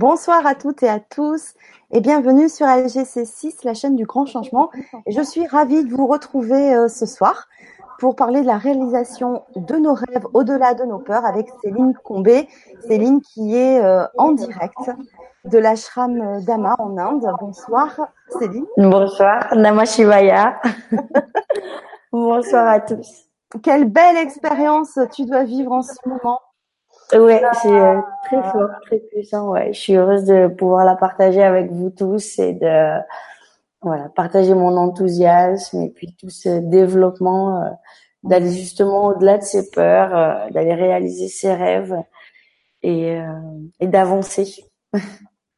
[0.00, 1.52] Bonsoir à toutes et à tous
[1.90, 4.70] et bienvenue sur LGC6, la chaîne du grand changement.
[5.06, 7.48] je suis ravie de vous retrouver euh, ce soir
[7.98, 12.48] pour parler de la réalisation de nos rêves au-delà de nos peurs avec Céline Combé.
[12.88, 14.90] Céline qui est euh, en direct
[15.44, 17.26] de l'ashram d'Ama en Inde.
[17.38, 17.90] Bonsoir
[18.38, 18.64] Céline.
[18.78, 20.62] Bonsoir Nama Shivaya.
[22.10, 23.26] Bonsoir à tous.
[23.62, 26.40] Quelle belle expérience tu dois vivre en ce moment.
[27.12, 29.50] Ouais, c'est euh, très fort, très puissant.
[29.50, 33.00] Ouais, je suis heureuse de pouvoir la partager avec vous tous et de
[33.82, 37.68] voilà partager mon enthousiasme et puis tout ce développement, euh,
[38.22, 41.96] d'aller justement au-delà de ses peurs, euh, d'aller réaliser ses rêves
[42.82, 43.18] et
[43.80, 44.64] et d'avancer.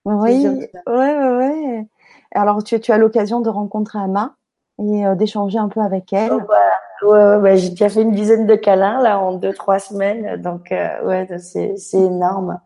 [0.04, 1.86] Oui, ouais, ouais, ouais.
[2.34, 4.34] Alors tu, tu as l'occasion de rencontrer Ama
[4.80, 6.32] et d'échanger un peu avec elle.
[6.32, 6.76] Oh, voilà.
[7.02, 11.04] Ouais, j'ai déjà fait une dizaine de câlins là en deux trois semaines, donc euh,
[11.04, 12.60] ouais, c'est c'est énorme.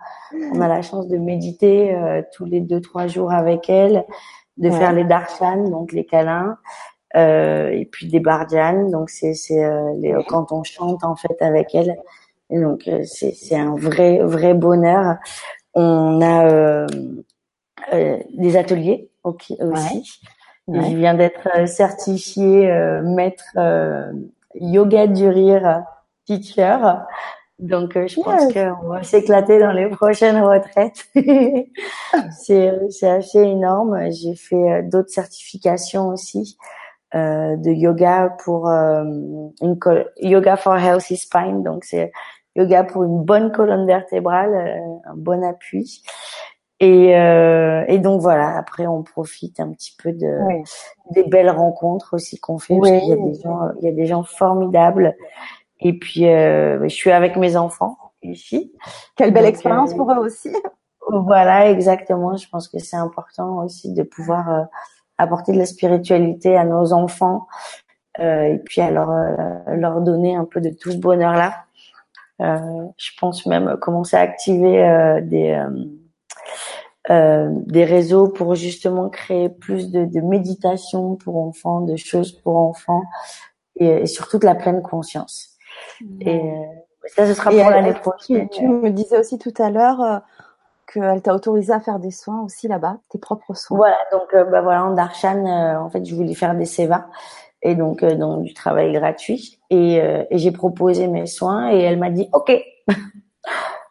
[0.53, 4.05] On a la chance de méditer euh, tous les deux trois jours avec elle,
[4.59, 6.59] de faire les darshan, donc les câlins,
[7.17, 9.65] euh, et puis des bardjanes, donc c'est c'est
[10.29, 11.97] quand on chante en fait avec elle.
[12.51, 15.17] Et donc c'est c'est un vrai vrai bonheur.
[15.75, 16.87] On a
[17.91, 20.21] des ateliers aussi.
[20.69, 24.13] Je viens d'être euh, certifiée euh, maître euh,
[24.55, 25.85] yoga du rire
[26.25, 26.79] teacher.
[27.59, 31.07] Donc, je pense qu'on va s'éclater dans les prochaines retraites.
[32.39, 34.11] c'est, c'est assez énorme.
[34.11, 36.59] J'ai fait d'autres certifications aussi
[37.15, 39.79] euh, de yoga pour une
[40.21, 41.63] yoga for healthy spine.
[41.63, 42.13] Donc, c'est
[42.57, 46.03] yoga pour une bonne colonne vertébrale, un bon appui.
[46.79, 50.39] Et, euh, et donc voilà, après on profite un petit peu de
[51.11, 52.77] des belles rencontres aussi qu'on fait.
[52.79, 55.17] Parce il y a des gens, il y a des gens formidables.
[55.81, 58.73] Et puis euh, je suis avec mes enfants ici.
[59.17, 60.51] Quelle belle expérience euh, pour eux aussi.
[61.09, 62.37] Voilà, exactement.
[62.37, 64.63] Je pense que c'est important aussi de pouvoir euh,
[65.19, 67.47] apporter de la spiritualité à nos enfants
[68.19, 69.13] euh, et puis alors
[69.69, 71.65] leur donner un peu de tout ce bonheur là.
[72.39, 75.59] je pense même commencer à activer des
[77.11, 82.57] euh, des réseaux pour justement créer plus de, de, méditation pour enfants, de choses pour
[82.57, 83.03] enfants
[83.77, 85.51] et, et surtout de la pleine conscience.
[86.21, 86.53] Et euh,
[87.07, 88.49] ça, ce sera pour l'année prochaine.
[88.49, 90.19] Tu, me disais aussi tout à l'heure euh,
[90.93, 93.77] qu'elle t'a autorisé à faire des soins aussi là-bas, tes propres soins.
[93.77, 97.07] Voilà, donc bah voilà, en Darshan, en fait, je voulais faire des sévas
[97.63, 102.11] et donc donc du travail gratuit et, et j'ai proposé mes soins et elle m'a
[102.11, 102.51] dit OK.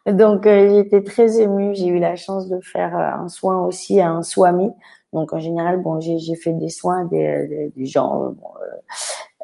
[0.06, 1.74] Donc euh, j'étais très émue.
[1.74, 4.70] J'ai eu la chance de faire euh, un soin aussi à un swami.
[5.12, 8.34] Donc en général, bon, j'ai fait des soins des, des, gens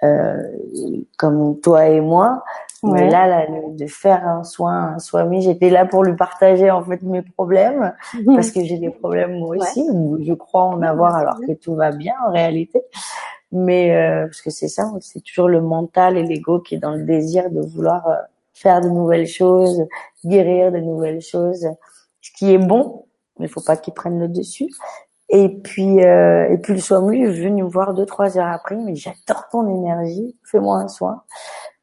[0.03, 0.37] euh,
[1.19, 2.45] comme toi et moi.
[2.85, 6.83] Mais là, là, de faire un soin, un swami, j'étais là pour lui partager en
[6.83, 7.95] fait mes problèmes
[8.27, 9.87] parce que j'ai des problèmes moi aussi.
[10.21, 12.83] Je crois en avoir alors que tout va bien en réalité.
[13.53, 17.05] Mais parce que c'est ça, c'est toujours le mental et l'ego qui est dans le
[17.05, 18.05] désir de vouloir
[18.63, 19.87] faire de nouvelles choses,
[20.25, 21.67] guérir de nouvelles choses,
[22.21, 23.07] ce qui est bon,
[23.39, 24.69] mais il faut pas qu'il prenne le dessus.
[25.35, 28.53] Et puis, euh, et puis le soin lui est venu me voir deux trois heures
[28.53, 31.23] après, mais j'adore ton énergie, fais-moi un soin.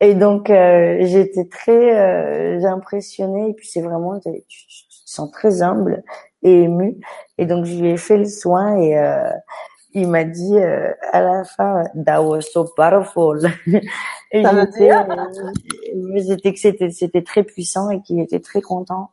[0.01, 3.49] Et donc euh, j'étais très euh, impressionnée.
[3.49, 6.03] Et puis c'est vraiment, tu, tu, te sens très humble
[6.43, 6.99] et ému.
[7.39, 9.31] Et donc je lui ai fait le soin et euh,
[9.93, 13.49] il m'a dit euh, à la fin that was so powerful
[14.31, 14.43] et
[16.15, 19.11] j'étais que c'était c'était très puissant et qu'il était très content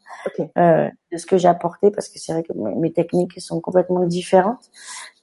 [0.59, 4.70] euh, de ce que j'apportais parce que c'est vrai que mes techniques sont complètement différentes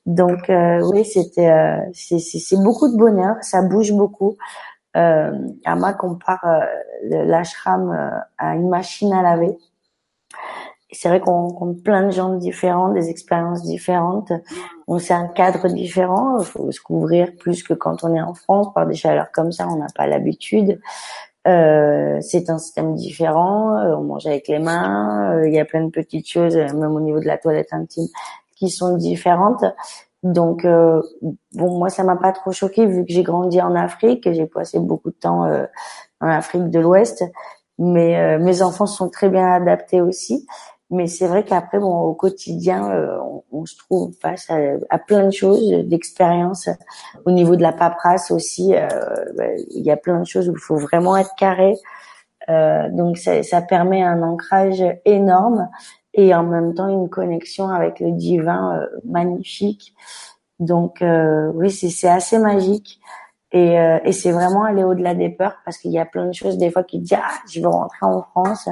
[0.05, 4.37] donc euh, oui c'était euh, c'est c'est beaucoup de bonheur ça bouge beaucoup
[4.95, 5.31] euh,
[5.65, 9.57] Ama compare euh, l'ashram à une machine à laver
[10.93, 14.31] c'est vrai qu'on compte plein de gens différents, des expériences différentes.
[14.87, 16.39] On c'est un cadre différent.
[16.39, 19.51] Il faut se couvrir plus que quand on est en France par des chaleurs comme
[19.51, 19.67] ça.
[19.67, 20.79] On n'a pas l'habitude.
[21.47, 23.77] Euh, c'est un système différent.
[23.77, 25.35] Euh, on mange avec les mains.
[25.35, 28.07] Euh, il y a plein de petites choses, même au niveau de la toilette intime,
[28.55, 29.65] qui sont différentes.
[30.23, 31.01] Donc euh,
[31.51, 34.79] bon, moi ça m'a pas trop choqué vu que j'ai grandi en Afrique, j'ai passé
[34.79, 35.65] beaucoup de temps euh,
[36.21, 37.25] en Afrique de l'Ouest,
[37.77, 40.47] mais mes enfants sont très bien adaptés aussi.
[40.93, 43.17] Mais c'est vrai qu'après, bon, au quotidien, euh,
[43.51, 46.69] on, se trouve face à, plein de choses, d'expériences.
[47.25, 48.87] Au niveau de la paperasse aussi, euh,
[49.35, 51.75] bah, il y a plein de choses où il faut vraiment être carré.
[52.49, 55.67] Euh, donc ça, ça, permet un ancrage énorme
[56.13, 59.95] et en même temps une connexion avec le divin magnifique.
[60.59, 61.03] Donc
[61.55, 62.99] oui, c'est assez magique.
[63.51, 66.57] Et, et c'est vraiment aller au-delà des peurs parce qu'il y a plein de choses
[66.57, 68.67] des fois qui disent ah je veux rentrer en France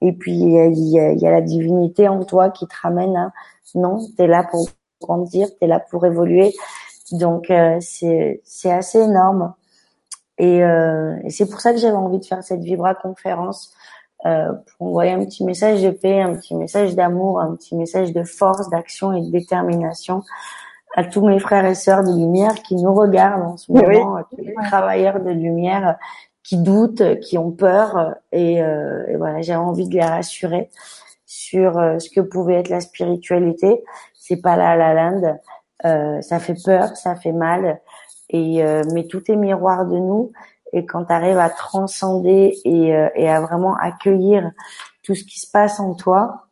[0.00, 3.32] Et puis il y a, y a, la divinité en toi qui te ramène à
[3.74, 4.68] non, t'es là pour
[5.00, 6.54] grandir, t'es là pour évoluer.
[7.12, 9.54] Donc euh, c'est c'est assez énorme.
[10.38, 13.74] Et, euh, et c'est pour ça que j'avais envie de faire cette Vibra conférence
[14.24, 18.12] euh, pour envoyer un petit message de paix, un petit message d'amour, un petit message
[18.12, 20.22] de force, d'action et de détermination
[20.96, 24.24] à tous mes frères et sœurs de lumière qui nous regardent en ce moment, à
[24.24, 25.96] tous les travailleurs de lumière
[26.48, 28.14] qui doutent, qui ont peur.
[28.32, 30.70] Et, euh, et voilà, j'avais envie de les rassurer
[31.26, 33.84] sur euh, ce que pouvait être la spiritualité.
[34.14, 35.38] C'est pas la la land.
[35.84, 37.80] Euh, ça fait peur, ça fait mal.
[38.30, 40.32] Et euh, mais tout est miroir de nous.
[40.72, 44.50] Et quand tu arrives à transcender et, euh, et à vraiment accueillir
[45.02, 46.46] tout ce qui se passe en toi,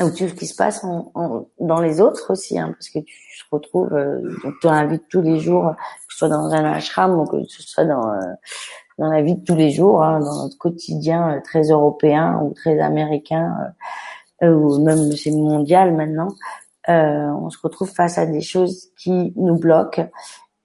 [0.00, 2.98] ou tout ce qui se passe en, en, dans les autres aussi, hein, parce que
[2.98, 6.64] tu te retrouves, euh, donc tu invites tous les jours, que ce soit dans un
[6.72, 8.04] ashram ou que ce soit dans
[9.00, 12.54] dans la vie de tous les jours, hein, dans notre quotidien euh, très européen ou
[12.54, 13.52] très américain,
[14.42, 16.28] ou même c'est mondial maintenant,
[16.88, 20.08] on se retrouve face à des choses qui nous bloquent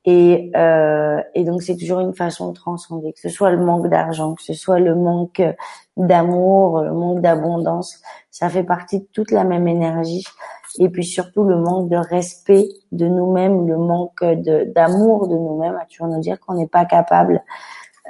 [0.06, 3.88] et, euh, et donc c'est toujours une façon de transcender, que ce soit le manque
[3.88, 5.42] d'argent, que ce soit le manque
[5.98, 10.24] d'amour, le manque d'abondance, ça fait partie de toute la même énergie.
[10.78, 15.86] Et puis surtout le manque de respect de nous-mêmes, le manque d'amour de, nous-mêmes, à
[15.86, 17.42] toujours nous dire qu'on n'est pas capable.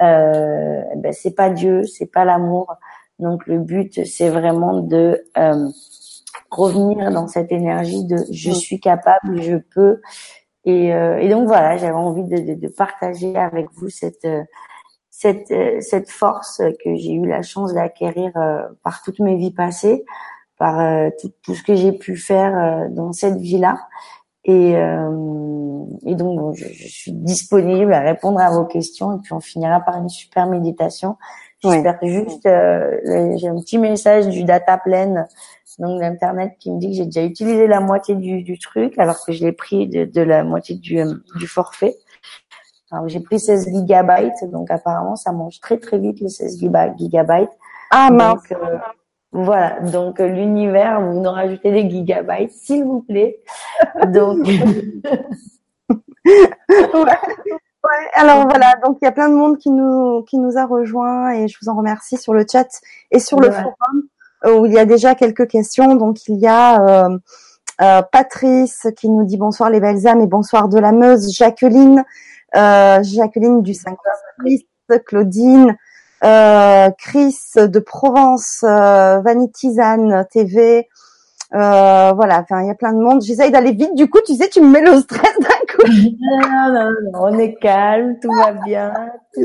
[0.02, 2.74] Euh, ben c'est pas Dieu, c'est pas l'amour.
[3.18, 5.68] Donc le but c'est vraiment de euh,
[6.50, 10.00] revenir dans cette énergie de je suis capable, je peux
[10.66, 14.42] et, euh, et donc voilà, j'avais envie de, de, de, partager avec vous cette euh,
[15.10, 18.32] cette euh, cette force que j'ai eu la chance d'acquérir
[18.82, 20.04] par toutes mes vies passées,
[20.58, 23.78] par tout, tout, ce que j'ai pu faire dans cette vie-là.
[24.48, 24.74] Et,
[26.06, 29.80] et donc je, je, suis disponible à répondre à vos questions et puis on finira
[29.80, 31.16] par une super méditation.
[31.64, 35.26] J'espère juste, j'ai un petit message du data plane
[35.78, 39.22] donc l'internet qui me dit que j'ai déjà utilisé la moitié du, du truc alors
[39.24, 41.96] que je l'ai pris de, de, la moitié du, euh, du forfait.
[42.90, 46.60] Alors j'ai pris 16 gigabytes, donc apparemment ça mange très très vite les 16
[46.98, 47.50] gigabytes.
[47.90, 48.40] Ah mince.
[48.52, 48.78] Euh,
[49.32, 53.40] voilà, donc euh, l'univers, vous nous rajoutez des gigabytes, s'il vous plaît.
[54.08, 54.46] Donc.
[56.24, 57.18] ouais.
[57.84, 60.66] Ouais, alors voilà, donc il y a plein de monde qui nous qui nous a
[60.66, 62.66] rejoints et je vous en remercie sur le chat
[63.12, 64.08] et sur le forum
[64.44, 65.94] où il y a déjà quelques questions.
[65.94, 67.18] Donc il y a euh,
[67.82, 72.04] euh, Patrice qui nous dit bonsoir les belles âmes et bonsoir de la Meuse, Jacqueline,
[72.56, 73.96] euh, Jacqueline du 5
[75.04, 75.76] Claudine,
[76.26, 80.88] euh, Chris de Provence, euh, Vanitizane TV.
[81.54, 83.22] Euh, voilà, enfin il y a plein de monde.
[83.22, 83.94] J'essaye d'aller vite.
[83.94, 85.88] Du coup, tu sais, tu me mets le stress d'un coup.
[85.88, 88.92] non, non, non, on est calme, tout va bien.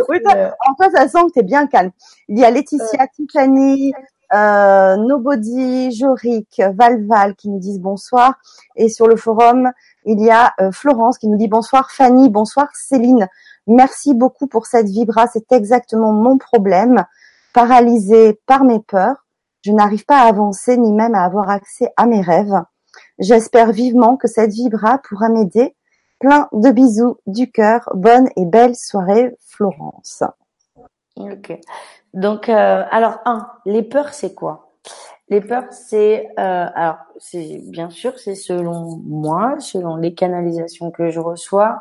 [0.10, 1.92] oui, en toi, ça sent que t'es bien calme.
[2.28, 3.94] Il y a Laetitia, Tiffany,
[4.34, 8.36] euh, Nobody, Jorik, Valval qui nous disent bonsoir.
[8.76, 9.72] Et sur le forum,
[10.06, 13.28] il y a euh, Florence qui nous dit bonsoir Fanny, bonsoir Céline.
[13.68, 17.06] Merci beaucoup pour cette vibra, c'est exactement mon problème.
[17.54, 19.26] Paralysée par mes peurs,
[19.64, 22.62] je n'arrive pas à avancer ni même à avoir accès à mes rêves.
[23.20, 25.76] J'espère vivement que cette vibra pourra m'aider.
[26.20, 27.90] Plein de bisous du cœur.
[27.94, 30.24] Bonne et belle soirée, Florence.
[31.16, 31.60] Ok.
[32.14, 34.72] Donc, euh, alors, un, les peurs, c'est quoi?
[35.30, 41.10] Les peurs, c'est, euh, alors, c'est bien sûr, c'est selon moi, selon les canalisations que
[41.10, 41.80] je reçois,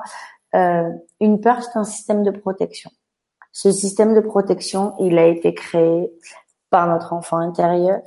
[0.54, 0.90] euh,
[1.21, 2.90] une peur, c'est un système de protection.
[3.52, 6.12] Ce système de protection, il a été créé
[6.71, 8.00] par notre enfant intérieur,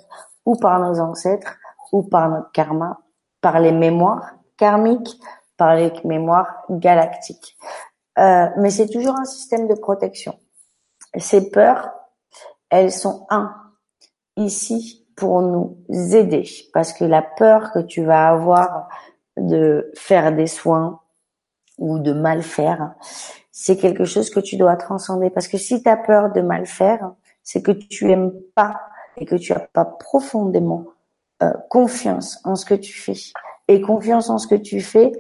[0.45, 1.57] ou par nos ancêtres,
[1.91, 2.99] ou par notre karma,
[3.41, 5.19] par les mémoires karmiques,
[5.57, 7.57] par les mémoires galactiques.
[8.19, 10.37] Euh, mais c'est toujours un système de protection.
[11.17, 11.91] Ces peurs,
[12.69, 13.53] elles sont un
[14.35, 18.87] ici pour nous aider parce que la peur que tu vas avoir
[19.37, 21.01] de faire des soins
[21.77, 22.93] ou de mal faire,
[23.51, 26.65] c'est quelque chose que tu dois transcender parce que si tu as peur de mal
[26.65, 27.11] faire,
[27.43, 28.79] c'est que tu aimes pas
[29.17, 30.85] et que tu as pas profondément
[31.43, 33.17] euh, confiance en ce que tu fais.
[33.67, 35.11] Et confiance en ce que tu fais,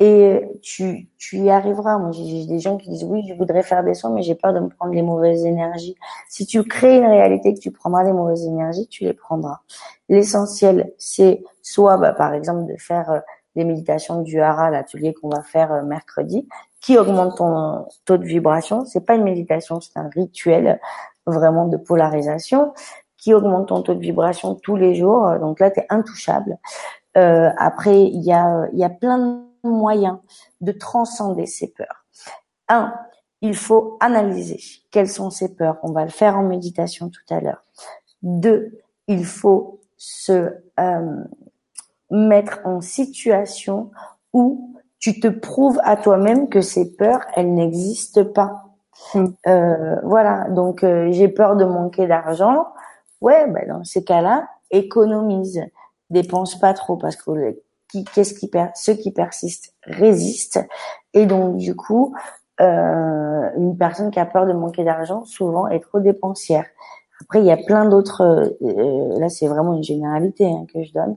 [0.00, 1.98] et tu, tu y arriveras.
[1.98, 4.54] Moi, j'ai des gens qui disent oui, je voudrais faire des soins, mais j'ai peur
[4.54, 5.94] de me prendre les mauvaises énergies.
[6.28, 9.60] Si tu crées une réalité que tu prendras les mauvaises énergies, tu les prendras.
[10.08, 13.22] L'essentiel, c'est soit, bah, par exemple, de faire
[13.56, 16.48] euh, les méditations du Hara, l'atelier qu'on va faire euh, mercredi,
[16.80, 18.84] qui augmente ton taux de vibration.
[18.84, 20.80] C'est pas une méditation, c'est un rituel
[21.26, 22.72] vraiment de polarisation
[23.16, 25.38] qui augmente ton taux de vibration tous les jours.
[25.40, 26.58] Donc là, tu es intouchable.
[27.16, 30.22] Euh, après, il y a, y a plein de moyen
[30.60, 32.06] de transcender ces peurs.
[32.68, 32.94] Un,
[33.42, 35.78] il faut analyser quelles sont ces peurs.
[35.82, 37.62] On va le faire en méditation tout à l'heure.
[38.22, 41.24] Deux, il faut se euh,
[42.10, 43.90] mettre en situation
[44.32, 48.64] où tu te prouves à toi-même que ces peurs, elles n'existent pas.
[49.14, 49.26] Mm.
[49.46, 52.66] Euh, voilà, donc euh, j'ai peur de manquer d'argent.
[53.20, 55.62] Ouais, ben dans ces cas-là, économise,
[56.10, 57.56] dépense pas trop parce que
[57.90, 60.60] qui, qu'est-ce qui per ceux qui persistent résistent
[61.12, 62.14] et donc du coup,
[62.60, 66.66] euh, une personne qui a peur de manquer d'argent souvent est trop dépensière.
[67.20, 68.22] Après, il y a plein d'autres.
[68.62, 71.16] Euh, là, c'est vraiment une généralité hein, que je donne.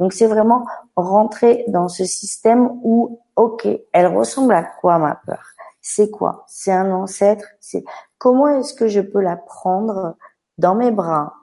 [0.00, 0.64] Donc, c'est vraiment
[0.96, 5.44] rentrer dans ce système où, ok, elle ressemble à quoi ma peur?
[5.80, 6.44] C'est quoi?
[6.46, 7.46] C'est un ancêtre?
[7.60, 7.84] C'est
[8.18, 10.16] comment est-ce que je peux la prendre
[10.58, 11.34] dans mes bras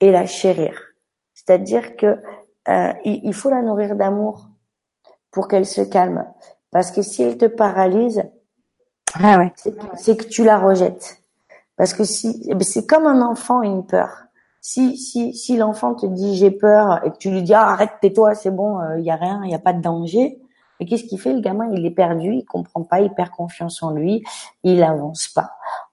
[0.00, 0.80] et la chérir?
[1.34, 2.18] C'est-à-dire que
[2.68, 4.48] euh, il, faut la nourrir d'amour
[5.30, 6.26] pour qu'elle se calme.
[6.70, 8.22] Parce que si elle te paralyse,
[9.14, 9.52] ah ouais.
[9.96, 11.19] c'est que tu la rejettes.
[11.80, 14.24] Parce que si, eh ben, c'est comme un enfant une peur.
[14.60, 17.92] Si si si l'enfant te dit j'ai peur et que tu lui dis ah, arrête
[18.02, 20.38] tais-toi c'est bon il euh, y a rien il y a pas de danger
[20.78, 21.70] mais qu'est-ce qu'il fait le gamin?
[21.72, 24.22] Il est perdu il comprend pas il perd confiance en lui
[24.62, 25.52] il avance pas.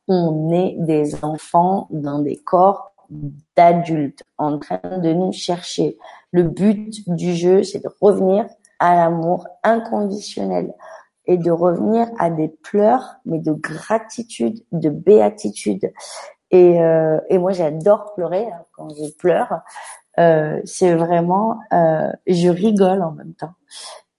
[0.10, 2.91] On est des enfants dans des corps
[3.56, 5.98] d'adultes en train de nous chercher.
[6.32, 8.46] Le but du jeu c'est de revenir
[8.79, 10.74] à l'amour inconditionnel
[11.27, 15.91] et de revenir à des pleurs, mais de gratitude, de béatitude.
[16.51, 19.62] Et, euh, et moi, j'adore pleurer hein, quand je pleure.
[20.19, 23.53] Euh, c'est vraiment, euh, je rigole en même temps.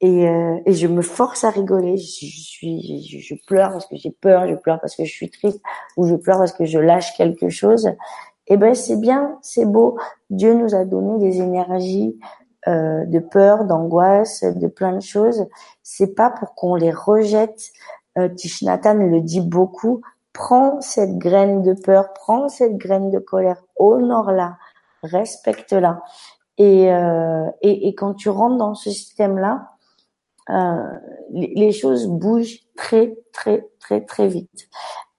[0.00, 1.96] Et, euh, et je me force à rigoler.
[1.96, 5.60] Je, je, je pleure parce que j'ai peur, je pleure parce que je suis triste,
[5.96, 7.90] ou je pleure parce que je lâche quelque chose.
[8.46, 9.98] Et ben c'est bien, c'est beau.
[10.30, 12.18] Dieu nous a donné des énergies
[12.66, 15.46] euh, de peur, d'angoisse, de plein de choses.
[15.82, 17.70] C'est pas pour qu'on les rejette.
[18.18, 20.02] Euh, le dit beaucoup.
[20.32, 24.56] Prends cette graine de peur, prends cette graine de colère, honore-la,
[25.02, 26.02] respecte-la.
[26.58, 29.70] Et, euh, et, quand tu rentres dans ce système-là,
[30.50, 30.82] euh,
[31.30, 34.68] les choses bougent très, très, très, très vite.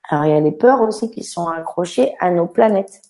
[0.10, 3.01] Alors il y a les peurs aussi qui sont accrochées à nos planètes.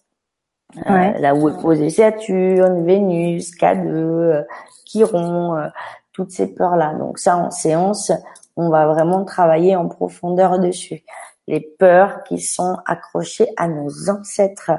[0.78, 4.44] Euh, là où est posé Saturne, Vénus, K2, euh,
[4.86, 5.68] Chiron, euh,
[6.14, 6.94] toutes ces peurs-là.
[6.94, 8.12] Donc ça, en séance,
[8.56, 11.04] on va vraiment travailler en profondeur dessus.
[11.48, 14.72] Les peurs qui sont accrochées à nos ancêtres.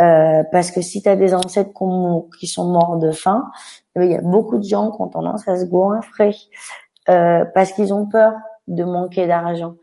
[0.00, 1.70] Euh, parce que si tu as des ancêtres
[2.38, 3.50] qui sont morts de faim,
[3.96, 6.34] eh il y a beaucoup de gens qui ont tendance à se goinfrer
[7.08, 8.32] euh, parce qu'ils ont peur
[8.68, 9.74] de manquer d'argent.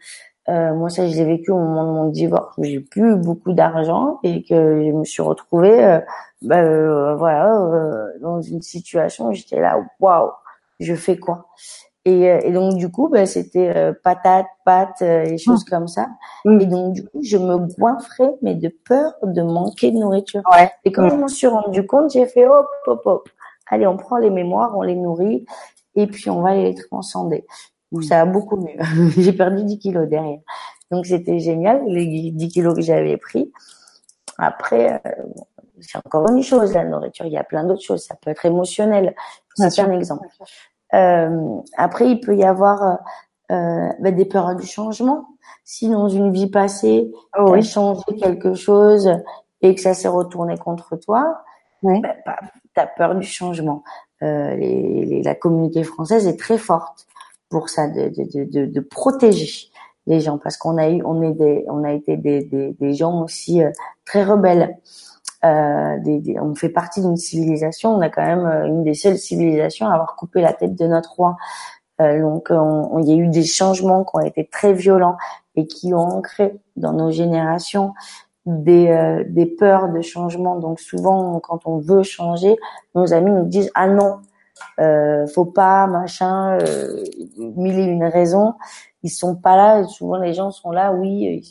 [0.49, 3.53] Euh, moi, ça, je l'ai vécu au moment de mon divorce où j'ai plus beaucoup
[3.53, 5.99] d'argent et que je me suis retrouvée, euh,
[6.41, 10.31] bah, euh, voilà, euh, dans une situation où j'étais là, waouh,
[10.79, 11.47] je fais quoi?
[12.05, 15.69] Et, et, donc du coup, bah, c'était patate, pâte et choses mmh.
[15.69, 16.07] comme ça.
[16.45, 16.61] Mmh.
[16.61, 20.41] Et donc du coup, je me goinfrais, mais de peur de manquer de nourriture.
[20.51, 20.71] Ouais.
[20.85, 21.09] Et quand mmh.
[21.09, 23.29] je m'en suis rendu compte, j'ai fait hop, hop, hop.
[23.67, 25.45] Allez, on prend les mémoires, on les nourrit,
[25.95, 27.45] et puis on va les transcender
[28.01, 28.77] ça a beaucoup mieux.
[29.17, 30.39] j'ai perdu 10 kilos derrière.
[30.91, 33.51] Donc c'était génial, les 10 kilos que j'avais pris.
[34.37, 35.23] Après, euh,
[35.81, 37.25] c'est encore une chose, la nourriture.
[37.25, 38.03] Il y a plein d'autres choses.
[38.03, 39.15] Ça peut être émotionnel.
[39.55, 40.27] C'est un exemple.
[40.93, 42.99] Euh, après, il peut y avoir
[43.51, 45.25] euh, bah, des peurs du changement.
[45.63, 49.11] Si dans une vie passée, oh, tu as changé quelque chose
[49.61, 51.43] et que ça s'est retourné contre toi,
[51.83, 52.01] oui.
[52.01, 52.37] bah,
[52.73, 53.83] tu as peur du changement.
[54.21, 57.07] Euh, les, les, la communauté française est très forte
[57.49, 59.69] pour ça, de, de, de, de protéger
[60.07, 62.93] les gens, parce qu'on a eu, on est des, on a été des, des, des
[62.93, 63.69] gens aussi euh,
[64.05, 64.77] très rebelles.
[65.45, 67.95] Euh, des, on fait partie d'une civilisation.
[67.95, 70.85] On a quand même euh, une des seules civilisations à avoir coupé la tête de
[70.85, 71.37] notre roi.
[72.01, 75.17] Euh, donc, il y a eu des changements qui ont été très violents
[75.55, 77.93] et qui ont ancré dans nos générations
[78.45, 80.57] des, euh, des peurs de changement.
[80.57, 82.57] Donc, souvent, quand on veut changer,
[82.95, 84.19] nos amis nous disent ah non,
[84.79, 87.03] euh, faut pas machin euh,
[87.37, 88.53] mille et une raisons.
[89.03, 89.83] Ils sont pas là.
[89.85, 91.43] Souvent les gens sont là oui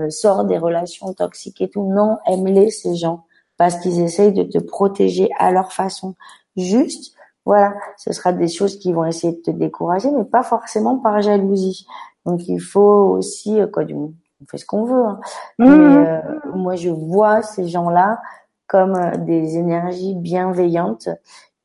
[0.00, 1.92] euh, sort des relations toxiques et tout.
[1.92, 3.24] Non aime-les ces gens.
[3.56, 6.14] Parce qu'ils essayent de te protéger à leur façon.
[6.56, 10.98] Juste voilà ce sera des choses qui vont essayer de te décourager mais pas forcément
[10.98, 11.86] par jalousie.
[12.24, 15.20] Donc il faut aussi euh, quoi du on fait ce qu'on veut hein.
[15.58, 15.66] mmh.
[15.66, 16.20] mais euh,
[16.54, 18.20] moi je vois ces gens là
[18.66, 21.08] comme euh, des énergies bienveillantes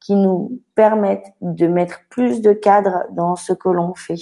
[0.08, 4.22] qui nous permettent de mettre plus de cadre dans ce que l'on fait.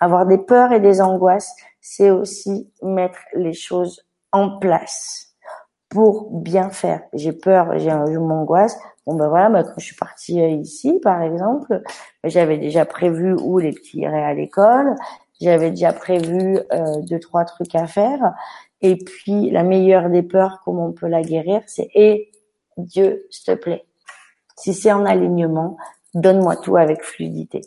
[0.00, 5.34] Avoir des peurs et des angoisses, c'est aussi mettre les choses en place
[5.90, 7.02] pour bien faire.
[7.12, 8.78] J'ai peur, j'ai je m'angoisse.
[9.06, 11.82] Bon ben voilà, ben quand je suis partie euh, ici, par exemple,
[12.24, 14.94] j'avais déjà prévu où les petits iraient à l'école.
[15.38, 18.32] J'avais déjà prévu euh, deux trois trucs à faire.
[18.80, 22.32] Et puis la meilleure des peurs, comment on peut la guérir, c'est et
[22.78, 23.84] Dieu, s'il te plaît,
[24.60, 25.76] si c'est en alignement,
[26.14, 27.62] donne-moi tout avec fluidité.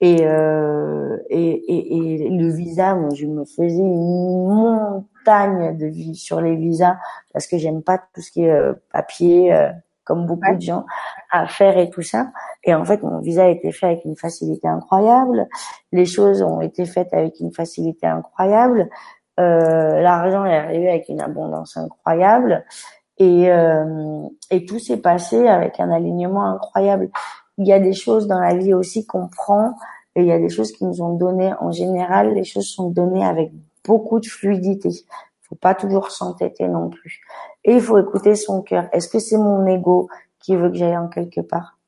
[0.00, 6.14] Et, euh, et, et, et, le visa, moi, je me faisais une montagne de vie
[6.14, 6.96] sur les visas
[7.32, 9.70] parce que j'aime pas tout ce qui est euh, papier, euh,
[10.04, 10.84] comme beaucoup de gens,
[11.30, 12.30] à faire et tout ça.
[12.62, 15.48] Et en fait, mon visa a été fait avec une facilité incroyable.
[15.92, 18.88] Les choses ont été faites avec une facilité incroyable.
[19.40, 22.64] Euh, L'argent est arrivé avec une abondance incroyable.
[23.18, 27.10] Et, euh, et tout s'est passé avec un alignement incroyable
[27.58, 29.74] il y a des choses dans la vie aussi qu'on prend
[30.14, 31.52] et il y a des choses qui nous ont donné.
[31.60, 33.50] En général, les choses sont données avec
[33.84, 34.88] beaucoup de fluidité.
[34.88, 37.20] Il faut pas toujours s'entêter non plus.
[37.64, 38.88] Et il faut écouter son cœur.
[38.92, 40.08] Est-ce que c'est mon ego
[40.40, 41.78] qui veut que j'aille en quelque part?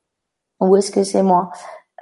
[0.59, 1.51] Ou est-ce que c'est moi?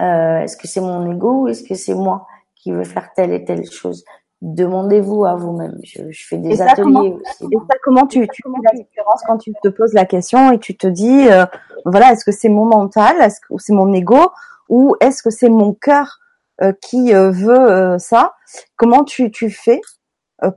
[0.01, 3.31] Euh, Est-ce que c'est mon ego ou est-ce que c'est moi qui veux faire telle
[3.33, 4.03] et telle chose?
[4.41, 5.79] Demandez-vous à vous-même.
[5.83, 7.45] Je, fais des ateliers aussi.
[7.51, 10.59] Et ça, comment tu, tu fais la différence quand tu te poses la question et
[10.59, 11.45] tu te dis, euh,
[11.85, 14.29] voilà, est-ce que c'est mon mental, est-ce que c'est mon ego,
[14.69, 16.19] ou est-ce que c'est mon cœur
[16.61, 18.35] euh, qui euh, veut ça?
[18.75, 19.81] Comment tu, tu fais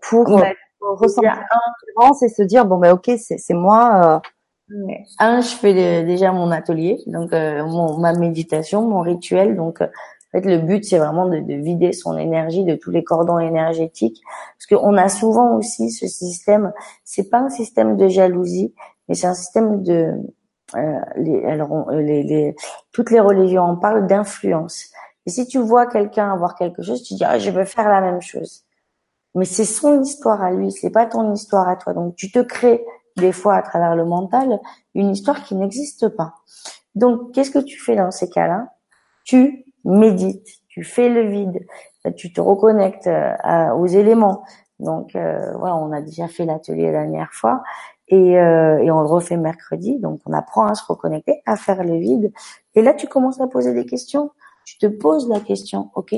[0.02, 0.26] pour,
[0.80, 4.20] ressentir la différence et se dire, bon ben ok, c'est moi.
[5.18, 9.82] Un, je fais déjà mon atelier, donc mon, ma méditation, mon rituel, donc
[10.32, 13.40] en fait, le but, c'est vraiment de, de, vider son énergie de tous les cordons
[13.40, 14.22] énergétiques,
[14.56, 16.72] parce qu'on a souvent aussi ce système.
[17.04, 18.72] C'est pas un système de jalousie,
[19.08, 20.14] mais c'est un système de.
[20.76, 22.54] Euh, les, alors, les, les,
[22.92, 24.90] toutes les religions en parlent d'influence.
[25.26, 28.00] Et si tu vois quelqu'un avoir quelque chose, tu dis ah, je veux faire la
[28.00, 28.64] même chose.
[29.34, 31.92] Mais c'est son histoire à lui, c'est pas ton histoire à toi.
[31.92, 32.84] Donc tu te crées
[33.16, 34.60] des fois à travers le mental
[34.94, 36.34] une histoire qui n'existe pas.
[36.94, 38.68] Donc qu'est-ce que tu fais dans ces cas-là?
[39.24, 41.66] Tu médites, tu fais le vide,
[42.16, 44.44] tu te reconnectes euh, aux éléments.
[44.78, 47.62] Donc euh, voilà, on a déjà fait l'atelier la dernière fois
[48.08, 49.98] et, euh, et, on le refait mercredi.
[49.98, 52.32] Donc on apprend à se reconnecter, à faire le vide.
[52.74, 54.30] Et là, tu commences à poser des questions.
[54.64, 56.14] Tu te poses la question, ok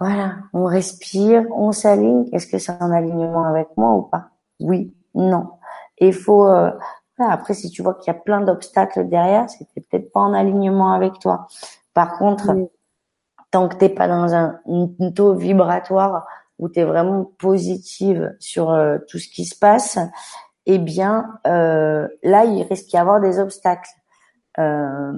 [0.00, 2.28] Voilà, on respire, on s'aligne.
[2.32, 4.30] Est-ce que c'est en alignement avec moi ou pas?
[4.60, 5.50] Oui, non.
[5.98, 6.46] il faut
[7.30, 10.92] après, si tu vois qu'il y a plein d'obstacles derrière, c'était peut-être pas en alignement
[10.92, 11.46] avec toi.
[11.94, 12.54] Par contre,
[13.50, 14.60] tant que t'es pas dans un,
[15.14, 16.26] taux vibratoire
[16.58, 19.98] où tu es vraiment positive sur euh, tout ce qui se passe,
[20.66, 23.90] eh bien euh, là, il risque d'y avoir des obstacles.
[24.58, 25.12] Euh,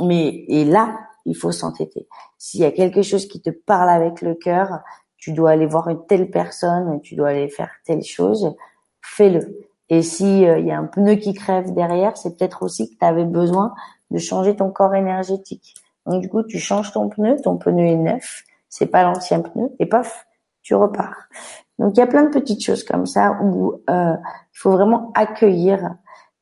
[0.00, 2.08] mais et là, il faut s'entêter.
[2.38, 4.80] S'il y a quelque chose qui te parle avec le cœur,
[5.16, 8.54] tu dois aller voir une telle personne, tu dois aller faire telle chose,
[9.00, 9.66] fais-le.
[9.90, 13.04] Et si il y a un pneu qui crève derrière, c'est peut-être aussi que tu
[13.04, 13.74] avais besoin
[14.14, 15.74] de changer ton corps énergétique.
[16.06, 19.70] Donc du coup, tu changes ton pneu, ton pneu est neuf, c'est pas l'ancien pneu,
[19.78, 20.26] et paf,
[20.62, 21.28] tu repars.
[21.78, 25.10] Donc il y a plein de petites choses comme ça où euh, il faut vraiment
[25.14, 25.96] accueillir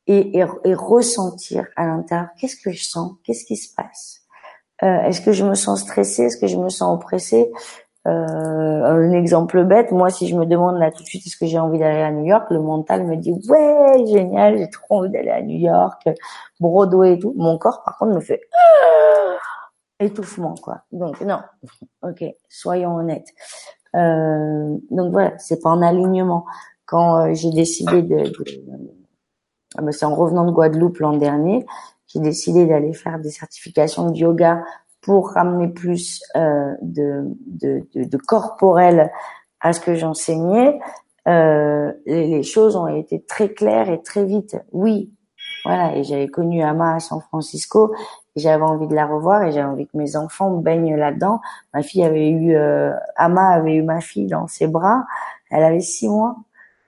[0.07, 4.23] et, et, ressentir à l'intérieur qu'est-ce que je sens, qu'est-ce qui se passe?
[4.83, 7.51] Euh, est-ce que je me sens stressée, est-ce que je me sens oppressée?
[8.05, 11.59] Un exemple bête, moi si je me demande là tout de suite est-ce que j'ai
[11.59, 15.31] envie d'aller à New York, le mental me dit ouais génial, j'ai trop envie d'aller
[15.31, 16.09] à New York,
[16.59, 17.33] Broadway et tout.
[17.37, 19.37] Mon corps par contre me fait ah
[20.01, 20.83] étouffement quoi.
[20.91, 21.41] Donc non,
[22.03, 23.29] ok, soyons honnêtes.
[23.95, 26.45] Euh, donc voilà, c'est pas en alignement.
[26.87, 28.45] Quand euh, j'ai décidé de, de
[29.77, 31.65] ah ben, c'est en revenant de Guadeloupe l'an dernier,
[32.07, 34.63] j'ai décidé d'aller faire des certifications de yoga
[35.03, 39.11] pour ramener plus euh, de, de, de, de, corporel
[39.61, 40.79] à ce que j'enseignais,
[41.29, 44.57] euh, les, les, choses ont été très claires et très vite.
[44.73, 45.13] Oui,
[45.65, 45.97] voilà.
[45.97, 47.95] Et j'avais connu Ama à San Francisco.
[48.35, 51.41] J'avais envie de la revoir et j'avais envie que mes enfants baignent là-dedans.
[51.75, 55.05] Ma fille avait eu, euh, Ama avait eu ma fille dans ses bras.
[55.51, 56.37] Elle avait six mois.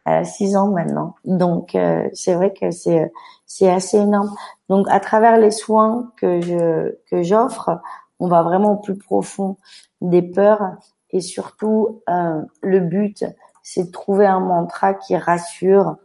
[0.06, 1.14] Elle a six ans maintenant.
[1.24, 3.12] Donc euh, c'est vrai que c'est
[3.46, 4.34] c'est assez énorme.
[4.68, 7.80] Donc à travers les soins que je que j'offre,
[8.20, 9.56] on va vraiment au plus profond
[10.00, 10.76] des peurs.
[11.10, 13.24] Et surtout euh, le but
[13.64, 15.96] c'est de trouver un mantra qui rassure,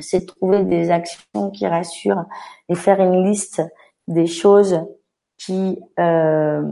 [0.00, 2.24] c'est de trouver des actions qui rassurent
[2.68, 3.62] et faire une liste
[4.06, 4.80] des choses
[5.36, 6.62] qui euh,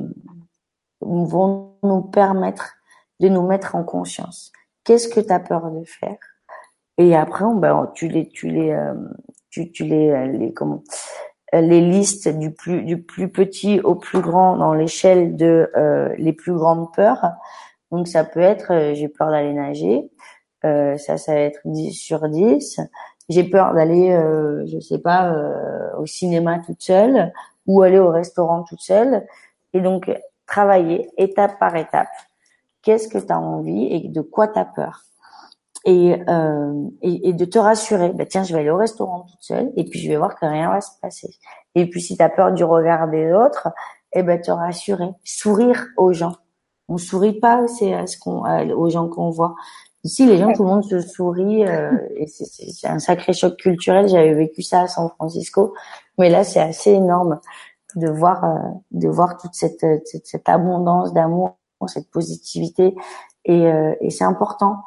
[1.00, 2.74] vont nous permettre
[3.20, 4.52] de nous mettre en conscience.
[4.84, 6.18] Qu'est-ce que tu as peur de faire?
[6.98, 8.94] Et après, ben, tu les, tu les, euh,
[9.50, 14.20] tu, tu les, les comment euh, les listes du plus du plus petit au plus
[14.20, 17.32] grand dans l'échelle de euh, les plus grandes peurs.
[17.90, 20.10] Donc ça peut être euh, j'ai peur d'aller nager,
[20.64, 22.80] euh, ça ça va être 10 sur 10.
[23.28, 24.16] J'ai peur d'aller
[24.66, 25.34] je sais pas
[25.98, 27.32] au cinéma toute seule
[27.66, 29.26] ou aller au restaurant toute seule
[29.72, 30.08] et donc
[30.46, 32.06] travailler étape par étape.
[32.82, 35.02] Qu'est-ce que tu as envie et de quoi tu as peur?
[35.86, 38.10] Et, euh, et, et, de te rassurer.
[38.12, 40.44] Bah, tiens, je vais aller au restaurant toute seule et puis je vais voir que
[40.44, 41.30] rien va se passer.
[41.76, 43.68] Et puis si tu as peur du regard des autres,
[44.12, 46.34] eh ben te rassurer, sourire aux gens.
[46.88, 48.42] On sourit pas c'est à ce qu'on
[48.74, 49.54] aux gens qu'on voit.
[50.02, 54.08] Ici, les gens, tout le monde se sourit euh, et c'est un sacré choc culturel.
[54.08, 55.74] J'avais vécu ça à San Francisco,
[56.18, 57.40] mais là, c'est assez énorme
[57.94, 58.58] de voir euh,
[58.90, 62.94] de voir toute cette cette, cette abondance d'amour, cette positivité
[63.44, 64.82] et, euh, et c'est important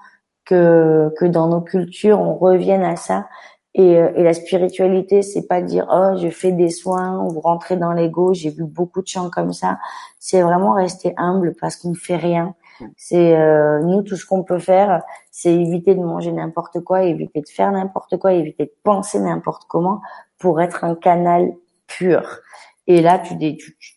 [0.49, 3.27] que, que dans nos cultures, on revienne à ça.
[3.75, 7.77] Et, euh, et la spiritualité, c'est pas dire oh je fais des soins ou rentrer
[7.77, 8.33] dans l'ego.
[8.33, 9.77] J'ai vu beaucoup de chants comme ça.
[10.17, 12.55] C'est vraiment rester humble parce qu'on ne fait rien.
[12.97, 17.41] C'est euh, nous tout ce qu'on peut faire, c'est éviter de manger n'importe quoi, éviter
[17.41, 20.01] de faire n'importe quoi, éviter de penser n'importe comment
[20.39, 21.51] pour être un canal
[21.88, 22.39] pur.
[22.88, 23.38] Et là, tu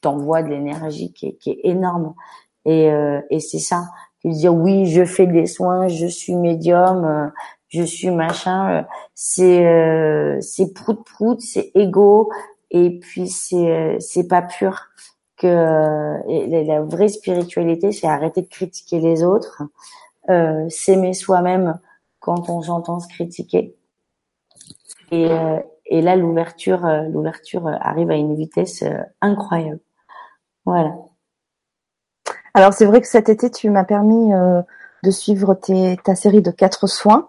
[0.03, 2.15] t'envoies de l'énergie qui est, qui est énorme.
[2.67, 3.85] Et, euh, et c'est ça
[4.31, 7.29] dire oui, je fais des soins, je suis médium, euh,
[7.69, 8.83] je suis machin, euh,
[9.15, 12.31] c'est euh, c'est prout prout, c'est égo
[12.71, 14.81] et puis c'est c'est pas pur
[15.37, 19.63] que la, vraie spiritualité, c'est arrêter de critiquer les autres,
[20.69, 21.81] s'aimer soi-même
[22.21, 23.75] quand on s'entend se critiquer.
[25.11, 25.29] Et,
[25.87, 28.85] et là, l'ouverture, l'ouverture arrive à une vitesse
[29.21, 29.81] incroyable.
[30.65, 30.95] Voilà.
[32.55, 34.61] Alors c'est vrai que cet été, tu m'as permis euh,
[35.03, 37.29] de suivre tes, ta série de quatre soins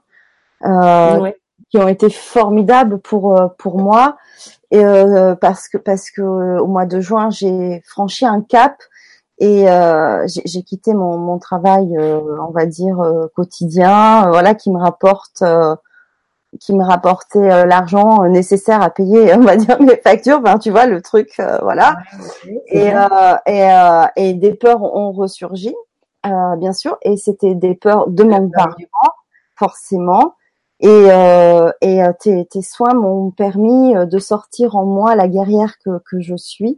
[0.65, 1.31] euh,
[1.69, 4.17] qui ont été formidables pour euh, pour moi.
[4.71, 4.83] Et
[5.39, 8.75] parce que parce que au mois de juin j'ai franchi un cap
[9.37, 9.67] et
[10.25, 12.97] j'ai quitté mon, mon travail on va dire
[13.35, 15.43] quotidien voilà qui me rapporte
[16.59, 20.41] qui me rapportait euh, l'argent nécessaire à payer, on va dire, mes factures.
[20.41, 21.97] Ben, tu vois, le truc, euh, voilà.
[22.67, 23.35] et, euh,
[24.15, 25.73] et, et, des peurs ont ressurgi,
[26.23, 28.87] bien sûr, et c'était des peurs de manque d'argent,
[29.55, 30.35] forcément.
[30.79, 31.07] Et,
[31.81, 36.35] et tes, tes, soins m'ont permis de sortir en moi la guerrière que, que je
[36.35, 36.77] suis,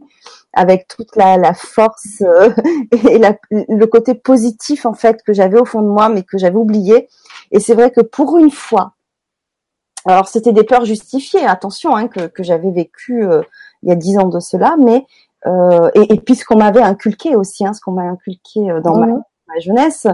[0.52, 2.22] avec toute la, la force
[3.10, 6.38] et la, le côté positif en fait que j'avais au fond de moi, mais que
[6.38, 7.08] j'avais oublié.
[7.50, 8.92] Et c'est vrai que pour une fois,
[10.06, 13.42] alors c'était des peurs justifiées, attention, hein, que, que j'avais vécu euh,
[13.82, 15.04] il y a dix ans de cela, mais
[15.46, 18.80] euh, et, et, puis ce qu'on m'avait inculqué aussi, hein, ce qu'on m'a inculqué euh,
[18.80, 19.22] dans ma, mhm.
[19.48, 20.06] ma, jeunesse,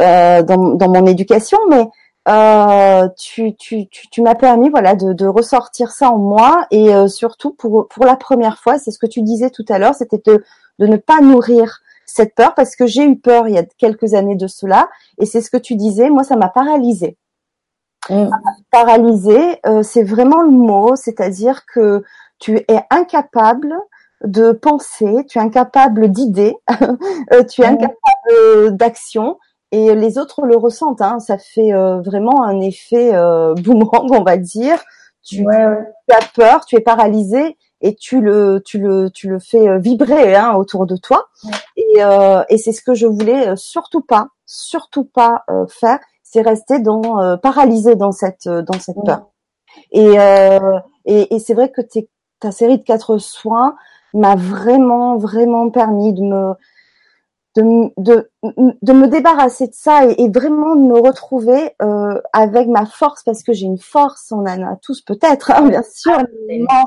[0.00, 1.88] euh, dans, dans, mon éducation, mais
[2.28, 6.90] euh, tu, tu, tu, tu m'as permis voilà de, de, ressortir ça en moi et
[7.08, 10.20] surtout pour pour la première fois, c'est ce que tu disais tout à l'heure, c'était
[10.26, 10.44] de,
[10.78, 14.12] de ne pas nourrir cette peur parce que j'ai eu peur il y a quelques
[14.12, 17.16] années de cela et c'est ce que tu disais, moi ça m'a paralysée.
[18.10, 18.30] Mm.
[18.70, 22.02] Paralysé, euh, c'est vraiment le mot, c'est-à-dire que
[22.38, 23.74] tu es incapable
[24.24, 26.56] de penser, tu es incapable d'idée,
[27.32, 27.74] euh, tu es mm.
[27.74, 29.38] incapable d'action
[29.70, 31.02] et les autres le ressentent.
[31.02, 31.18] Hein.
[31.20, 33.12] Ça fait euh, vraiment un effet
[33.56, 34.78] boomerang, on va dire.
[35.22, 35.84] Tu, as
[36.34, 40.86] peur, tu es paralysé et tu le, tu le, tu le fais vibrer hein, autour
[40.86, 41.28] de toi.
[41.76, 41.98] Et,
[42.48, 45.98] et c'est ce que je voulais surtout pas, surtout pas faire
[46.30, 49.28] c'est resté dans euh, paralysé dans cette euh, dans cette peur.
[49.92, 51.80] Et, euh, et, et c'est vrai que
[52.40, 53.76] ta série de quatre soins
[54.14, 56.54] m'a vraiment vraiment permis de me
[57.56, 58.30] de, de,
[58.82, 63.22] de me débarrasser de ça et, et vraiment de me retrouver euh, avec ma force
[63.24, 66.12] parce que j'ai une force, on en a tous peut-être, hein, bien sûr,
[66.68, 66.84] ah,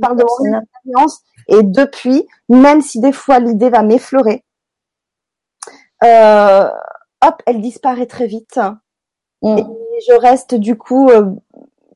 [0.00, 4.44] parle de mon expérience et depuis, même si des fois l'idée va m'effleurer,
[6.04, 6.70] euh,
[7.22, 8.58] hop, elle disparaît très vite.
[9.42, 9.58] Mm.
[9.58, 9.64] Et
[10.08, 11.30] je reste du coup euh,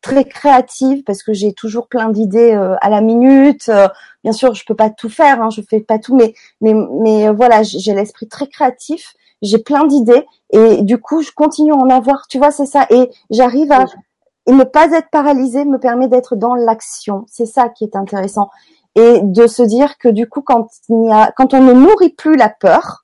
[0.00, 3.68] très créative parce que j'ai toujours plein d'idées euh, à la minute.
[3.68, 3.88] Euh,
[4.24, 7.32] bien sûr, je peux pas tout faire, hein, je fais pas tout, mais mais mais
[7.32, 9.14] voilà, j'ai l'esprit très créatif.
[9.42, 12.28] J'ai plein d'idées et du coup, je continue à en avoir.
[12.28, 12.86] Tu vois, c'est ça.
[12.90, 13.86] Et j'arrive à
[14.46, 17.24] et ne pas être paralysée me permet d'être dans l'action.
[17.28, 18.50] C'est ça qui est intéressant
[18.94, 22.10] et de se dire que du coup, quand il y a, quand on ne nourrit
[22.10, 23.01] plus la peur,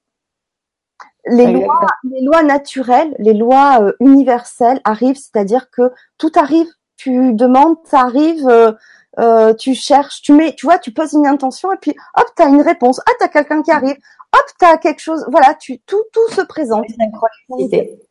[1.31, 6.67] les lois, les lois naturelles, les lois euh, universelles arrivent, c'est-à-dire que tout arrive.
[6.97, 8.73] Tu demandes, ça arrive, euh,
[9.19, 12.43] euh, tu cherches, tu mets, tu vois, tu poses une intention et puis hop, tu
[12.43, 13.01] as une réponse.
[13.07, 13.97] Ah, tu as quelqu'un qui arrive.
[14.35, 15.25] Hop, tu as quelque chose.
[15.31, 16.87] Voilà, tu tout tout se présente.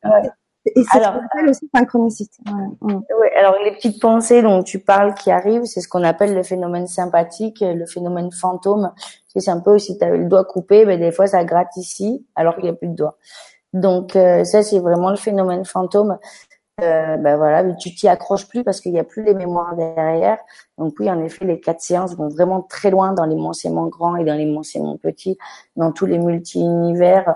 [0.04, 0.30] Ouais.
[0.76, 2.38] Et c'est alors, aussi synchronicité.
[2.82, 2.94] Ouais.
[2.94, 3.34] ouais.
[3.36, 6.88] alors les petites pensées dont tu parles qui arrivent, c'est ce qu'on appelle le phénomène
[6.88, 8.92] sympathique, le phénomène fantôme.
[9.28, 12.26] C'est un peu si tu as le doigt coupé, ben des fois ça gratte ici
[12.36, 13.18] alors qu'il n'y a plus de doigt.
[13.74, 16.18] Donc euh, ça c'est vraiment le phénomène fantôme.
[16.84, 20.38] Euh, ben voilà, tu t'y accroches plus parce qu'il n'y a plus les mémoires derrière.
[20.78, 24.24] Donc oui, en effet, les quatre séances vont vraiment très loin dans l'immensément grand et
[24.24, 25.40] dans l'immensément petit,
[25.76, 27.36] dans tous les multi-univers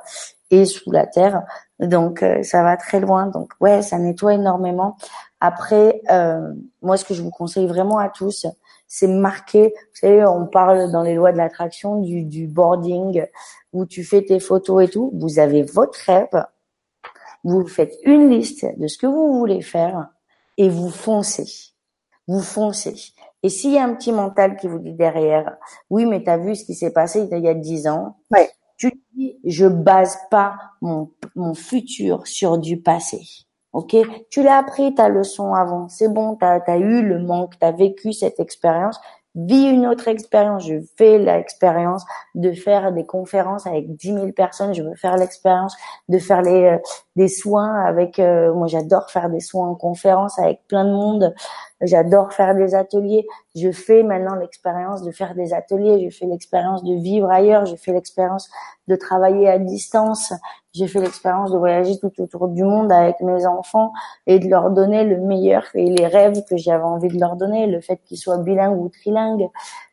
[0.52, 1.42] et sous la terre.
[1.82, 3.28] Donc euh, ça va très loin.
[3.28, 4.96] Donc ouais, ça nettoie énormément.
[5.40, 8.46] Après, euh, moi ce que je vous conseille vraiment à tous,
[8.88, 9.74] c'est marquer.
[9.76, 13.26] Vous savez, on parle dans les lois de l'attraction du, du boarding
[13.74, 15.12] où tu fais tes photos et tout.
[15.16, 16.46] Vous avez votre rêve.
[17.44, 20.10] Vous faites une liste de ce que vous voulez faire
[20.58, 21.74] et vous foncez.
[22.28, 23.14] Vous foncez.
[23.44, 25.58] Et s'il y a un petit mental qui vous dit derrière,
[25.90, 28.18] oui, mais tu as vu ce qui s'est passé il y a dix ans.
[29.44, 33.22] Je base pas mon, mon futur sur du passé.
[33.74, 33.96] Ok,
[34.30, 37.72] tu l'as appris ta leçon avant, c'est bon, tu as, eu le manque, tu as
[37.72, 39.00] vécu cette expérience,
[39.36, 40.66] vis une autre expérience.
[40.68, 42.04] Je fais l'expérience
[42.36, 44.74] de faire des conférences avec 10 000 personnes.
[44.74, 45.76] Je veux faire l'expérience
[46.10, 46.78] de faire les euh,
[47.16, 48.20] des soins avec.
[48.20, 51.34] Euh, moi, j'adore faire des soins en conférence avec plein de monde.
[51.82, 53.26] J'adore faire des ateliers.
[53.56, 56.10] Je fais maintenant l'expérience de faire des ateliers.
[56.10, 57.66] Je fais l'expérience de vivre ailleurs.
[57.66, 58.50] Je fais l'expérience
[58.88, 60.34] de travailler à distance.
[60.74, 63.92] J'ai fait l'expérience de voyager tout autour du monde avec mes enfants
[64.26, 67.68] et de leur donner le meilleur et les rêves que j'avais envie de leur donner,
[67.68, 69.50] le fait qu'ils soient bilingues ou trilingues.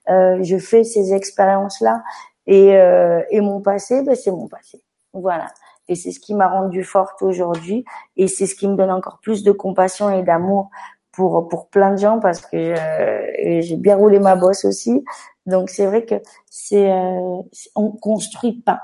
[0.09, 2.03] Euh, je fais ces expériences-là
[2.47, 4.81] et, euh, et mon passé, ben, c'est mon passé.
[5.13, 5.49] Voilà.
[5.89, 7.85] Et c'est ce qui m'a rendue forte aujourd'hui
[8.17, 10.71] et c'est ce qui me donne encore plus de compassion et d'amour
[11.13, 15.05] pour pour plein de gens parce que euh, j'ai bien roulé ma bosse aussi.
[15.47, 16.17] Donc c'est vrai que
[16.51, 17.43] c'est euh,
[17.75, 18.81] on construit pas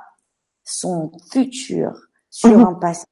[0.64, 1.92] son futur
[2.30, 2.66] sur mhm.
[2.66, 3.04] un passé.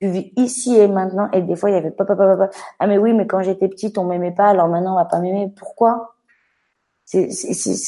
[0.00, 2.86] Tu vis ici et maintenant et des fois il y avait papa papa papa ah
[2.86, 5.50] mais oui mais quand j'étais petite on m'aimait pas alors maintenant on va pas m'aimer.
[5.56, 6.16] Pourquoi?
[7.06, 7.28] C'est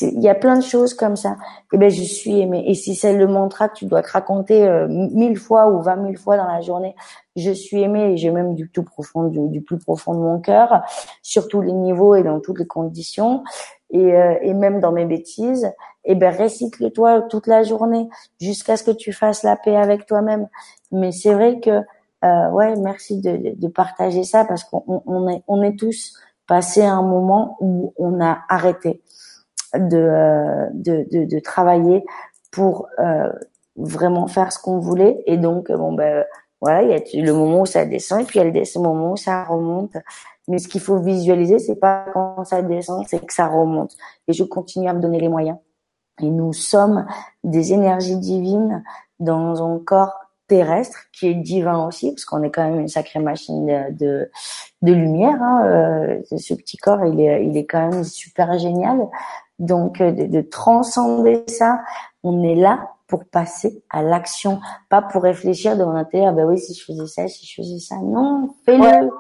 [0.03, 1.33] il y a plein de choses comme ça.
[1.33, 2.65] Et eh ben je suis aimée.
[2.69, 5.97] Et si c'est le mantra que tu dois te raconter euh, mille fois ou vingt
[5.97, 6.95] mille fois dans la journée
[7.39, 10.83] je suis aimée et j'ai même du tout profond du, plus profond de mon cœur
[11.23, 13.45] sur tous les niveaux et dans toutes les conditions
[13.91, 15.73] et, euh, et même dans mes bêtises
[16.11, 18.09] eh ben récite-le toi toute la journée
[18.41, 20.49] jusqu'à ce que tu fasses la paix avec toi-même.
[20.91, 21.83] Mais c'est vrai que
[22.25, 26.15] euh, ouais, merci de, partager ça parce qu'on on est tous
[26.47, 29.03] passé à un moment où on a arrêté
[29.75, 32.05] de euh, travailler
[32.51, 33.31] pour euh,
[33.77, 36.25] vraiment faire ce qu'on voulait et donc bon ben
[36.61, 38.79] voilà il y a le moment où ça descend et puis il y a ce
[38.79, 39.97] moment où ça remonte
[40.49, 44.33] mais ce qu'il faut visualiser c'est pas quand ça descend c'est que ça remonte et
[44.33, 45.59] je continue à me donner les moyens
[46.21, 47.07] et nous sommes
[47.45, 48.83] des énergies divines
[49.21, 50.15] dans un corps
[50.49, 54.31] terrestre qui est divin aussi, parce qu'on est quand même une sacrée machine de,
[54.83, 55.41] de, lumière.
[55.41, 55.67] Hein.
[55.67, 59.07] Euh, ce petit corps, il est, il est quand même super génial.
[59.59, 61.81] Donc, euh, de, de transcender ça,
[62.25, 66.33] on est là pour passer à l'action, pas pour réfléchir de mon intérieur.
[66.35, 69.11] Ben oui, si je faisais ça, si je faisais ça, non, fais-le,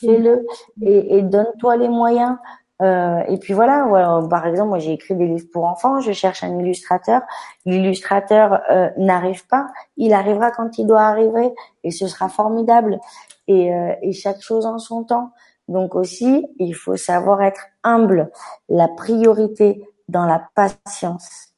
[0.00, 0.46] fais-le
[0.82, 2.36] et, et donne-toi les moyens
[2.82, 3.86] euh, et puis voilà,
[4.28, 7.22] par exemple, moi j'ai écrit des livres pour enfants, je cherche un illustrateur.
[7.64, 11.54] L'illustrateur euh, n'arrive pas, il arrivera quand il doit arriver
[11.84, 12.98] et ce sera formidable.
[13.46, 15.30] Et, euh, et chaque chose en son temps.
[15.68, 18.30] Donc aussi, il faut savoir être humble.
[18.68, 21.54] La priorité dans la patience,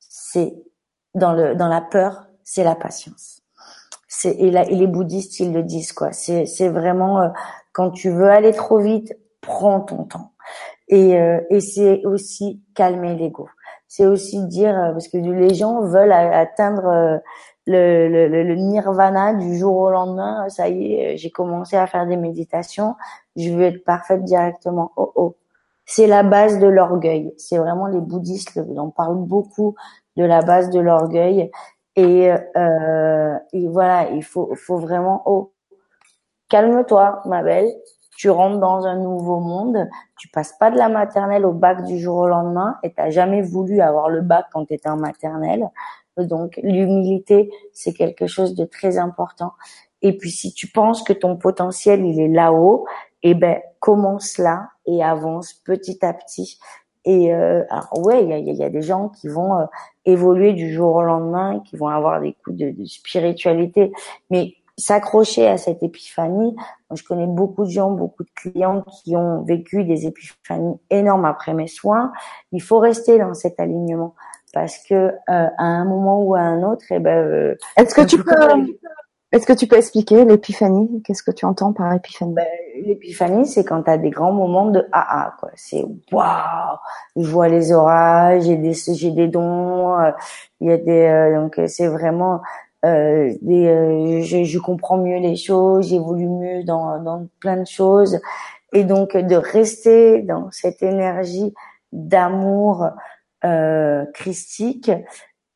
[0.00, 0.54] c'est
[1.14, 3.42] dans le dans la peur, c'est la patience.
[4.08, 6.12] C'est et, et les bouddhistes ils le disent quoi.
[6.12, 7.32] C'est c'est vraiment
[7.72, 10.32] quand tu veux aller trop vite, prends ton temps.
[10.88, 13.48] Et, euh, et c'est aussi calmer l'ego.
[13.86, 17.18] C'est aussi dire euh, parce que les gens veulent atteindre euh,
[17.66, 20.48] le, le, le, nirvana du jour au lendemain.
[20.48, 22.96] Ça y est, j'ai commencé à faire des méditations.
[23.36, 24.90] Je veux être parfaite directement.
[24.96, 25.36] Oh oh,
[25.86, 27.32] c'est la base de l'orgueil.
[27.38, 29.76] C'est vraiment les bouddhistes en parlent beaucoup
[30.20, 31.50] de la base de l'orgueil.
[31.96, 35.52] Et, euh, et voilà, il faut, faut vraiment oh
[36.48, 37.70] calme-toi, ma belle
[38.20, 41.98] tu rentres dans un nouveau monde, tu passes pas de la maternelle au bac du
[41.98, 45.70] jour au lendemain et t'as jamais voulu avoir le bac quand tu étais en maternelle.
[46.18, 49.54] Donc l'humilité, c'est quelque chose de très important.
[50.02, 52.86] Et puis si tu penses que ton potentiel il est là-haut,
[53.22, 56.58] eh ben commence là et avance petit à petit.
[57.04, 59.64] Et euh, alors ouais, il y a, y a, des gens qui vont euh,
[60.04, 63.90] évoluer du jour au lendemain, qui vont avoir des coups de, de spiritualité,
[64.28, 66.56] mais s'accrocher à cette épiphanie.
[66.92, 71.54] Je connais beaucoup de gens, beaucoup de clients qui ont vécu des épiphanies énormes après
[71.54, 72.12] mes soins.
[72.52, 74.14] Il faut rester dans cet alignement
[74.52, 78.00] parce que euh, à un moment ou à un autre, eh ben, euh, est-ce que
[78.00, 78.32] tu peux,
[79.32, 81.02] est-ce que tu peux expliquer l'épiphanie?
[81.04, 82.34] Qu'est-ce que tu entends par épiphanie?
[82.34, 82.46] Ben,
[82.84, 85.50] L'épiphanie, c'est quand tu as des grands moments de ah ah quoi.
[85.54, 86.78] C'est waouh,
[87.16, 90.10] je vois les orages, j'ai des j'ai des dons, euh,
[90.60, 92.40] il y a des donc c'est vraiment
[92.84, 98.18] euh, euh, je, je, comprends mieux les choses, j'évolue mieux dans, dans plein de choses.
[98.72, 101.52] Et donc de rester dans cette énergie
[101.92, 102.88] d'amour
[103.44, 104.88] euh, christique,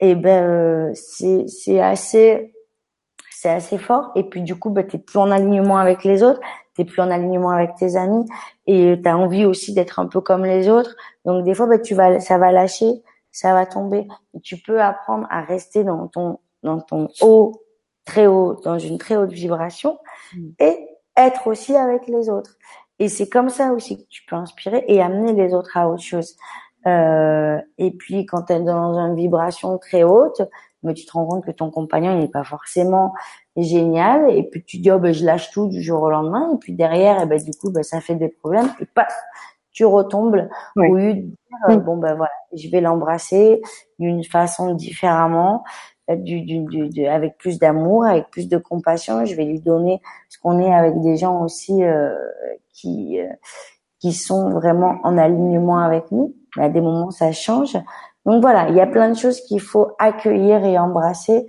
[0.00, 2.53] et eh ben euh, c'est c'est assez
[3.44, 4.10] c'est assez fort.
[4.14, 6.40] Et puis du coup, bah, t'es plus en alignement avec les autres,
[6.74, 8.24] t'es plus en alignement avec tes amis,
[8.66, 10.96] et t'as envie aussi d'être un peu comme les autres.
[11.26, 13.02] Donc des fois, bah, tu vas, ça va lâcher,
[13.32, 14.08] ça va tomber.
[14.32, 17.52] Et tu peux apprendre à rester dans ton dans ton haut,
[18.06, 19.98] très haut, dans une très haute vibration,
[20.34, 20.48] mm.
[20.60, 22.56] et être aussi avec les autres.
[22.98, 26.02] Et c'est comme ça aussi que tu peux inspirer et amener les autres à autre
[26.02, 26.34] chose.
[26.86, 30.40] Euh, et puis quand tu es dans une vibration très haute,
[30.84, 33.12] mais tu te rends compte que ton compagnon n'est pas forcément
[33.56, 34.30] génial.
[34.30, 36.50] Et puis tu dis oh ben je lâche tout du jour au lendemain.
[36.54, 38.70] Et puis derrière et eh ben du coup ben ça fait des problèmes.
[38.80, 39.08] Et pas
[39.72, 40.88] tu retombes oui.
[40.88, 43.60] au lieu de dire bon ben voilà je vais l'embrasser
[43.98, 45.64] d'une façon différemment
[46.10, 49.24] euh, du, du, du, avec plus d'amour avec plus de compassion.
[49.24, 52.14] Je vais lui donner ce qu'on est avec des gens aussi euh,
[52.72, 53.28] qui euh,
[54.00, 56.34] qui sont vraiment en alignement avec nous.
[56.56, 57.76] Mais à des moments ça change
[58.24, 61.46] donc voilà, il y a plein de choses qu'il faut accueillir et embrasser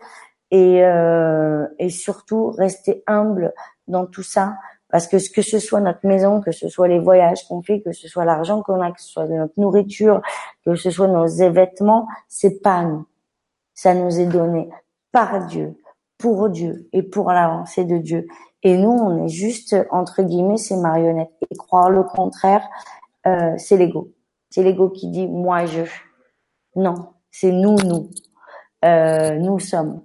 [0.51, 3.53] et, euh, surtout rester humble
[3.87, 4.55] dans tout ça
[4.89, 7.81] parce que ce que ce soit notre maison, que ce soit les voyages qu'on fait,
[7.81, 10.21] que ce soit l'argent qu'on a, que ce soit notre nourriture,
[10.63, 13.05] que ce soit nos vêtements, c'est pas nous.
[13.73, 14.69] Ça nous est donné
[15.11, 15.75] par Dieu,
[16.17, 18.27] pour Dieu et pour l'avancée de Dieu.
[18.63, 21.33] Et nous, on est juste entre guillemets ces marionnettes.
[21.49, 22.65] Et croire le contraire,
[23.27, 24.11] euh, c'est l'ego.
[24.49, 25.81] C'est l'ego qui dit moi je.
[26.75, 28.09] Non, c'est nous, nous.
[28.83, 30.01] Euh, nous sommes.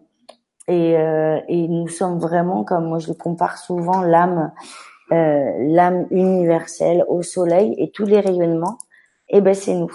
[0.68, 4.52] Et, euh, et nous sommes vraiment, comme moi je le compare souvent, l'âme,
[5.12, 8.78] euh, l'âme universelle au soleil et tous les rayonnements.
[9.28, 9.90] Et eh ben c'est nous.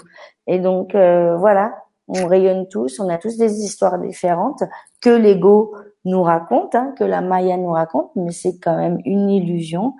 [0.46, 1.74] Et donc euh, voilà,
[2.08, 4.62] on rayonne tous, on a tous des histoires différentes
[5.00, 9.30] que l'ego nous raconte, hein, que la Maya nous raconte, mais c'est quand même une
[9.30, 9.94] illusion.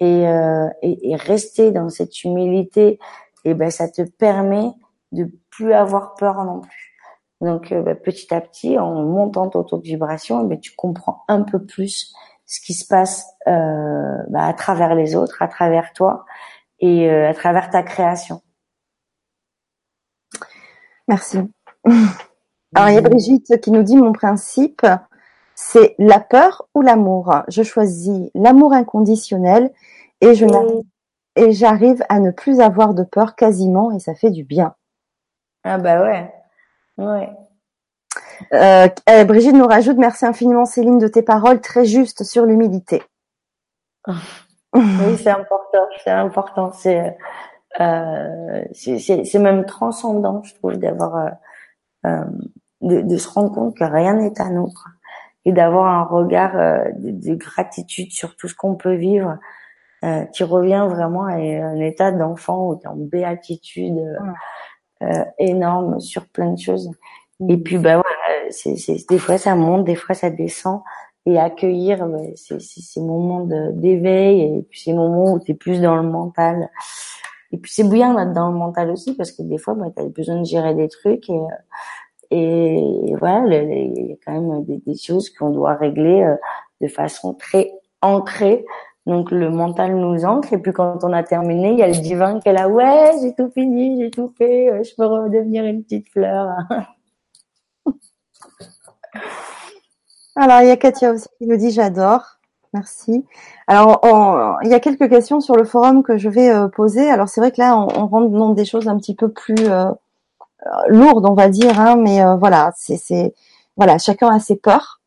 [0.00, 3.00] Et, euh, et, et, rester dans cette humilité,
[3.44, 4.70] et eh ben ça te permet
[5.12, 6.98] de plus avoir peur non plus.
[7.40, 11.24] Donc euh, bah, petit à petit, en montant ton taux de vibration, bah, tu comprends
[11.28, 12.12] un peu plus
[12.46, 16.24] ce qui se passe euh, bah, à travers les autres, à travers toi
[16.80, 18.42] et euh, à travers ta création.
[21.06, 21.38] Merci.
[22.74, 24.84] Alors il y a Brigitte qui nous dit mon principe,
[25.54, 27.42] c'est la peur ou l'amour.
[27.48, 29.72] Je choisis l'amour inconditionnel
[30.20, 30.44] et je
[31.36, 34.74] et j'arrive à ne plus avoir de peur quasiment et ça fait du bien.
[35.70, 36.32] Ah bah ouais,
[36.96, 37.28] ouais.
[38.54, 43.02] Euh, eh, Brigitte nous rajoute merci infiniment Céline de tes paroles très justes sur l'humilité.
[44.06, 47.18] oui, c'est important, c'est important, c'est
[47.80, 51.30] euh, c'est même transcendant, je trouve, d'avoir euh,
[52.06, 52.24] euh,
[52.80, 54.72] de, de, se rendre compte que rien n'est à nous
[55.44, 59.36] et d'avoir un regard euh, de, de, gratitude sur tout ce qu'on peut vivre.
[60.02, 63.98] Euh, tu reviens vraiment à un état d'enfant es en béatitude.
[63.98, 64.16] Euh,
[65.38, 66.90] énorme sur plein de choses.
[67.48, 67.62] Et mm.
[67.62, 68.76] puis bah voilà, c'est,
[69.08, 70.82] des fois ça monte, des fois ça descend.
[71.26, 75.80] Et accueillir bah, c'est, ces moments d'éveil et puis ces moments où tu es plus
[75.82, 76.70] dans le mental.
[77.52, 80.02] Et puis c'est bien d'être dans le mental aussi parce que des fois bah, tu
[80.02, 81.40] as besoin de gérer des trucs et,
[82.30, 86.36] et voilà, il y a quand même des, des choses qu'on doit régler euh,
[86.80, 88.64] de façon très ancrée
[89.08, 91.94] donc le mental nous ancre et puis quand on a terminé, il y a le
[91.94, 95.64] divin qui est là, ouais, j'ai tout fini, j'ai tout fait, euh, je peux redevenir
[95.64, 96.50] une petite fleur.
[100.36, 102.34] Alors il y a Katia aussi qui nous dit j'adore.
[102.74, 103.24] Merci.
[103.66, 107.10] Alors, il y a quelques questions sur le forum que je vais euh, poser.
[107.10, 109.90] Alors, c'est vrai que là, on, rentre dans des choses un petit peu plus euh,
[110.88, 113.34] lourdes, on va dire, hein, mais voilà, c'est,
[113.78, 114.97] voilà, chacun a ses peurs.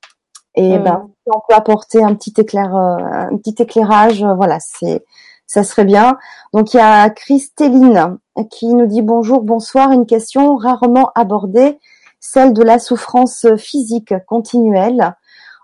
[0.56, 2.98] Et ben, si on peut apporter un petit éclair, euh,
[3.32, 5.06] un petit éclairage, euh, voilà, c'est,
[5.48, 6.18] ça serait bien.
[6.54, 8.18] Donc il y a Christéline
[8.50, 9.92] qui nous dit bonjour, bonsoir.
[9.92, 11.80] Une question rarement abordée,
[12.20, 15.16] celle de la souffrance physique continuelle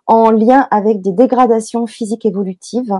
[0.06, 2.98] en lien avec des dégradations physiques évolutives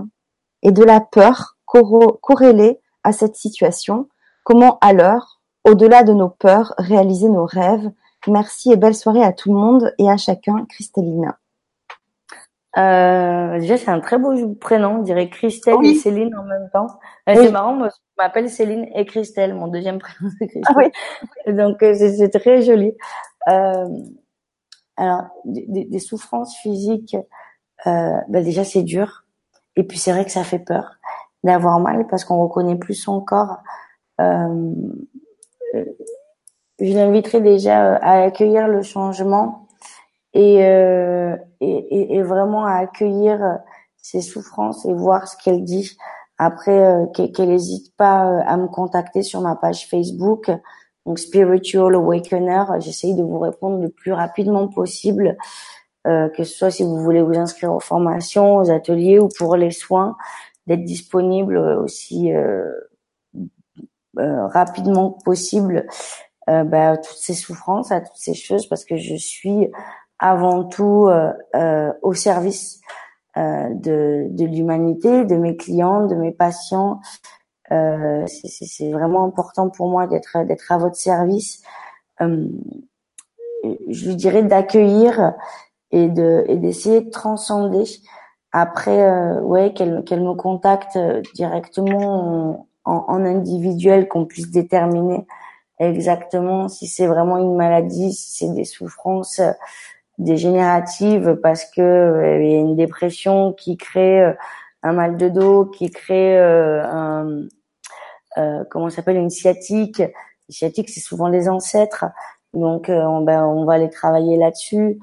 [0.62, 4.08] et de la peur corrélée à cette situation.
[4.44, 7.90] Comment alors, au-delà de nos peurs, réaliser nos rêves?
[8.26, 11.34] Merci et belle soirée à tout le monde et à chacun, Christéline.
[12.76, 16.86] Euh, déjà, c'est un très beau prénom, on dirait Christelle et Céline en même temps.
[17.28, 20.74] Euh, c'est marrant, moi, je m'appelle Céline et Christelle, mon deuxième prénom c'est Christelle.
[20.76, 20.90] Ah
[21.46, 21.54] oui.
[21.54, 22.92] Donc, euh, c'est très joli.
[23.48, 23.86] Euh,
[24.96, 27.16] alors, des, des, souffrances physiques,
[27.86, 29.24] euh, ben déjà, c'est dur.
[29.76, 30.98] Et puis, c'est vrai que ça fait peur
[31.44, 33.58] d'avoir mal parce qu'on reconnaît plus son corps.
[34.20, 34.74] Euh,
[36.80, 39.67] je l'inviterai déjà à accueillir le changement
[40.34, 43.54] et, euh, et, et, vraiment à accueillir euh,
[43.96, 45.96] ses souffrances et voir ce qu'elle dit.
[46.38, 50.50] Après, euh, qu'elle n'hésite pas euh, à me contacter sur ma page Facebook,
[51.04, 52.64] donc Spiritual Awakener.
[52.78, 55.36] J'essaye de vous répondre le plus rapidement possible.
[56.06, 59.56] euh, que ce soit si vous voulez vous inscrire aux formations, aux ateliers ou pour
[59.56, 60.16] les soins,
[60.66, 62.30] d'être disponible aussi
[64.16, 65.86] rapidement possible
[66.46, 69.70] bah, à toutes ces souffrances, à toutes ces choses, parce que je suis
[70.18, 71.08] avant tout
[72.02, 72.80] au service
[73.36, 77.00] de, de l'humanité, de mes clients, de mes patients.
[77.68, 81.62] c'est vraiment important pour moi d'être d'être à votre service.
[82.20, 85.34] je lui dirais d'accueillir
[85.90, 87.84] et de et d'essayer de transcender.
[88.52, 95.26] Après, euh, ouais, qu'elle qu'elle me contacte euh, directement en, en individuel, qu'on puisse déterminer
[95.78, 99.40] exactement si c'est vraiment une maladie, si c'est des souffrances
[100.20, 104.34] euh, dégénératives parce que il y a une dépression qui crée
[104.82, 107.46] un mal de dos, qui crée un
[108.36, 110.00] euh, comment s'appelle une sciatique.
[110.00, 112.06] Une sciatique, c'est souvent les ancêtres,
[112.54, 114.98] donc on, ben, on va aller travailler là-dessus.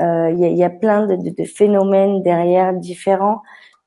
[0.00, 3.42] Euh, il y, a, y, a, plein de, de, de, phénomènes derrière différents.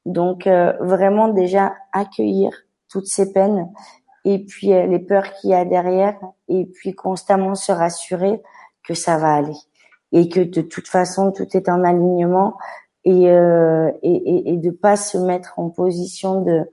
[0.05, 2.51] Donc euh, vraiment déjà accueillir
[2.89, 3.71] toutes ces peines
[4.25, 6.17] et puis euh, les peurs qu'il y a derrière
[6.49, 8.41] et puis constamment se rassurer
[8.83, 9.55] que ça va aller
[10.11, 12.57] et que de toute façon tout est en alignement
[13.03, 16.69] et euh, et, et, de pas se mettre en position de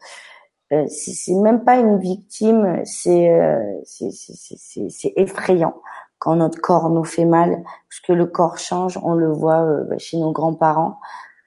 [0.72, 3.30] euh, c'est même pas une victime c'est
[3.84, 5.74] c'est effrayant
[6.18, 9.84] quand notre corps nous fait mal, parce que le corps change, on le voit euh,
[9.84, 10.98] bah, chez nos grands-parents.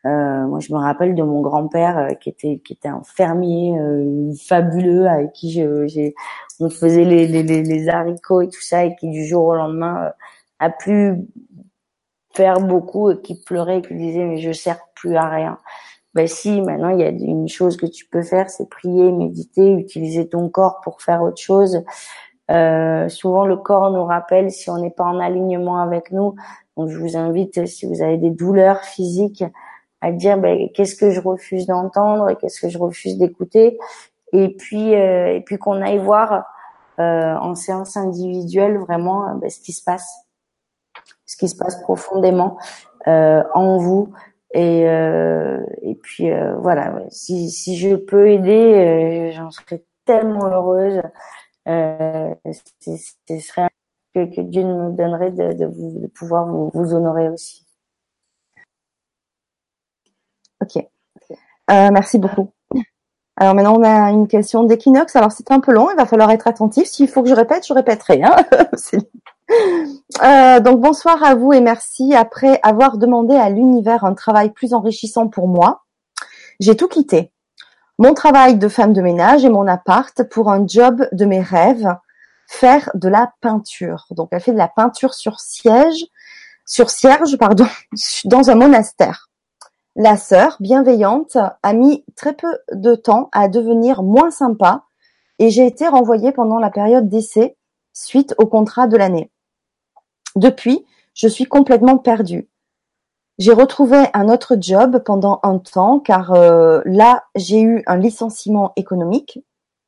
[0.05, 3.77] Euh, moi, je me rappelle de mon grand-père euh, qui était qui était un fermier
[3.79, 6.15] euh, fabuleux avec qui j'ai
[6.59, 10.11] on faisait les, les, les, haricots et tout ça et qui du jour au lendemain
[10.59, 11.17] a pu
[12.33, 15.57] faire beaucoup et qui pleurait et qui disait mais je sers plus à rien.
[16.13, 19.71] Ben si, maintenant il y a une chose que tu peux faire, c'est prier, méditer,
[19.73, 21.83] utiliser ton corps pour faire autre chose.
[22.51, 26.35] Euh, souvent, le corps nous rappelle si on n'est pas en alignement avec nous.
[26.75, 29.43] Donc, je vous invite, si vous avez des douleurs physiques,
[30.01, 33.77] à dire ben, qu'est-ce que je refuse d'entendre et qu'est-ce que je refuse d'écouter.
[34.33, 36.45] Et puis, euh, et puis qu'on aille voir
[36.99, 40.20] euh, en séance individuelle vraiment ben, ce qui se passe,
[41.31, 42.57] ce qui se passe profondément
[43.05, 44.13] en vous.
[44.53, 51.01] Et, et puis voilà, si, si je peux aider, j'en serais tellement heureuse
[51.67, 53.69] euh, ce serait
[54.15, 57.65] que, que, Dieu nous donnerait de, vous, pouvoir vous, honorer aussi.
[60.61, 62.51] Ok, euh, merci beaucoup.
[63.37, 65.15] Alors maintenant on a une question d'équinoxe.
[65.15, 66.87] Alors c'est un peu long, il va falloir être attentif.
[66.87, 68.21] S'il faut que je répète, je répéterai.
[68.23, 68.35] Hein
[70.23, 72.13] euh, donc bonsoir à vous et merci.
[72.13, 75.83] Après avoir demandé à l'univers un travail plus enrichissant pour moi,
[76.59, 77.31] j'ai tout quitté
[78.01, 81.87] mon travail de femme de ménage et mon appart pour un job de mes rêves,
[82.47, 84.07] faire de la peinture.
[84.09, 86.07] Donc elle fait de la peinture sur siège,
[86.65, 87.67] sur cierge, pardon,
[88.25, 89.29] dans un monastère.
[89.95, 94.85] La sœur, bienveillante, a mis très peu de temps à devenir moins sympa
[95.37, 97.55] et j'ai été renvoyée pendant la période d'essai
[97.93, 99.31] suite au contrat de l'année.
[100.35, 102.49] Depuis, je suis complètement perdue.
[103.37, 108.73] J'ai retrouvé un autre job pendant un temps car euh, là, j'ai eu un licenciement
[108.75, 109.39] économique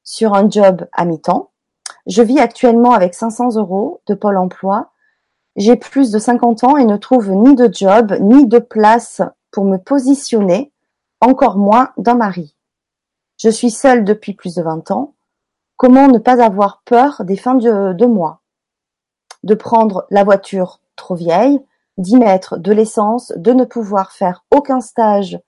[0.04, 1.52] sur un job à mi-temps.
[2.08, 4.91] Je vis actuellement avec 500 euros de Pôle emploi.
[5.56, 9.22] J'ai plus de 50 ans et ne trouve ni de job ni de place
[9.52, 10.74] pour me positionner,
[11.22, 12.56] encore moins d'un mari.
[13.38, 15.14] Je suis seule depuis plus de 20 ans.
[15.78, 18.43] Comment ne pas avoir peur des fins de, de mois?
[19.44, 21.60] De prendre la voiture trop vieille,
[21.98, 25.39] d'y mettre de l'essence, de ne pouvoir faire aucun stage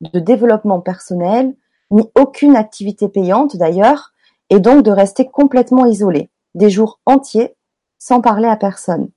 [0.00, 1.54] de développement personnel,
[1.90, 4.12] ni aucune activité payante d'ailleurs,
[4.48, 7.56] et donc de rester complètement isolé, des jours entiers,
[7.98, 9.10] sans parler à personne.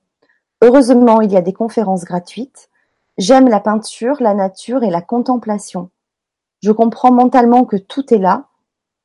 [0.62, 2.68] Heureusement, il y a des conférences gratuites.
[3.18, 5.90] J'aime la peinture, la nature et la contemplation.
[6.62, 8.46] Je comprends mentalement que tout est là,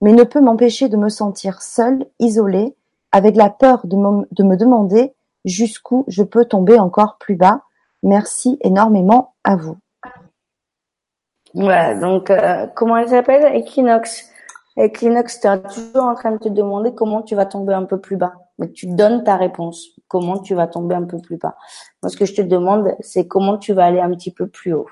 [0.01, 2.75] mais ne peut m'empêcher de me sentir seule, isolée,
[3.11, 5.13] avec la peur de me, de me demander
[5.49, 7.63] jusqu'où je peux tomber encore plus bas,
[8.03, 9.77] Merci énormément à vous.
[11.53, 13.55] Voilà, donc euh, comment elle s'appelle?
[13.55, 14.29] Equinox.
[14.77, 17.99] Equinox, tu es toujours en train de te demander comment tu vas tomber un peu
[17.99, 18.33] plus bas.
[18.57, 19.87] Mais tu donnes ta réponse.
[20.07, 21.55] Comment tu vas tomber un peu plus bas?
[22.01, 24.73] Moi, ce que je te demande, c'est comment tu vas aller un petit peu plus
[24.73, 24.87] haut.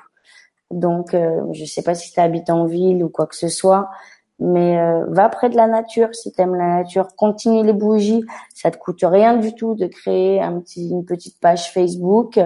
[0.71, 3.89] Donc, euh, je sais pas si tu habites en ville ou quoi que ce soit,
[4.39, 7.07] mais euh, va près de la nature si tu aimes la nature.
[7.15, 8.23] Continue les bougies.
[8.53, 12.39] Ça te coûte rien du tout de créer un petit, une petite page Facebook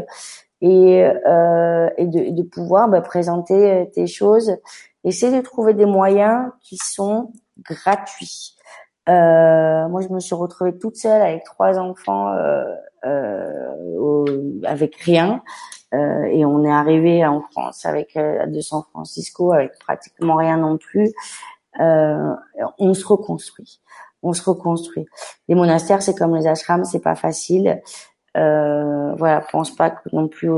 [0.62, 4.56] et, euh, et, de, de, pouvoir bah, présenter euh, tes choses.
[5.04, 7.32] Essayer de trouver des moyens qui sont
[7.64, 8.56] gratuits.
[9.10, 12.64] Euh, moi, je me suis retrouvée toute seule avec trois enfants, euh,
[13.06, 15.42] euh, avec rien.
[15.94, 20.78] et on est arrivé en France avec euh, de San Francisco avec pratiquement rien non
[20.78, 21.12] plus.
[21.80, 22.36] Euh,
[22.80, 23.82] on se reconstruit,
[24.24, 25.05] on se reconstruit.
[25.47, 27.82] Les monastères, c'est comme les ashrams, c'est pas facile.
[28.38, 30.51] Euh, voilà, pense pas que non plus.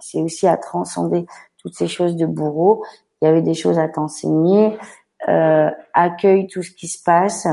[0.00, 1.26] C'est aussi à transcender
[1.58, 2.84] toutes ces choses de bourreau.
[3.20, 4.76] Il y avait des choses à t'enseigner.
[5.28, 7.46] Euh, accueille tout ce qui se passe.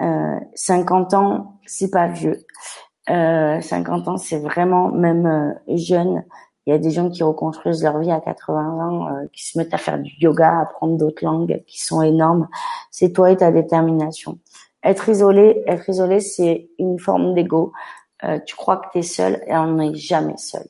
[0.00, 2.44] Euh, 50 ans, c'est pas vieux.
[3.10, 6.24] Euh, 50 ans, c'est vraiment même euh, jeune.
[6.66, 9.58] Il y a des gens qui reconstruisent leur vie à 80 ans, euh, qui se
[9.58, 12.48] mettent à faire du yoga, à apprendre d'autres langues, qui sont énormes.
[12.90, 14.38] C'est toi et ta détermination.
[14.84, 17.72] Être isolé, être isolé, c'est une forme d'ego.
[18.24, 20.66] Euh, tu crois que tu es seul et on n'est jamais seul.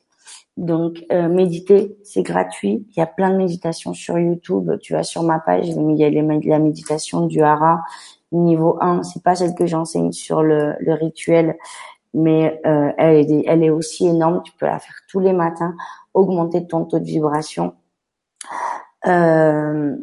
[0.56, 2.86] Donc méditer, c'est gratuit.
[2.90, 4.70] Il y a plein de méditations sur YouTube.
[4.82, 7.80] Tu vas sur ma page, il y a la méditation du hara
[8.32, 9.02] niveau 1.
[9.02, 11.56] C'est pas celle que j'enseigne sur le, le rituel
[12.14, 14.42] mais euh, elle, est, elle est aussi énorme.
[14.44, 15.74] Tu peux la faire tous les matins,
[16.14, 17.74] augmenter ton taux de vibration.
[19.06, 19.96] Euh,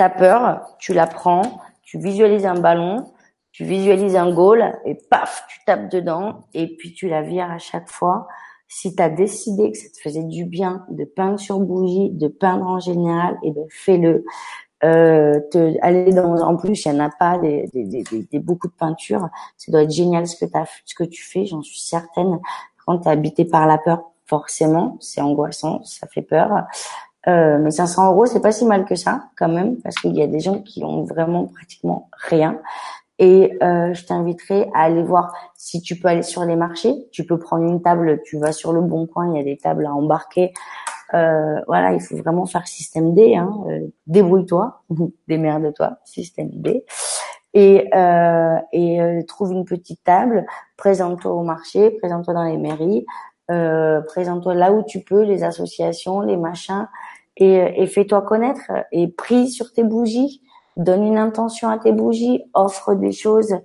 [0.00, 1.42] T'as peur, tu la prends,
[1.82, 3.12] tu visualises un ballon,
[3.52, 7.58] tu visualises un goal et paf, tu tapes dedans et puis tu la vires à
[7.58, 8.26] chaque fois.
[8.66, 12.28] Si tu as décidé que ça te faisait du bien de peindre sur bougie, de
[12.28, 14.24] peindre en général, et ben fais-le
[14.82, 18.38] euh, te, aller dans en plus il y en a pas des, des, des, des,
[18.38, 19.28] beaucoup de peintures.
[19.56, 22.38] Ça doit être génial ce que as, ce que tu fais j'en suis certaine.
[22.86, 24.96] Quand tu es habité par la peur forcément.
[25.00, 26.64] C'est angoissant ça fait peur.
[27.28, 30.22] Euh, mais 500 euros c'est pas si mal que ça quand même parce qu'il y
[30.22, 32.58] a des gens qui ont vraiment pratiquement rien.
[33.18, 36.94] Et euh, je t'inviterai à aller voir si tu peux aller sur les marchés.
[37.12, 39.58] Tu peux prendre une table, tu vas sur le bon coin, il y a des
[39.58, 40.54] tables à embarquer
[41.14, 43.36] euh, voilà, il faut vraiment faire système D.
[43.36, 44.82] Hein, euh, Débrouille-toi,
[45.28, 46.84] démerde-toi, système D.
[47.52, 50.46] Et, euh, et euh, trouve une petite table,
[50.76, 53.04] présente-toi au marché, présente-toi dans les mairies,
[53.50, 56.86] euh, présente-toi là où tu peux, les associations, les machins,
[57.36, 58.70] et, et fais-toi connaître.
[58.92, 60.42] Et prie sur tes bougies,
[60.76, 63.56] donne une intention à tes bougies, offre des choses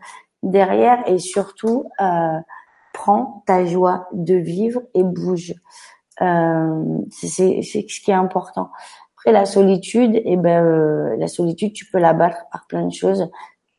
[0.41, 2.39] derrière, et surtout euh,
[2.93, 5.54] prends ta joie de vivre et bouge.
[6.22, 8.70] Euh, c'est ce qui est important.
[9.18, 12.86] Après la solitude, et eh ben euh, la solitude, tu peux la battre par plein
[12.86, 13.30] de choses.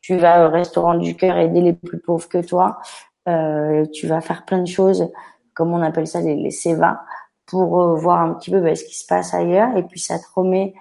[0.01, 2.79] Tu vas au restaurant du cœur aider les plus pauvres que toi.
[3.27, 5.09] Euh, tu vas faire plein de choses,
[5.53, 7.01] comme on appelle ça les, les seva,
[7.45, 9.75] pour euh, voir un petit peu ben, ce qui se passe ailleurs.
[9.75, 10.73] Et puis ça te remet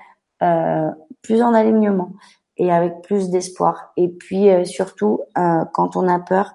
[0.42, 0.90] euh,
[1.22, 2.12] plus en alignement
[2.56, 3.92] et avec plus d'espoir.
[3.96, 6.54] Et puis surtout, quand on a peur,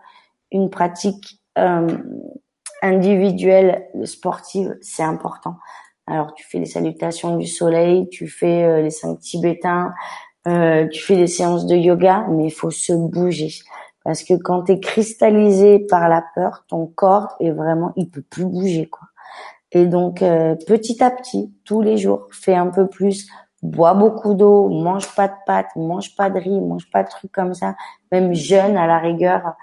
[0.52, 1.40] une pratique
[2.82, 5.56] individuelle sportive, c'est important.
[6.08, 9.94] Alors tu fais les salutations du soleil, tu fais euh, les cinq tibétains,
[10.48, 13.52] euh, tu fais des séances de yoga, mais il faut se bouger.
[14.04, 18.24] Parce que quand tu es cristallisé par la peur, ton corps est vraiment, il peut
[18.24, 19.08] plus bouger quoi.
[19.72, 23.28] Et donc euh, petit à petit, tous les jours, fais un peu plus,
[23.62, 27.32] bois beaucoup d'eau, mange pas de pâtes, mange pas de riz, mange pas de trucs
[27.32, 27.76] comme ça.
[28.12, 29.54] Même jeune à la rigueur,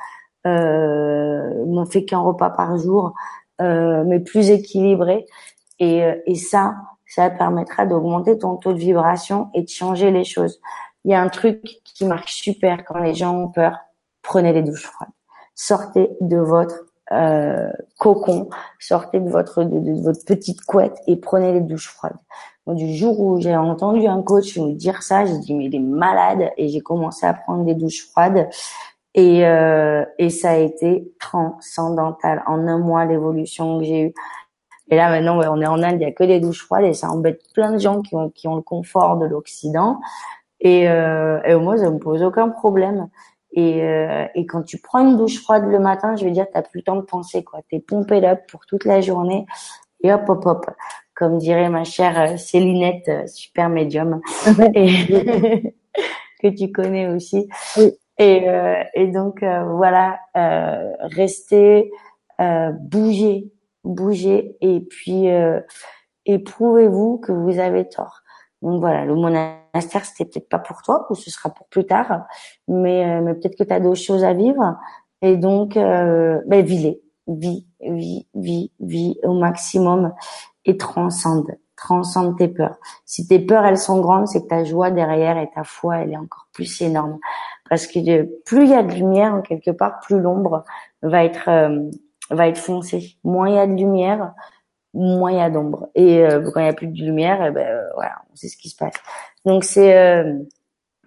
[0.49, 3.15] euh, n'ont fait qu'un repas par jour,
[3.61, 5.27] euh, mais plus équilibré.
[5.79, 6.75] Et, euh, et ça,
[7.07, 10.61] ça permettra d'augmenter ton taux de vibration et de changer les choses.
[11.05, 13.79] Il y a un truc qui marche super quand les gens ont peur.
[14.23, 15.11] Prenez les douches froides.
[15.55, 21.61] Sortez de votre euh, cocon, sortez de votre de, votre petite couette et prenez les
[21.63, 22.19] douches froides.
[22.67, 25.79] du jour où j'ai entendu un coach me dire ça, j'ai dit mais il est
[25.79, 28.49] malade et j'ai commencé à prendre des douches froides
[29.19, 32.45] et, euh, et ça a été transcendantal.
[32.47, 34.15] En un mois, l'évolution que j'ai eue.
[34.91, 36.95] Et là, maintenant, on est en Inde, il n'y a que des douches froides et
[36.95, 39.99] ça embête plein de gens qui ont, qui ont le confort de l'Occident.
[40.61, 43.09] Et, euh, et moi, ça me pose aucun problème.
[43.51, 46.63] Et, euh, et quand tu prends une douche froide le matin, je veux dire, t'as
[46.63, 47.59] plus le temps de penser, quoi.
[47.69, 49.47] T'es pompé up pour toute la journée.
[50.05, 50.71] Et hop, hop, hop.
[51.17, 54.21] Comme dirait ma chère euh, Célinette, euh, super médium,
[54.75, 55.75] et
[56.41, 57.49] que tu connais aussi.
[57.77, 57.95] Oui.
[58.19, 61.91] Et, euh, et donc euh, voilà, euh, restez,
[62.41, 63.53] euh, bougez,
[63.85, 65.61] bougez, et puis euh,
[66.27, 68.23] éprouvez-vous que vous avez tort.
[68.61, 72.27] Donc voilà, le monastère c'était peut-être pas pour toi ou ce sera pour plus tard,
[72.67, 74.77] mais mais peut-être que tu as d'autres choses à vivre.
[75.23, 80.13] Et donc euh, ben vis-les, vis, vis, vis, vis au maximum
[80.65, 82.79] et transcende, transcende tes peurs.
[83.05, 86.13] Si tes peurs elles sont grandes, c'est que ta joie derrière et ta foi elle
[86.13, 87.19] est encore plus énorme
[87.69, 90.65] parce que plus il y a de lumière quelque part, plus l'ombre
[91.03, 91.91] va être euh,
[92.31, 93.17] va être foncée.
[93.25, 94.33] Moins il y a de lumière,
[94.95, 95.89] moins il y a d'ombre.
[95.95, 98.49] Et euh, quand il y a plus de lumière, eh ben euh, voilà, on sait
[98.49, 98.95] ce qui se passe.
[99.45, 100.25] Donc c'est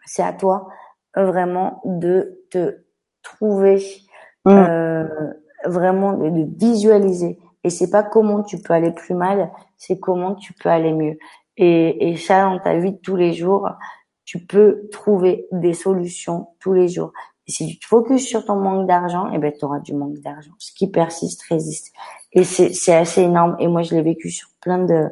[0.05, 0.68] c'est à toi
[1.16, 2.84] vraiment de te
[3.22, 3.84] trouver,
[4.45, 5.07] mmh.
[5.66, 10.53] vraiment de, visualiser Et c'est pas comment tu peux aller plus mal, c'est comment tu
[10.53, 11.18] peux aller mieux.
[11.57, 13.70] Et, et ça, dans ta vie de tous les jours,
[14.26, 17.11] tu peux trouver des solutions tous les jours.
[17.47, 20.19] Et si tu te focuses sur ton manque d'argent, eh ben, tu auras du manque
[20.19, 20.51] d'argent.
[20.59, 21.91] Ce qui persiste résiste.
[22.34, 23.55] Et c'est assez énorme.
[23.59, 25.09] Et moi, je l'ai vécu sur plein de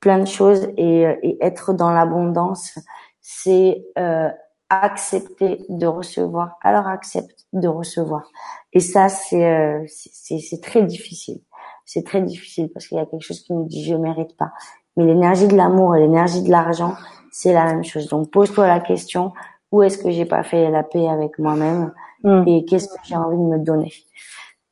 [0.00, 0.68] plein de choses.
[0.76, 2.78] Et, et être dans l'abondance,
[3.20, 4.30] c'est euh,
[4.70, 6.56] accepter de recevoir.
[6.62, 8.30] Alors accepte de recevoir.
[8.72, 11.40] Et ça, c'est euh, c'est très difficile.
[11.84, 14.52] C'est très difficile parce qu'il y a quelque chose qui nous dit je mérite pas.
[14.96, 16.94] Mais l'énergie de l'amour et l'énergie de l'argent,
[17.38, 18.08] c'est la même chose.
[18.08, 19.34] Donc pose-toi la question
[19.70, 22.44] où est-ce que j'ai pas fait la paix avec moi-même hmm.
[22.46, 23.92] et qu'est-ce que j'ai envie de me donner?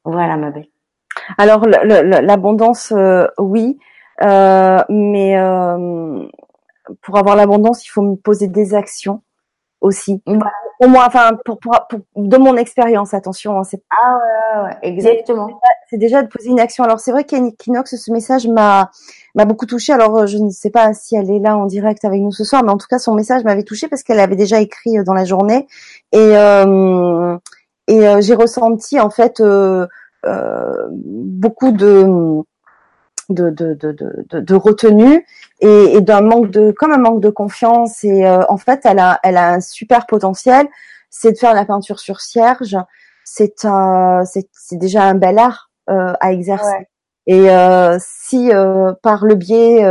[0.04, 0.68] Voilà ma belle.
[1.36, 3.78] Alors l'abondance, euh, oui,
[4.22, 6.26] euh, mais euh,
[7.02, 9.20] pour avoir l'abondance, il faut me poser des actions
[9.84, 10.22] aussi.
[10.24, 11.78] Pour moi, enfin, pour, pour,
[12.16, 13.58] de mon expérience, attention.
[13.58, 15.60] Hein, c'est ah ouais, ouais, exactement.
[15.90, 16.82] C'est déjà de poser une action.
[16.84, 18.90] Alors c'est vrai qu'Equinox, ce message m'a
[19.34, 19.92] m'a beaucoup touché.
[19.92, 22.44] Alors euh, je ne sais pas si elle est là en direct avec nous ce
[22.44, 25.04] soir, mais en tout cas son message m'avait touché parce qu'elle avait déjà écrit euh,
[25.04, 25.66] dans la journée
[26.12, 27.36] et euh,
[27.86, 29.86] et euh, j'ai ressenti en fait euh,
[30.92, 32.42] beaucoup de
[33.28, 35.26] de, de, de, de, de retenue
[35.60, 38.04] et, et d'un manque de comme un manque de confiance.
[38.04, 40.66] Et euh, en fait elle a elle a un super potentiel.
[41.10, 42.76] C'est de faire la peinture sur cierge.
[43.24, 46.88] C'est un c'est, c'est déjà un bel art euh, à exercer.
[47.26, 49.84] Et euh, si euh, par le biais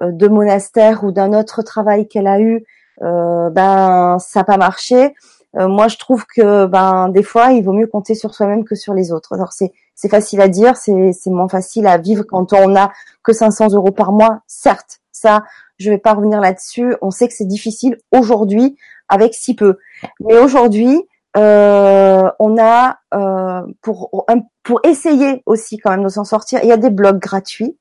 [0.00, 2.64] de monastère ou d'un autre travail qu'elle a eu
[3.00, 5.14] ben ça n'a pas marché
[5.54, 8.92] moi je trouve que ben des fois il vaut mieux compter sur soi-même que sur
[8.92, 10.92] les autres alors c'est c'est facile à dire, c'est
[11.26, 12.92] moins facile à vivre quand on a
[13.24, 14.42] que 500 euros par mois.
[14.46, 15.42] Certes, ça,
[15.76, 16.94] je vais pas revenir là-dessus.
[17.02, 18.76] On sait que c'est difficile aujourd'hui
[19.08, 19.76] avec si peu.
[20.20, 21.02] Mais aujourd'hui,
[21.36, 24.24] euh, on a euh, pour
[24.62, 26.60] pour essayer aussi quand même de s'en sortir.
[26.62, 27.76] Il y a des blogs gratuits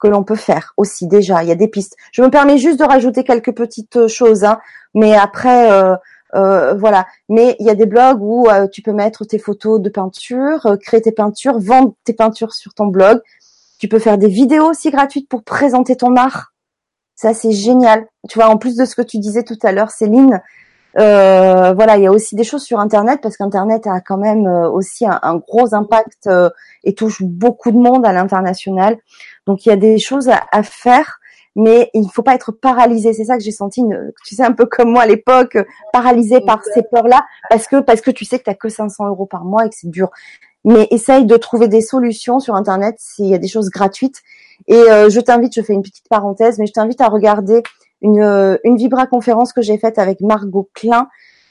[0.00, 1.42] que l'on peut faire aussi déjà.
[1.42, 1.96] Il y a des pistes.
[2.12, 4.58] Je me permets juste de rajouter quelques petites choses, hein,
[4.94, 5.70] mais après.
[5.70, 5.96] Euh,
[6.34, 7.06] euh, voilà.
[7.28, 10.66] Mais il y a des blogs où euh, tu peux mettre tes photos de peinture,
[10.66, 13.20] euh, créer tes peintures, vendre tes peintures sur ton blog.
[13.78, 16.52] Tu peux faire des vidéos aussi gratuites pour présenter ton art.
[17.14, 18.06] Ça, c'est génial.
[18.28, 20.40] Tu vois, en plus de ce que tu disais tout à l'heure, Céline,
[20.94, 25.06] voilà, il y a aussi des choses sur Internet parce qu'Internet a quand même aussi
[25.06, 26.28] un, gros impact
[26.82, 28.96] et touche beaucoup de monde à l'international.
[29.46, 31.17] Donc, il y a des choses à faire
[31.58, 33.12] mais il ne faut pas être paralysé.
[33.12, 33.82] C'est ça que j'ai senti,
[34.24, 35.58] tu sais, un peu comme moi à l'époque,
[35.92, 39.08] paralysé par ces peurs-là, parce que parce que tu sais que tu n'as que 500
[39.08, 40.08] euros par mois et que c'est dur.
[40.64, 44.22] Mais essaye de trouver des solutions sur Internet s'il y a des choses gratuites.
[44.68, 47.64] Et euh, je t'invite, je fais une petite parenthèse, mais je t'invite à regarder
[48.02, 51.08] une, euh, une Vibra conférence que j'ai faite avec Margot Klein.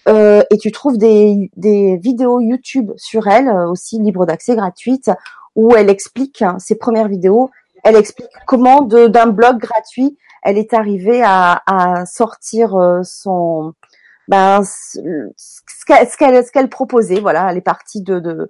[0.07, 5.11] Euh, et tu trouves des, des vidéos YouTube sur elle, euh, aussi libre d'accès, gratuites,
[5.55, 7.49] où elle explique hein, ses premières vidéos
[7.83, 11.61] elle explique comment d'un blog gratuit, elle est arrivée à,
[12.05, 13.73] sortir euh, son
[14.27, 17.19] ben ce qu'elle proposait.
[17.19, 18.49] Voilà, elle est partie de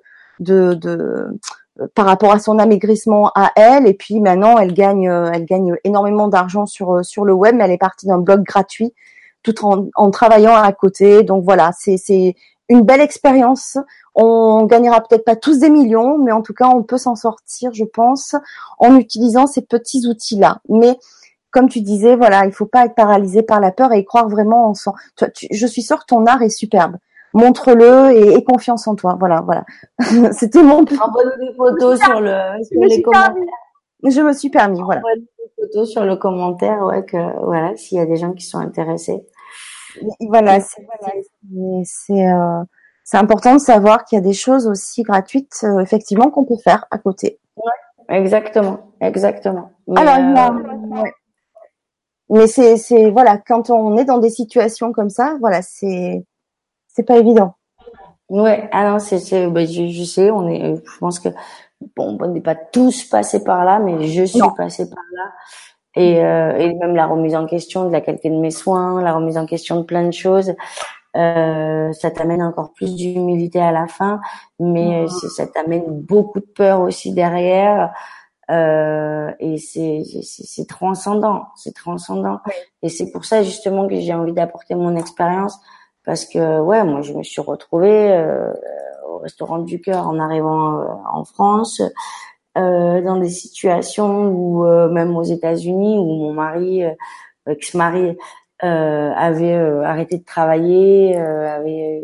[1.93, 6.27] par rapport à son amaigrissement à elle et puis maintenant elle gagne elle gagne énormément
[6.27, 8.95] d'argent sur sur le web mais elle est partie d'un blog gratuit
[9.43, 12.33] tout en, en travaillant à côté donc voilà c'est
[12.69, 13.77] une belle expérience.
[14.19, 17.71] On gagnera peut-être pas tous des millions, mais en tout cas, on peut s'en sortir,
[17.73, 18.35] je pense,
[18.79, 20.61] en utilisant ces petits outils-là.
[20.69, 20.97] Mais
[21.51, 24.69] comme tu disais, voilà, il faut pas être paralysé par la peur et croire vraiment
[24.69, 24.93] en son.
[25.51, 26.97] je suis sûre que ton art est superbe.
[27.33, 29.15] Montre-le et, et, confiance en toi.
[29.19, 29.63] Voilà, voilà.
[30.33, 30.79] C'était mon.
[30.79, 33.33] Envoie-nous des photos sur le sur les commentaires.
[34.03, 35.01] Je me suis permis, voilà.
[35.01, 38.45] Envoie des photos sur le commentaire, ouais, que voilà, s'il y a des gens qui
[38.45, 39.23] sont intéressés
[40.21, 42.63] voilà, c'est euh,
[43.09, 46.57] c'est important de savoir qu'il y a des choses aussi gratuites, euh, effectivement, qu'on peut
[46.61, 47.39] faire à côté.
[48.09, 49.71] exactement, exactement.
[49.87, 51.03] Mais Alors, euh,
[52.29, 56.25] mais c'est c'est voilà, quand on est dans des situations comme ça, voilà, c'est
[56.89, 57.55] c'est pas évident.
[58.27, 61.29] Ouais, ah non, c'est c'est bah, je, je, sais, on est, je pense que
[61.95, 65.31] bon, on n'est pas tous passés par là, mais je suis passée par là.
[65.95, 69.13] Et, euh, et, même la remise en question de la qualité de mes soins, la
[69.13, 70.53] remise en question de plein de choses.
[71.17, 74.19] Euh, ça t'amène encore plus d'humilité à la fin,
[74.59, 75.29] mais mmh.
[75.35, 77.93] ça t'amène beaucoup de peur aussi derrière.
[78.49, 82.39] Euh, et c'est c'est transcendant, c'est transcendant.
[82.81, 85.59] Et c'est pour ça justement que j'ai envie d'apporter mon expérience,
[86.05, 88.53] parce que ouais, moi je me suis retrouvée euh,
[89.09, 91.81] au restaurant du cœur en arrivant euh, en France.
[92.57, 96.81] Euh, dans des situations où euh, même aux États-Unis où mon mari
[98.63, 99.53] euh, avait
[99.83, 102.03] arrêté de travailler, avait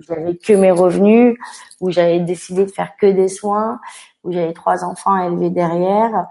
[0.00, 1.36] j'avais que mes revenus,
[1.80, 3.80] où j'avais décidé de faire que des soins
[4.24, 6.26] où j'avais trois enfants à élever derrière.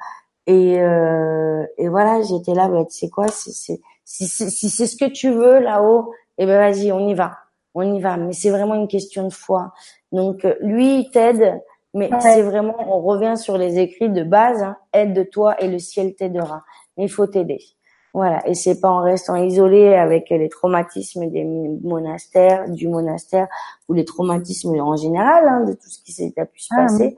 [0.47, 4.87] Et, euh, et voilà, j'étais là, bah, tu sais quoi, si c'est si, si, c'est
[4.87, 7.37] ce que tu veux là-haut, eh ben vas-y, on y va,
[7.73, 8.17] on y va.
[8.17, 9.71] Mais c'est vraiment une question de foi.
[10.11, 11.61] Donc lui, il t'aide,
[11.93, 16.13] mais c'est vraiment, on revient sur les écrits de base, hein, aide-toi et le ciel
[16.15, 16.63] t'aidera.
[16.97, 17.59] Mais il faut t'aider.
[18.13, 23.47] Voilà, et c'est pas en restant isolé avec les traumatismes des monastères, du monastère
[23.87, 27.15] ou les traumatismes en général hein, de tout ce qui s'est pu se ah, passer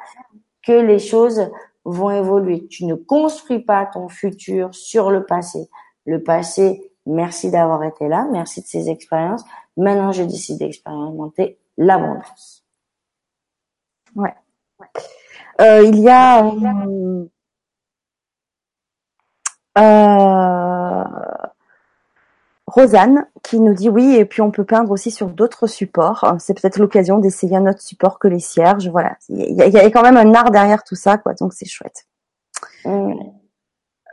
[0.65, 1.49] que les choses
[1.83, 2.67] vont évoluer.
[2.67, 5.69] Tu ne construis pas ton futur sur le passé.
[6.05, 9.43] Le passé, merci d'avoir été là, merci de ces expériences.
[9.77, 12.63] Maintenant, je décide d'expérimenter l'abondance.
[14.15, 14.33] Ouais.
[15.61, 17.25] Euh, il y a euh,
[19.77, 21.03] euh,
[22.67, 26.35] Rosanne qui nous dit oui, et puis on peut peindre aussi sur d'autres supports.
[26.39, 28.89] C'est peut-être l'occasion d'essayer un autre support que les cierges.
[28.89, 31.33] Voilà, il y, a, quand même un art derrière tout ça, quoi.
[31.33, 32.05] Donc c'est chouette.
[32.85, 33.13] Mm.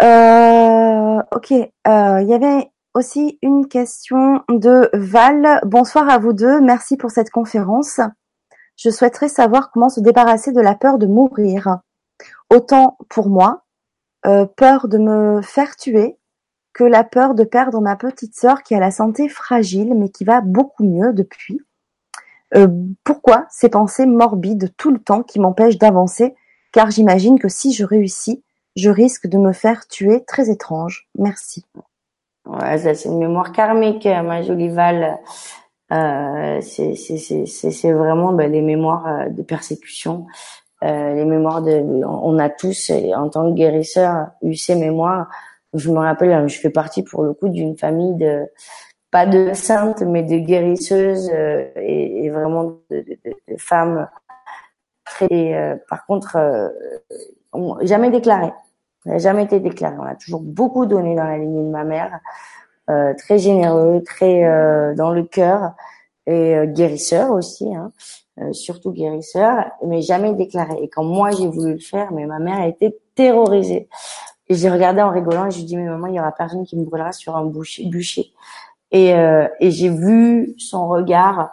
[0.03, 5.61] Euh, ok, euh, il y avait aussi une question de Val.
[5.65, 6.61] Bonsoir à vous deux.
[6.61, 8.01] Merci pour cette conférence.
[8.77, 11.79] Je souhaiterais savoir comment se débarrasser de la peur de mourir.
[12.51, 13.70] Autant pour moi, euh,
[14.23, 16.19] peur de me faire tuer
[16.73, 20.25] que la peur de perdre ma petite sœur qui a la santé fragile mais qui
[20.25, 21.61] va beaucoup mieux depuis.
[22.55, 22.69] Euh,
[23.05, 26.35] pourquoi ces pensées morbides tout le temps qui m'empêchent d'avancer?
[26.73, 28.43] Car j'imagine que si je réussis,
[28.77, 30.25] je risque de me faire tuer.
[30.25, 31.09] Très étrange.
[31.19, 31.65] Merci.
[32.47, 35.19] Ouais, ça c'est une mémoire karmique, ma jolie Val.
[35.93, 40.27] Euh, c'est vraiment ben, les mémoires euh, de persécution
[40.83, 45.29] euh, les mémoires de, on a tous, en tant que guérisseur, eu ces mémoires.
[45.75, 48.47] Je me rappelle, je fais partie pour le coup d'une famille de,
[49.11, 54.09] pas de saintes, mais de guérisseuses euh, et, vraiment de, de, de, femmes
[55.05, 55.55] très.
[55.55, 56.39] Euh, par contre,
[57.83, 58.53] jamais déclaré.
[59.05, 59.97] On n'a jamais été déclaré.
[59.99, 62.21] On a toujours beaucoup donné dans la lignée de ma mère,
[63.19, 65.73] très généreux, très dans le cœur
[66.27, 67.75] et guérisseur aussi.
[67.75, 67.93] Hein.
[68.41, 70.79] Euh, surtout guérisseur, mais jamais déclaré.
[70.83, 73.89] Et quand moi j'ai voulu le faire, mais ma mère a été terrorisée.
[74.49, 76.65] Et j'ai regardé en rigolant et je lui dit mais maman il y aura personne
[76.65, 78.33] qui me brûlera sur un bûcher.
[78.93, 81.51] Et, euh, et j'ai vu son regard,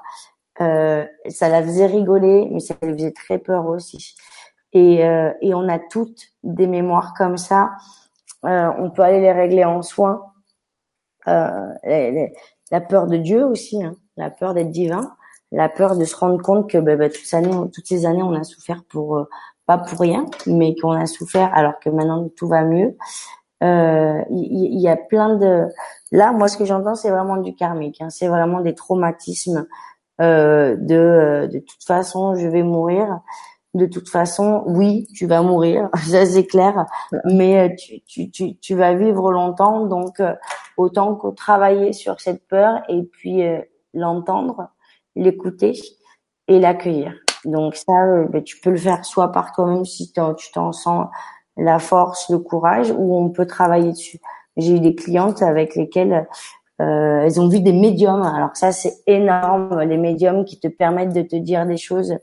[0.61, 4.15] euh, ça la faisait rigoler, mais ça lui faisait très peur aussi.
[4.71, 7.71] Et, euh, et on a toutes des mémoires comme ça.
[8.45, 10.21] Euh, on peut aller les régler en soins.
[11.25, 15.16] La peur de Dieu aussi, hein, la peur d'être divin
[15.51, 18.23] la peur de se rendre compte que bah, bah, toutes, ces années, toutes ces années,
[18.23, 19.29] on a souffert pour euh,
[19.65, 22.95] pas pour rien, mais qu'on a souffert alors que maintenant tout va mieux.
[23.63, 25.65] Euh, il euh, y, y, a plein de
[26.11, 28.01] là, moi, ce que j'entends, c'est vraiment du karmique.
[28.01, 28.09] Hein.
[28.09, 29.67] c'est vraiment des traumatismes
[30.21, 33.19] euh, de euh, de toute façon, je vais mourir.
[33.73, 36.85] De toute façon, oui, tu vas mourir, ça c'est clair,
[37.25, 40.21] mais tu, tu, tu, tu, vas vivre longtemps, donc
[40.77, 43.43] autant que travailler sur cette peur et puis
[43.93, 44.69] l'entendre
[45.17, 45.73] l'écouter
[46.47, 47.13] et l'accueillir.
[47.45, 51.07] Donc ça, euh, ben, tu peux le faire soit par toi-même si tu t'en sens
[51.57, 54.19] la force, le courage, ou on peut travailler dessus.
[54.57, 56.27] J'ai eu des clientes avec lesquelles
[56.81, 58.21] euh, elles ont vu des médiums.
[58.21, 62.17] Alors ça, c'est énorme, les médiums qui te permettent de te dire des choses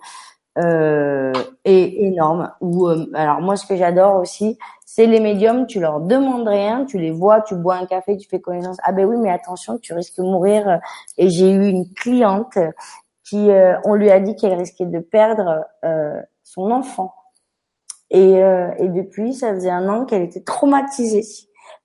[0.59, 1.33] euh,
[1.65, 2.53] et énormes.
[2.61, 5.67] Ou euh, alors moi, ce que j'adore aussi, c'est les médiums.
[5.67, 8.77] Tu leur demandes rien, tu les vois, tu bois un café, tu fais connaissance.
[8.83, 10.81] Ah ben oui, mais attention, tu risques de mourir.
[11.17, 12.59] Et j'ai eu une cliente
[13.25, 17.15] qui, euh, on lui a dit qu'elle risquait de perdre euh, son enfant.
[18.11, 21.25] Et, euh, et depuis, ça faisait un an qu'elle était traumatisée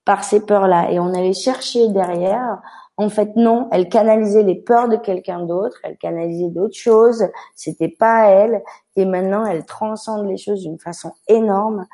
[0.06, 0.92] par ces peurs-là.
[0.92, 2.62] Et on allait chercher derrière
[3.00, 7.88] en fait, non, elle canalisait les peurs de quelqu'un d'autre, elle canalisait d'autres choses, c'était
[7.88, 8.62] pas elle,
[8.98, 11.88] et maintenant elle transcende les choses d'une façon énorme,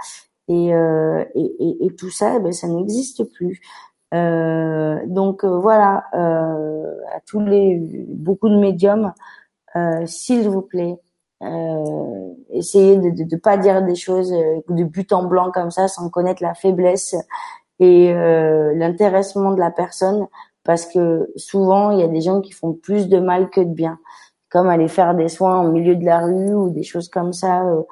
[0.48, 3.62] et, euh, et, et, tout ça, eh ben, ça n'existe plus.
[4.16, 7.78] Euh, donc euh, voilà, euh, à tous les
[8.08, 9.14] beaucoup de médiums,
[9.76, 11.00] euh, s'il vous plaît,
[11.44, 16.10] euh, essayez de ne pas dire des choses de but en blanc comme ça sans
[16.10, 17.16] connaître la faiblesse
[17.80, 20.28] et l'intéressement de la personne
[20.66, 23.74] parce que souvent il y a des gens qui font plus de mal que de
[23.74, 24.00] bien,
[24.50, 27.64] comme aller faire des soins au milieu de la rue ou des choses comme ça.
[27.64, 27.84] Euh,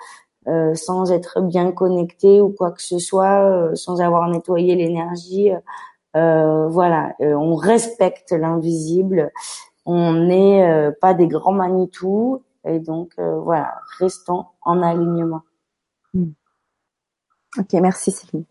[0.47, 5.51] euh sans être bien connecté ou quoi que ce soit, euh, sans avoir nettoyé l'énergie.
[6.13, 9.31] Voilà, on respecte l'invisible.
[9.85, 15.41] On n'est pas des grands Manitou et donc voilà, restons en alignement.
[16.13, 16.31] Hmm.
[17.57, 18.45] Ok, merci Céline.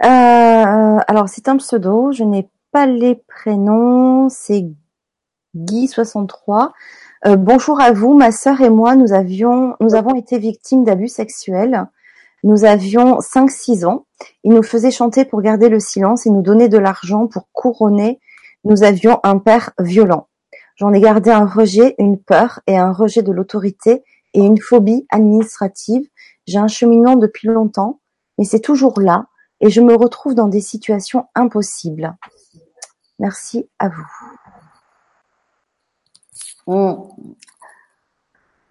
[0.00, 4.64] alors c'est un pseudo, je n'ai pas les prénoms, c'est
[5.56, 6.70] Guy63.
[7.26, 11.08] Euh, bonjour à vous, ma sœur et moi, nous avions, nous avons été victimes d'abus
[11.08, 11.86] sexuels.
[12.44, 14.06] Nous avions 5-6 ans.
[14.44, 18.20] Il nous faisait chanter pour garder le silence et nous donner de l'argent pour couronner.
[18.64, 20.28] Nous avions un père violent.
[20.76, 24.02] J'en ai gardé un rejet, une peur et un rejet de l'autorité
[24.32, 26.06] et une phobie administrative.
[26.46, 28.00] J'ai un cheminement depuis longtemps,
[28.38, 29.26] mais c'est toujours là
[29.60, 32.16] et je me retrouve dans des situations impossibles.
[33.20, 34.06] Merci à vous.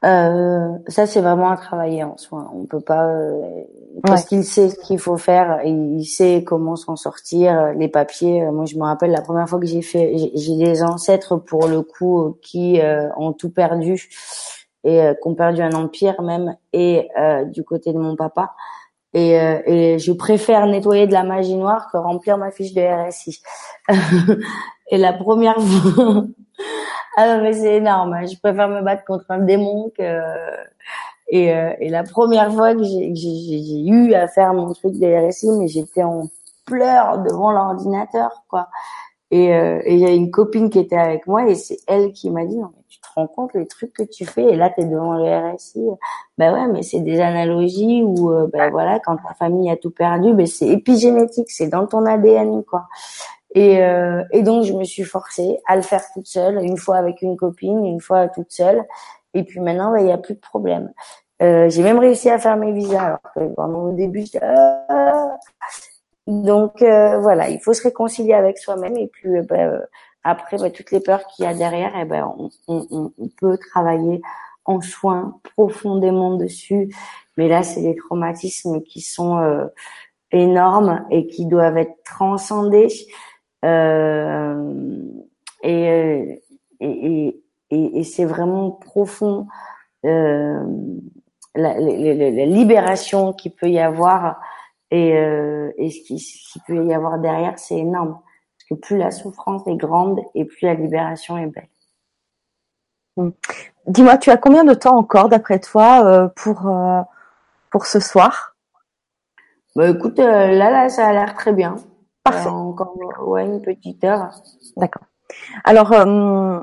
[0.05, 2.49] Euh, ça c'est vraiment à travailler en soi.
[2.55, 3.63] On peut pas euh,
[4.01, 7.73] parce qu'il sait ce qu'il faut faire, il sait comment s'en sortir.
[7.73, 10.81] Les papiers, euh, moi je me rappelle la première fois que j'ai fait, j'ai des
[10.81, 14.09] ancêtres pour le coup qui euh, ont tout perdu
[14.83, 17.09] et qui ont perdu un empire même et
[17.47, 18.55] du côté de mon papa.
[19.13, 19.31] Et,
[19.65, 23.41] et je préfère nettoyer de la magie noire que remplir ma fiche de RSI.
[24.91, 26.25] et la première fois
[27.17, 28.13] ah non, mais c'est énorme.
[28.13, 28.25] Hein.
[28.25, 30.03] Je préfère me battre contre un démon que.
[31.31, 35.47] Et, euh, et la première fois que j'ai eu à faire mon truc de RSI,
[35.59, 36.23] mais j'étais en
[36.65, 38.67] pleurs devant l'ordinateur, quoi.
[39.31, 42.31] Et euh, il y a une copine qui était avec moi et c'est elle qui
[42.31, 44.71] m'a dit non mais tu te rends compte les trucs que tu fais et là
[44.71, 45.85] tu es devant le RSI.
[46.39, 49.91] Ben ouais mais c'est des analogies où euh, ben voilà quand ta famille a tout
[49.91, 52.87] perdu ben c'est épigénétique c'est dans ton ADN quoi.
[53.55, 56.97] Et, euh, et donc, je me suis forcée à le faire toute seule, une fois
[56.97, 58.83] avec une copine, une fois toute seule.
[59.33, 60.91] Et puis maintenant, bah, il n'y a plus de problème.
[61.41, 65.37] Euh, j'ai même réussi à faire mes visas, alors que pendant au début, ah.
[66.29, 69.79] Donc euh, voilà, il faut se réconcilier avec soi-même et puis euh, bah, euh,
[70.23, 73.27] après bah, toutes les peurs qu'il y a derrière, et eh ben on, on, on,
[73.39, 74.21] peut travailler
[74.65, 76.93] en soins profondément dessus.
[77.37, 79.39] Mais là, c'est des traumatismes qui sont
[80.31, 82.89] énormes et qui doivent être transcendés.
[83.65, 84.73] Euh,
[85.63, 86.41] et,
[86.79, 89.47] et, et, et c'est vraiment profond
[90.05, 90.63] euh,
[91.55, 94.39] la, la, la, libération qu'il peut y avoir
[94.91, 98.19] et, euh, et ce qui, qui, peut y avoir derrière, c'est énorme.
[98.57, 101.69] Parce que plus la souffrance est grande et plus la libération est belle.
[103.17, 103.29] Hmm.
[103.87, 107.01] Dis-moi, tu as combien de temps encore, d'après toi, euh, pour euh,
[107.71, 108.55] pour ce soir?
[109.75, 111.75] Bah, écoute, là, là, ça a l'air très bien.
[112.23, 112.47] Parfait.
[112.47, 112.95] Euh, encore
[113.27, 114.31] ouais, une petite heure.
[114.77, 115.03] D'accord.
[115.63, 116.59] Alors, euh,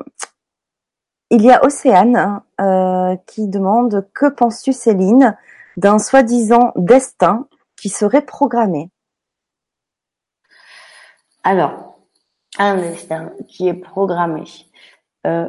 [1.30, 5.36] il y a Océane euh, qui demande que penses-tu, Céline,
[5.76, 7.46] d'un soi-disant destin
[7.86, 8.90] qui serait programmé
[11.44, 12.00] Alors,
[12.58, 14.42] un destin qui est programmé.
[15.24, 15.48] Euh,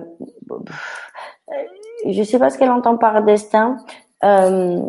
[2.05, 3.77] je sais pas ce qu'elle entend par destin.
[4.23, 4.79] Euh,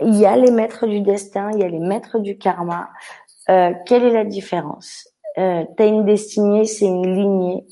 [0.00, 2.88] il y a les maîtres du destin, il y a les maîtres du karma.
[3.48, 5.08] Euh, quelle est la différence?
[5.38, 7.66] Euh, T'as une destinée, c'est une lignée,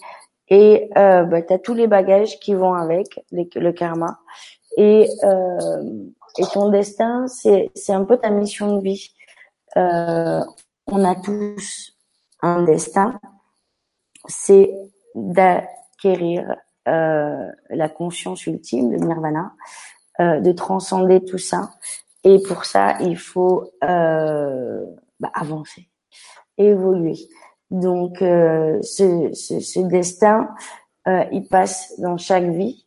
[0.49, 4.19] et euh, bah, tous les bagages qui vont avec le karma,
[4.77, 5.09] et
[6.37, 9.15] et ton destin, c'est un peu ta mission de vie.
[9.77, 10.45] Euh,
[10.87, 11.93] on a tous
[12.43, 13.19] un destin,
[14.27, 14.71] c'est
[15.15, 16.57] d'acquérir
[16.87, 19.53] euh, la conscience ultime, le nirvana,
[20.21, 21.71] euh, de transcender tout ça.
[22.25, 24.85] Et pour ça, il faut euh,
[25.21, 25.89] bah, avancer,
[26.57, 27.17] évoluer.
[27.71, 30.49] Donc euh, ce, ce, ce, destin,
[31.07, 32.87] euh, il passe dans chaque vie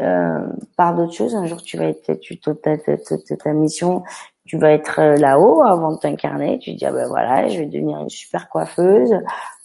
[0.00, 0.46] euh,
[0.76, 1.34] par d'autres choses.
[1.34, 4.02] Un jour, tu vas être, tu ta, ta, ta, ta mission,
[4.46, 6.58] tu vas être euh, là-haut avant de t'incarner.
[6.58, 9.14] Tu te dis ah ben voilà, je vais devenir une super coiffeuse,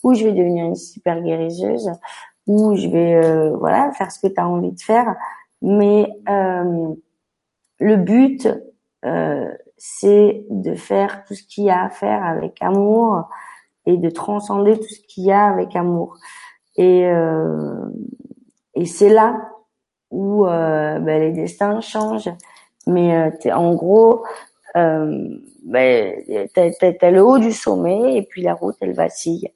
[0.04, 1.90] ou je vais devenir une super guérisseuse,
[2.48, 5.16] ou je vais euh, voilà faire ce que tu as envie de faire.
[5.62, 6.94] Mais euh,
[7.80, 8.48] le but,
[9.06, 13.28] euh, c'est de faire tout ce qu'il y a à faire avec amour
[13.86, 16.18] et de transcender tout ce qu'il y a avec amour.
[16.78, 17.08] Et,
[18.74, 19.55] et c'est là
[20.16, 22.32] où euh, ben, les destins changent.
[22.88, 24.24] Mais euh, en gros,
[24.78, 25.28] euh,
[25.64, 26.16] ben,
[26.54, 26.70] t'as,
[27.02, 29.50] as, le haut du sommet et puis la route, elle vacille.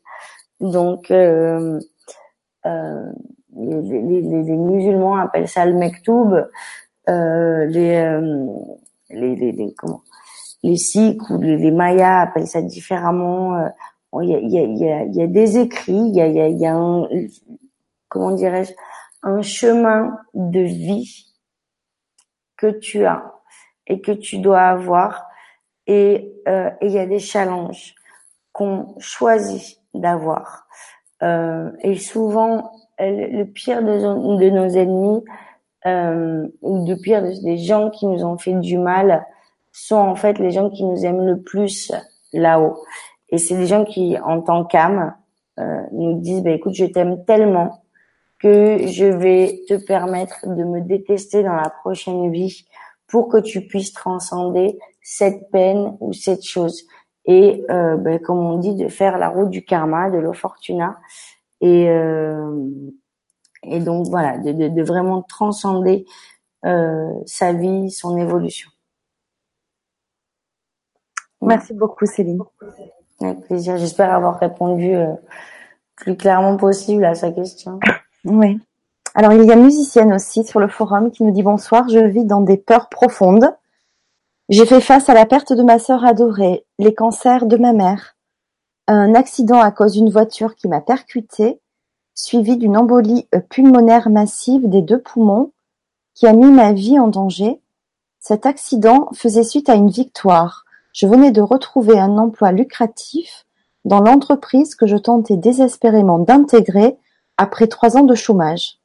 [0.59, 1.79] Donc, euh,
[2.65, 3.11] euh,
[3.55, 6.33] les, les, les, musulmans appellent ça le mektoub.
[7.07, 8.45] Euh, les, euh,
[9.09, 10.01] les, les, les, comment
[10.61, 13.71] les Sikhs ou les, Mayas appellent ça différemment.
[14.21, 16.65] Il y, a, y, a, y, a, des écrits, il y a, y a, y
[16.65, 17.07] a un,
[18.09, 18.73] comment dirais-je,
[19.23, 21.27] un chemin de vie
[22.57, 23.33] que tu as
[23.87, 25.25] et que tu dois avoir.
[25.87, 27.95] Et euh, il y a des challenges
[28.51, 30.67] qu'on choisit d'avoir.
[31.23, 35.23] Euh, et souvent, le pire de, nos ennemis,
[35.85, 39.25] euh, ou de pire des gens qui nous ont fait du mal,
[39.71, 41.91] sont en fait les gens qui nous aiment le plus
[42.33, 42.77] là-haut.
[43.29, 45.15] Et c'est des gens qui, en tant qu'âme,
[45.59, 47.83] euh, nous disent, bah, écoute, je t'aime tellement
[48.39, 52.65] que je vais te permettre de me détester dans la prochaine vie
[53.07, 56.87] pour que tu puisses transcender cette peine ou cette chose.
[57.25, 60.97] Et euh, ben, comme on dit, de faire la route du karma, de l'opportuna.
[61.61, 62.65] Et, euh,
[63.63, 66.05] et donc voilà, de, de, de vraiment transcender
[66.65, 68.69] euh, sa vie, son évolution.
[71.41, 72.41] Merci beaucoup Céline.
[73.21, 73.77] Avec plaisir.
[73.77, 75.13] J'espère avoir répondu euh,
[75.95, 77.79] plus clairement possible à sa question.
[78.25, 78.59] Oui.
[79.15, 82.25] Alors il y a musicienne aussi sur le forum qui nous dit bonsoir, je vis
[82.25, 83.53] dans des peurs profondes.
[84.49, 88.15] J'ai fait face à la perte de ma sœur adorée, les cancers de ma mère,
[88.87, 91.59] un accident à cause d'une voiture qui m'a percuté,
[92.15, 95.51] suivi d'une embolie pulmonaire massive des deux poumons
[96.15, 97.61] qui a mis ma vie en danger.
[98.19, 100.65] Cet accident faisait suite à une victoire.
[100.91, 103.45] Je venais de retrouver un emploi lucratif
[103.85, 106.97] dans l'entreprise que je tentais désespérément d'intégrer
[107.39, 108.79] après trois ans de chômage.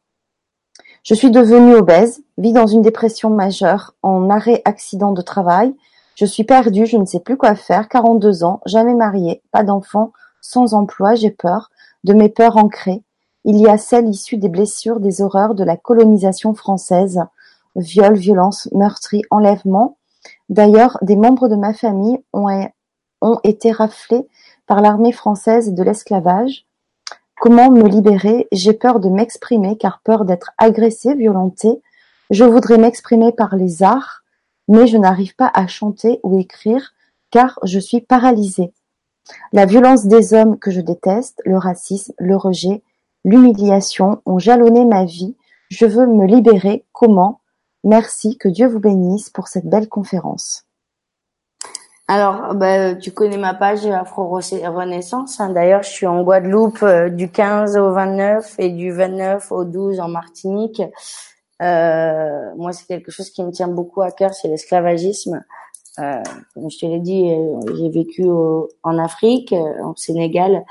[1.02, 5.74] Je suis devenue obèse, vis dans une dépression majeure, en arrêt accident de travail.
[6.14, 10.12] Je suis perdue, je ne sais plus quoi faire, 42 ans, jamais mariée, pas d'enfant,
[10.40, 11.72] sans emploi, j'ai peur,
[12.04, 13.02] de mes peurs ancrées.
[13.44, 17.22] Il y a celles issues des blessures, des horreurs de la colonisation française,
[17.74, 19.98] viols, violences, meurtris, enlèvements.
[20.48, 24.28] D'ailleurs, des membres de ma famille ont été raflés
[24.68, 26.66] par l'armée française de l'esclavage.
[27.44, 28.48] Comment me libérer?
[28.52, 31.82] J'ai peur de m'exprimer car peur d'être agressée, violentée.
[32.30, 34.22] Je voudrais m'exprimer par les arts,
[34.66, 36.94] mais je n'arrive pas à chanter ou écrire
[37.30, 38.72] car je suis paralysée.
[39.52, 42.82] La violence des hommes que je déteste, le racisme, le rejet,
[43.26, 45.36] l'humiliation ont jalonné ma vie.
[45.68, 46.86] Je veux me libérer.
[46.92, 47.42] Comment?
[47.84, 50.64] Merci, que Dieu vous bénisse pour cette belle conférence.
[52.06, 55.40] Alors, bah, tu connais ma page Afro Renaissance.
[55.40, 55.50] Hein.
[55.50, 60.00] D'ailleurs, je suis en Guadeloupe euh, du 15 au 29 et du 29 au 12
[60.00, 60.82] en Martinique.
[61.62, 65.42] Euh, moi, c'est quelque chose qui me tient beaucoup à cœur, c'est l'esclavagisme.
[65.98, 68.24] Euh, comme je te l'ai dit, euh, j'ai vécu
[68.82, 70.64] en Afrique, au Sénégal,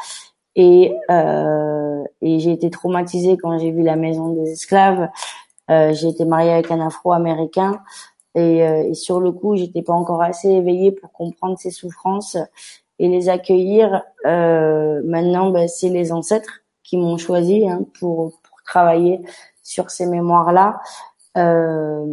[0.55, 5.09] et, et j'ai été traumatisée quand j'ai vu la maison des esclaves.
[5.67, 7.81] j'ai été mariée avec un Afro-américain.
[8.35, 12.37] Et, euh, et, sur le coup, j'étais pas encore assez éveillée pour comprendre ses souffrances
[12.99, 14.03] et les accueillir.
[14.25, 19.19] Euh, maintenant, ben, c'est les ancêtres qui m'ont choisi hein, pour, pour, travailler
[19.61, 20.79] sur ces mémoires-là.
[21.37, 22.05] Euh,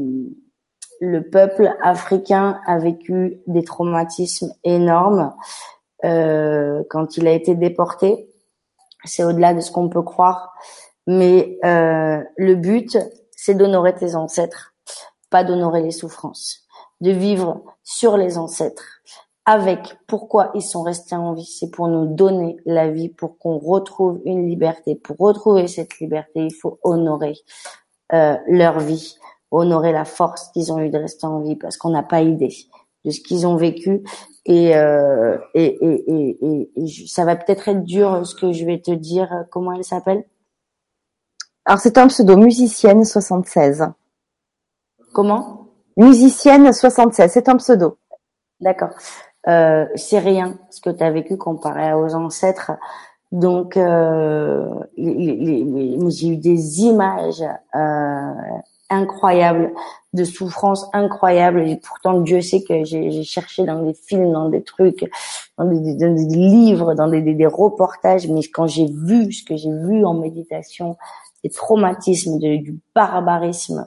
[1.01, 5.33] le peuple africain a vécu des traumatismes énormes
[6.05, 8.29] euh, quand il a été déporté.
[9.05, 10.55] C'est au-delà de ce qu'on peut croire.
[11.07, 12.99] Mais euh, le but,
[13.31, 14.70] c'est d'honorer tes ancêtres
[15.31, 16.67] pas d'honorer les souffrances,
[17.01, 19.01] de vivre sur les ancêtres,
[19.47, 23.59] avec pourquoi ils sont restés en vie, c'est pour nous donner la vie, pour qu'on
[23.59, 24.95] retrouve une liberté.
[24.95, 27.35] Pour retrouver cette liberté, il faut honorer
[28.13, 29.17] euh, leur vie,
[29.51, 32.55] honorer la force qu'ils ont eu de rester en vie, parce qu'on n'a pas idée
[33.05, 34.03] de ce qu'ils ont vécu.
[34.45, 38.81] Et, euh, et, et, et, et, ça va peut-être être dur ce que je vais
[38.81, 39.47] te dire.
[39.51, 40.25] Comment elle s'appelle?
[41.65, 43.91] Alors c'est un pseudo musicienne 76.
[45.13, 45.67] Comment?
[45.97, 47.99] Musicienne 76, c'est un pseudo.
[48.61, 48.91] D'accord.
[49.49, 52.73] Euh, c'est rien ce que tu as vécu comparé aux ancêtres.
[53.33, 57.45] Donc, euh, j'ai eu des images
[57.75, 58.33] euh,
[58.91, 59.73] incroyables,
[60.13, 61.61] de souffrances incroyables.
[61.69, 65.09] Et pourtant, Dieu sait que j'ai cherché dans des films, dans des trucs,
[65.57, 68.27] dans des, dans des livres, dans des, des, reportages.
[68.29, 70.97] Mais quand j'ai vu ce que j'ai vu en méditation,
[71.45, 73.87] des traumatismes, du barbarisme,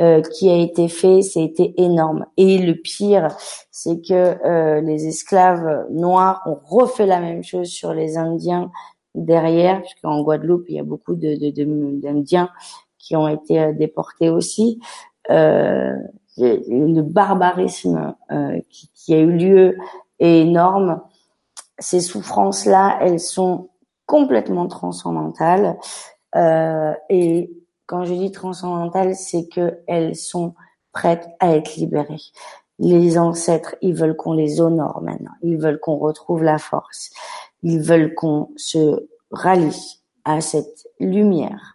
[0.00, 2.26] euh, qui a été fait, été énorme.
[2.36, 3.28] Et le pire,
[3.70, 4.12] c'est que
[4.44, 8.70] euh, les esclaves noirs ont refait la même chose sur les Indiens
[9.14, 11.34] derrière, puisqu'en Guadeloupe, il y a beaucoup de,
[12.00, 12.50] d'Indiens
[12.98, 14.80] qui ont été euh, déportés aussi.
[15.30, 15.94] Euh,
[16.38, 18.14] le barbarisme
[18.68, 19.76] qui, qui, a eu lieu
[20.18, 21.00] est énorme.
[21.78, 23.70] Ces souffrances-là, elles sont
[24.06, 25.78] complètement transcendantales.
[26.34, 27.50] Euh, et
[27.86, 30.54] quand je dis transcendantales, c'est que elles sont
[30.92, 32.22] prêtes à être libérées.
[32.78, 35.32] Les ancêtres, ils veulent qu'on les honore maintenant.
[35.42, 37.10] Ils veulent qu'on retrouve la force.
[37.62, 41.74] Ils veulent qu'on se rallie à cette lumière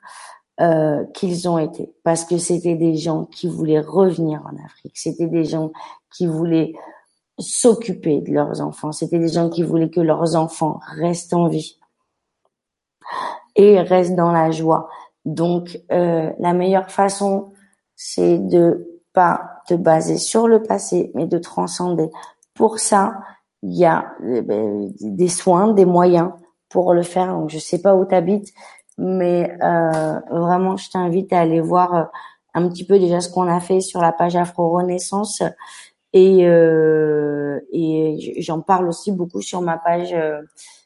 [0.60, 1.92] euh, qu'ils ont été.
[2.04, 4.98] Parce que c'était des gens qui voulaient revenir en Afrique.
[4.98, 5.72] C'était des gens
[6.12, 6.74] qui voulaient
[7.40, 8.92] s'occuper de leurs enfants.
[8.92, 11.80] C'était des gens qui voulaient que leurs enfants restent en vie
[13.56, 14.90] et restent dans la joie.
[15.26, 17.54] Donc, euh, la meilleure façon,
[17.96, 22.10] c'est de pas te baser sur le passé, mais de transcender.
[22.54, 23.14] Pour ça,
[23.64, 26.32] il y a eh ben, des soins, des moyens
[26.70, 27.28] pour le faire.
[27.34, 28.54] Donc, je sais pas où tu habites,
[28.98, 32.04] mais euh, vraiment, je t'invite à aller voir euh,
[32.54, 35.44] un petit peu déjà ce qu'on a fait sur la page Afro Renaissance
[36.14, 40.42] et, euh, et j'en parle aussi beaucoup sur ma page euh,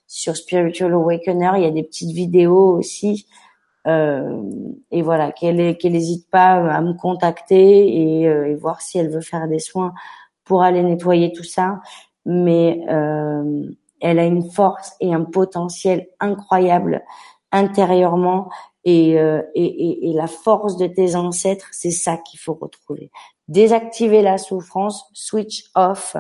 [0.08, 1.52] sur Spiritual Awakener.
[1.58, 3.28] Il y a des petites vidéos aussi.
[3.88, 4.42] Euh,
[4.92, 9.22] et voilà, qu'elle qu'elle n'hésite pas à me contacter et, et, voir si elle veut
[9.22, 9.94] faire des soins
[10.44, 11.82] pour aller nettoyer tout ça.
[12.26, 12.82] Mais
[14.02, 17.04] elle a une force et un potentiel incroyable
[17.52, 18.50] intérieurement
[18.84, 23.10] et, euh, et, et, et, la force de tes ancêtres, c'est ça qu'il faut retrouver.
[23.48, 26.16] Désactiver la souffrance, switch off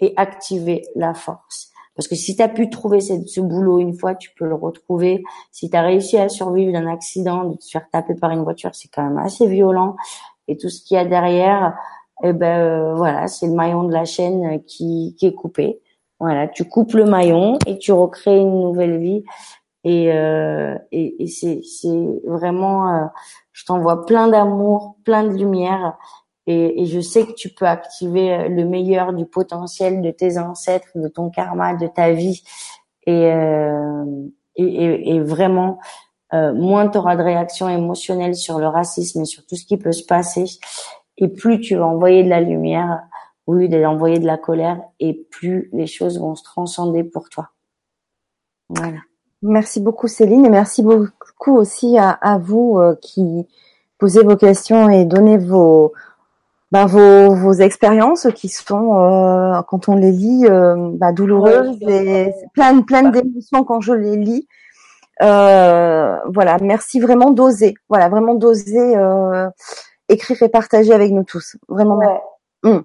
[0.00, 1.72] et activer la force.
[1.96, 5.24] Parce que si tu as pu trouver ce boulot une fois, tu peux le retrouver.
[5.50, 8.74] Si tu as réussi à survivre d'un accident, de te faire taper par une voiture,
[8.74, 9.96] c'est quand même assez violent.
[10.46, 11.74] Et tout ce qu'il y a derrière,
[12.22, 15.80] eh ben euh, voilà, c'est le maillon de la chaîne qui, qui est coupé.
[16.20, 19.24] Voilà, tu coupes le maillon et tu recrées une nouvelle vie.
[19.84, 23.06] Et, euh, et, et c'est, c'est vraiment, euh,
[23.52, 25.96] je t'envoie plein d'amour, plein de lumière.
[26.46, 30.38] Et, et, je sais que tu peux activer euh, le meilleur du potentiel de tes
[30.38, 32.42] ancêtres, de ton karma, de ta vie.
[33.06, 34.04] Et, euh,
[34.54, 35.78] et, et, vraiment,
[36.34, 39.76] euh, moins tu auras de réaction émotionnelle sur le racisme et sur tout ce qui
[39.76, 40.44] peut se passer,
[41.18, 43.02] et plus tu vas envoyer de la lumière
[43.54, 47.50] lieu d'envoyer de la colère, et plus les choses vont se transcender pour toi.
[48.68, 48.98] Voilà.
[49.42, 53.46] Merci beaucoup Céline et merci beaucoup aussi à, à vous euh, qui
[53.98, 55.92] posez vos questions et donnez vos
[56.72, 62.32] bah, vos, vos expériences qui sont euh, quand on les lit euh, bah, douloureuses et
[62.54, 64.48] pleines pleines d'émotions quand je les lis.
[65.20, 67.74] voilà, merci vraiment d'oser.
[67.88, 68.94] Voilà, vraiment d'oser
[70.08, 71.56] écrire et partager avec nous tous.
[71.68, 72.00] Vraiment.
[72.62, 72.84] Hum.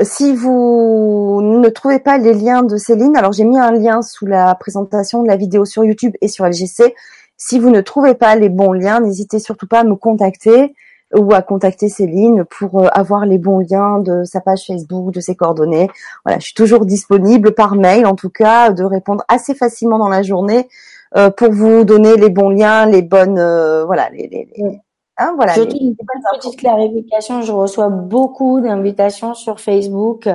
[0.00, 4.26] Si vous ne trouvez pas les liens de Céline, alors j'ai mis un lien sous
[4.26, 6.94] la présentation de la vidéo sur YouTube et sur LGC.
[7.36, 10.74] Si vous ne trouvez pas les bons liens, n'hésitez surtout pas à me contacter
[11.14, 15.20] ou à contacter Céline pour euh, avoir les bons liens de sa page Facebook, de
[15.20, 15.88] ses coordonnées.
[16.24, 20.08] Voilà, je suis toujours disponible par mail, en tout cas, de répondre assez facilement dans
[20.08, 20.68] la journée
[21.16, 24.80] euh, pour vous donner les bons liens, les bonnes, euh, voilà, les, les,
[25.18, 25.54] Hein, voilà.
[25.54, 27.42] Je une petite clarification.
[27.42, 30.28] Je reçois beaucoup d'invitations sur Facebook.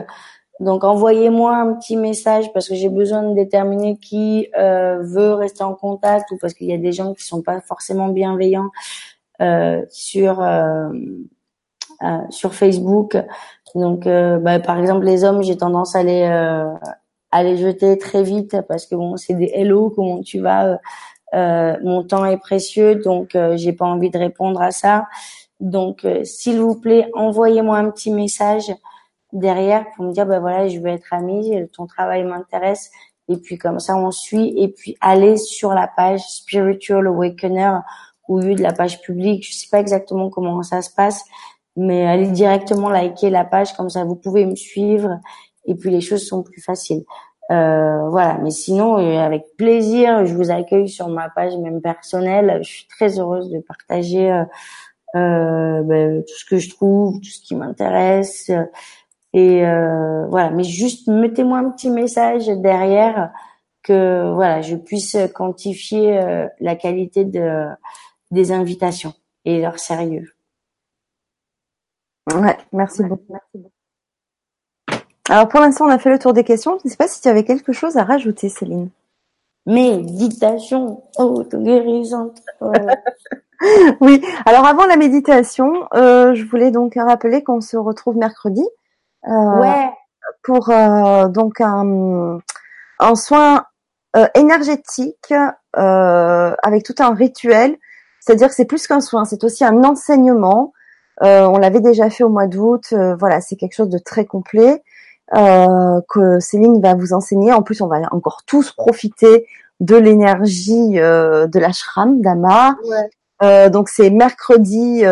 [0.60, 5.64] Donc envoyez-moi un petit message parce que j'ai besoin de déterminer qui euh, veut rester
[5.64, 8.70] en contact ou parce qu'il y a des gens qui sont pas forcément bienveillants
[9.90, 10.90] sur euh,
[12.04, 13.18] euh sur Facebook.
[13.76, 16.24] Donc bah, par exemple les hommes, j'ai tendance à les
[17.34, 20.80] à les jeter très vite parce que bon c'est des hello comment tu vas
[21.34, 25.08] euh, mon temps est précieux, donc euh, j'ai pas envie de répondre à ça.
[25.60, 28.72] Donc, euh, s'il vous plaît, envoyez-moi un petit message
[29.32, 32.92] derrière pour me dire, ben voilà, je veux être amie, ton travail m'intéresse.
[33.30, 34.54] Et puis comme ça, on suit.
[34.58, 37.78] Et puis allez sur la page Spiritual Awakener
[38.28, 39.46] au lieu de la page publique.
[39.48, 41.24] Je sais pas exactement comment ça se passe,
[41.76, 45.20] mais allez directement liker la page comme ça, vous pouvez me suivre.
[45.66, 47.04] Et puis les choses sont plus faciles.
[47.52, 52.60] Euh, voilà, mais sinon, euh, avec plaisir, je vous accueille sur ma page même personnelle.
[52.64, 54.44] Je suis très heureuse de partager euh,
[55.16, 58.50] euh ben, tout ce que je trouve, tout ce qui m'intéresse.
[59.34, 63.32] Et euh, voilà, mais juste mettez-moi un petit message derrière
[63.84, 66.20] que voilà, je puisse quantifier
[66.60, 67.68] la qualité de
[68.32, 69.14] des invitations
[69.46, 70.34] et leur sérieux.
[72.34, 73.26] Ouais, merci beaucoup.
[73.30, 73.72] Merci beaucoup.
[75.30, 76.78] Alors pour l'instant, on a fait le tour des questions.
[76.80, 78.90] Je ne sais pas si tu avais quelque chose à rajouter, Céline.
[79.66, 82.42] Méditation auto-guérisante.
[84.02, 84.26] oui.
[84.46, 88.66] Alors avant la méditation, euh, je voulais donc rappeler qu'on se retrouve mercredi.
[89.28, 89.90] Euh, ouais.
[90.44, 92.40] Pour euh, donc un,
[93.00, 93.66] un soin
[94.36, 95.34] énergétique
[95.74, 97.78] avec tout un rituel.
[98.22, 100.74] C'est-à-dire que c'est plus qu'un soin, c'est aussi un enseignement.
[101.22, 102.94] on l'avait déjà fait au mois d'août.
[103.20, 104.82] voilà, c'est quelque chose de très complet.
[105.34, 107.54] Euh, que Céline va vous enseigner.
[107.54, 109.48] En plus, on va encore tous profiter
[109.80, 112.76] de l'énergie euh, de l'ashram d'Ama.
[113.42, 115.04] Euh, donc c'est mercredi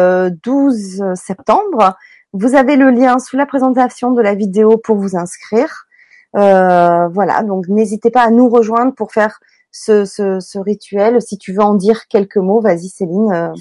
[0.44, 1.96] 12 septembre.
[2.34, 5.86] Vous avez le lien sous la présentation de la vidéo pour vous inscrire.
[6.34, 9.40] voilà, donc n'hésitez pas à nous rejoindre pour faire
[9.72, 11.22] ce, ce, ce, rituel.
[11.22, 13.54] Si tu veux en dire quelques mots, vas-y Céline.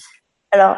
[0.51, 0.77] Alors,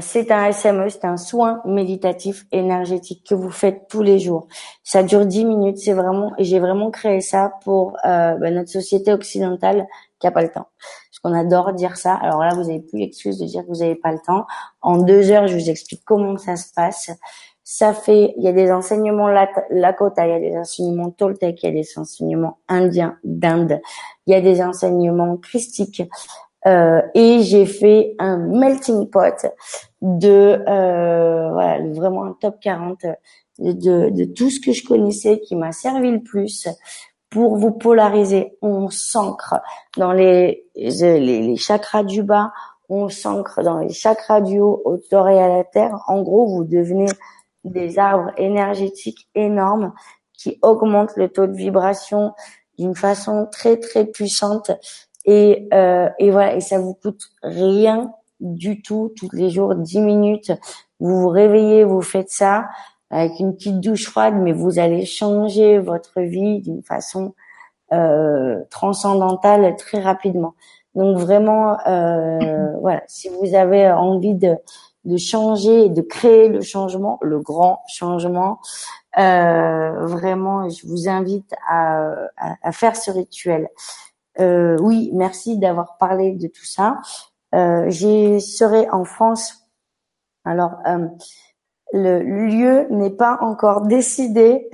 [0.00, 4.48] c'est un SME, c'est un soin méditatif énergétique que vous faites tous les jours.
[4.82, 8.70] Ça dure 10 minutes, c'est vraiment et j'ai vraiment créé ça pour euh, bah, notre
[8.70, 9.86] société occidentale
[10.18, 10.66] qui a pas le temps.
[10.78, 12.14] Parce qu'on adore dire ça.
[12.14, 14.46] Alors là, vous avez plus l'excuse de dire que vous n'avez pas le temps.
[14.80, 17.10] En deux heures, je vous explique comment ça se passe.
[17.66, 19.28] Ça fait, il y a des enseignements
[19.70, 23.80] Lakota, il y a des enseignements Toltec, il y a des enseignements indiens d'Inde,
[24.26, 26.02] il y a des enseignements christiques,
[26.66, 29.46] Euh, et j'ai fait un melting pot
[30.00, 33.04] de euh, voilà vraiment un top 40
[33.58, 36.68] de, tout ce que je connaissais qui m'a servi le plus
[37.28, 38.56] pour vous polariser.
[38.62, 39.56] On s'ancre
[39.98, 42.52] dans les, les, chakras du bas,
[42.88, 46.02] on s'ancre dans les chakras du haut, au et à la terre.
[46.06, 47.06] En gros, vous devenez
[47.64, 49.92] des arbres énergétiques énormes
[50.32, 52.32] qui augmentent le taux de vibration
[52.78, 54.70] d'une façon très très puissante.
[55.24, 59.12] Et, euh, et voilà et ça vous coûte rien du tout.
[59.16, 60.52] Tous les jours 10 minutes
[61.00, 62.66] vous vous réveillez vous faites ça
[63.10, 67.34] avec une petite douche froide mais vous allez changer votre vie d'une façon
[67.92, 70.54] euh, transcendantale très rapidement.
[70.94, 74.56] Donc vraiment euh, voilà si vous avez envie de
[75.04, 78.60] de changer et de créer le changement le grand changement
[79.18, 83.68] euh, vraiment je vous invite à, à, à faire ce rituel
[84.40, 86.98] euh, oui, merci d'avoir parlé de tout ça.
[87.54, 89.68] Euh, J'y serai en France.
[90.44, 91.06] Alors, euh,
[91.92, 94.68] le lieu n'est pas encore décidé.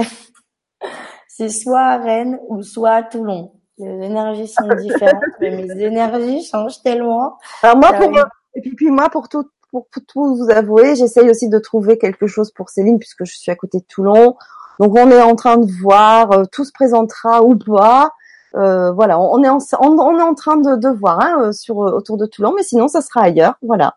[1.28, 3.52] C'est soit à Rennes ou soit à Toulon.
[3.78, 7.38] Les énergies sont différentes, mais mes énergies changent tellement.
[7.62, 8.10] Alors moi, pour,
[8.54, 12.26] et puis, puis moi, pour tout, pour, tout vous avouer, j'essaye aussi de trouver quelque
[12.26, 14.36] chose pour Céline puisque je suis à côté de Toulon.
[14.78, 18.12] Donc on est en train de voir, euh, tout se présentera ou pas.
[18.56, 21.76] Euh, voilà, on est en, on, est en train de, de voir hein, euh, sur
[21.76, 23.96] autour de Toulon, mais sinon ça sera ailleurs, voilà.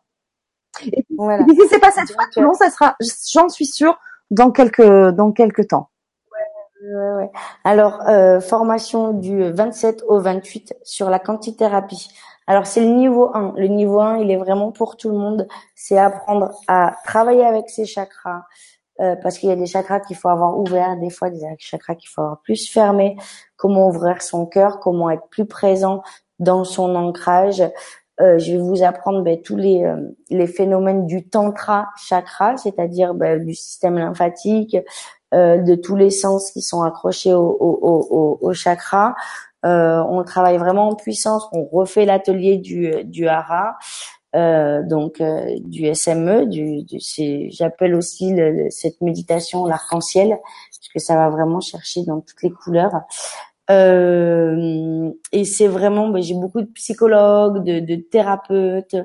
[0.86, 1.46] Et puis, voilà.
[1.50, 2.96] si c'est pas cette fois Toulon, ça sera,
[3.32, 3.98] j'en suis sûre,
[4.32, 5.90] dans quelques dans quelques temps.
[6.84, 7.32] Ouais, ouais.
[7.64, 12.10] Alors euh, formation du 27 au 28 sur la quantithérapie.
[12.48, 13.54] Alors c'est le niveau 1.
[13.58, 15.48] Le niveau 1, il est vraiment pour tout le monde.
[15.76, 18.44] C'est apprendre à travailler avec ses chakras,
[19.00, 21.96] euh, parce qu'il y a des chakras qu'il faut avoir ouverts, des fois des chakras
[21.96, 23.16] qu'il faut avoir plus fermés.
[23.56, 26.04] Comment ouvrir son cœur, comment être plus présent
[26.40, 27.64] dans son ancrage.
[28.22, 33.44] Euh, je vais vous apprendre ben, tous les, euh, phénomènes du tantra chakra, c'est-à-dire ben,
[33.44, 34.78] du système lymphatique,
[35.34, 39.16] euh, de tous les sens qui sont accrochés au, au chakra.
[39.64, 41.48] On travaille vraiment en puissance.
[41.52, 43.78] On refait l'atelier du, du hara.
[44.36, 46.98] Euh, donc euh, du SME, du, du
[47.52, 52.50] j'appelle aussi le, cette méditation l'arc-en-ciel parce que ça va vraiment chercher dans toutes les
[52.50, 53.02] couleurs.
[53.70, 58.96] Euh, et c'est vraiment, ben, j'ai beaucoup de psychologues, de, de thérapeutes,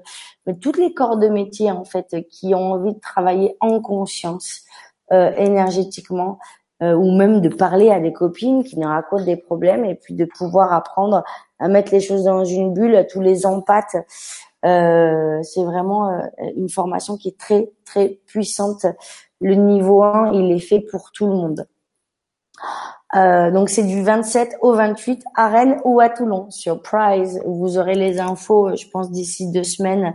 [0.61, 4.63] toutes les corps de métier en fait qui ont envie de travailler en conscience
[5.13, 6.39] euh, énergétiquement
[6.83, 10.15] euh, ou même de parler à des copines qui nous racontent des problèmes et puis
[10.15, 11.25] de pouvoir apprendre
[11.59, 13.97] à mettre les choses dans une bulle, à tous les empaths
[14.65, 16.23] euh, c'est vraiment euh,
[16.57, 18.87] une formation qui est très très puissante.
[19.41, 21.67] Le niveau 1, il est fait pour tout le monde.
[23.17, 26.51] Euh, donc c'est du 27 au 28 à Rennes ou à Toulon.
[26.51, 30.15] Surprise, vous aurez les infos, je pense d'ici deux semaines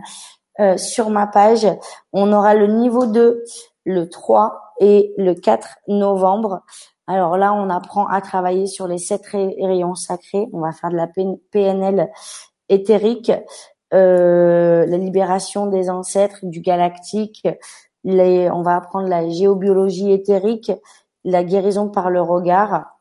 [0.59, 1.65] euh, sur ma page.
[2.11, 3.43] On aura le niveau 2
[3.85, 6.61] le 3 et le 4 novembre.
[7.07, 10.47] Alors là, on apprend à travailler sur les sept rayons sacrés.
[10.53, 11.07] On va faire de la
[11.51, 12.09] PNL
[12.69, 13.31] éthérique.
[13.93, 17.47] Euh, la libération des ancêtres, du galactique.
[18.03, 20.71] Les, on va apprendre la géobiologie éthérique,
[21.23, 22.93] la guérison par le regard.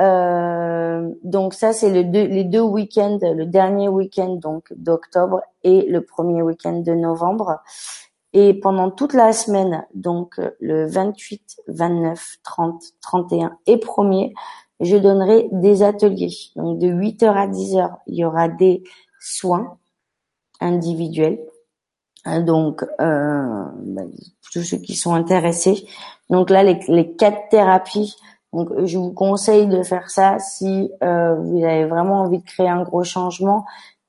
[0.00, 6.04] Euh, donc ça, c'est le les deux week-ends, le dernier week-end donc d'octobre et le
[6.04, 7.60] premier week-end de novembre.
[8.32, 14.32] Et pendant toute la semaine, donc le 28, 29, 30, 31 et 1er,
[14.80, 16.34] je donnerai des ateliers.
[16.56, 18.82] Donc de 8h à 10h, il y aura des
[19.18, 19.78] soins
[20.60, 21.38] individuels.
[22.26, 24.02] Euh, donc, euh, bah,
[24.52, 25.86] tous ceux qui sont intéressés.
[26.30, 28.16] Donc là, les, les quatre thérapies.
[28.52, 32.68] Donc, je vous conseille de faire ça si euh, vous avez vraiment envie de créer
[32.68, 33.66] un gros changement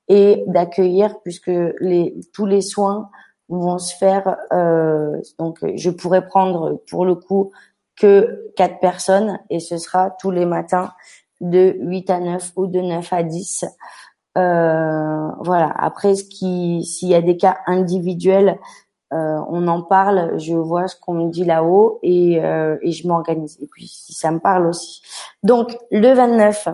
[0.08, 3.10] et d'accueillir, puisque les, tous les soins
[3.58, 4.36] vont se faire.
[4.52, 7.50] Euh, donc, je pourrais prendre pour le coup
[7.96, 10.92] que quatre personnes et ce sera tous les matins
[11.40, 13.64] de 8 à 9 ou de 9 à 10.
[14.38, 15.72] Euh, voilà.
[15.76, 18.58] Après, ce qui, s'il y a des cas individuels,
[19.12, 20.38] euh, on en parle.
[20.38, 23.58] Je vois ce qu'on me dit là-haut et, et je m'organise.
[23.60, 25.02] Et puis, ça me parle aussi.
[25.42, 26.68] Donc, le 29,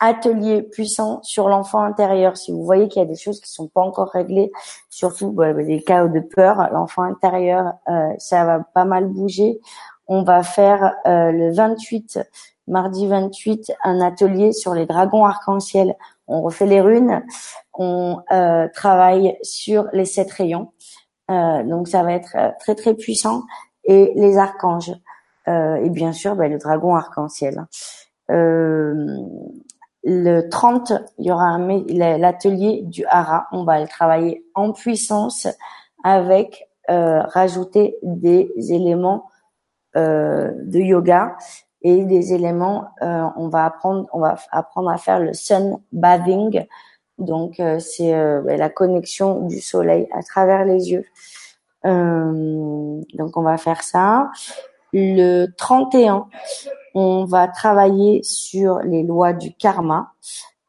[0.00, 2.36] atelier puissant sur l'enfant intérieur.
[2.36, 4.52] Si vous voyez qu'il y a des choses qui sont pas encore réglées,
[4.90, 9.60] surtout bah, des cas de peur, l'enfant intérieur, euh, ça va pas mal bouger.
[10.06, 12.20] On va faire euh, le 28,
[12.68, 15.94] mardi 28, un atelier sur les dragons arc-en-ciel
[16.28, 17.22] on refait les runes,
[17.72, 20.72] on euh, travaille sur les sept rayons.
[21.28, 23.42] Donc ça va être très très puissant
[23.84, 24.92] et les archanges
[25.46, 27.64] et bien sûr ben, le dragon arc-en-ciel.
[30.08, 33.48] Le 30, il y aura l'atelier du hara.
[33.50, 35.48] On va le travailler en puissance
[36.04, 39.28] avec euh, rajouter des éléments
[39.96, 41.36] euh, de yoga
[41.82, 42.86] et des éléments.
[43.02, 46.64] Euh, on va apprendre, on va apprendre à faire le sun bathing.
[47.18, 51.04] Donc c'est ben, la connexion du soleil à travers les yeux.
[51.82, 54.30] donc on va faire ça.
[54.92, 56.28] Le 31,
[56.94, 60.12] on va travailler sur les lois du karma.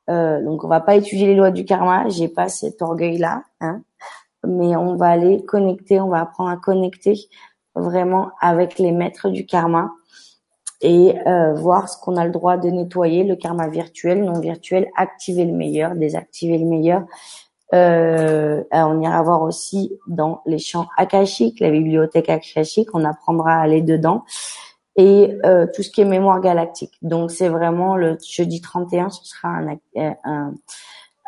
[0.10, 3.44] Euh, donc on va pas étudier les lois du karma, j'ai pas cet orgueil là,
[3.60, 3.82] hein,
[4.46, 7.16] mais on va aller connecter, on va apprendre à connecter
[7.76, 9.92] vraiment avec les maîtres du karma
[10.82, 14.88] et euh, voir ce qu'on a le droit de nettoyer, le karma virtuel, non virtuel,
[14.96, 17.04] activer le meilleur, désactiver le meilleur.
[17.74, 23.62] Euh, on ira voir aussi dans les champs akashiques, la bibliothèque akashique, on apprendra à
[23.62, 24.24] aller dedans
[24.96, 26.98] et euh, tout ce qui est mémoire galactique.
[27.02, 29.78] Donc c'est vraiment le jeudi 31, ce sera un,
[30.24, 30.54] un,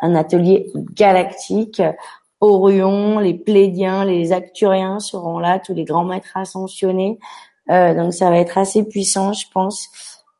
[0.00, 1.82] un atelier galactique
[2.40, 7.18] Orion, les Plédiens, les Acturiens seront là, tous les grands maîtres ascensionnés.
[7.70, 9.88] Euh, donc ça va être assez puissant, je pense.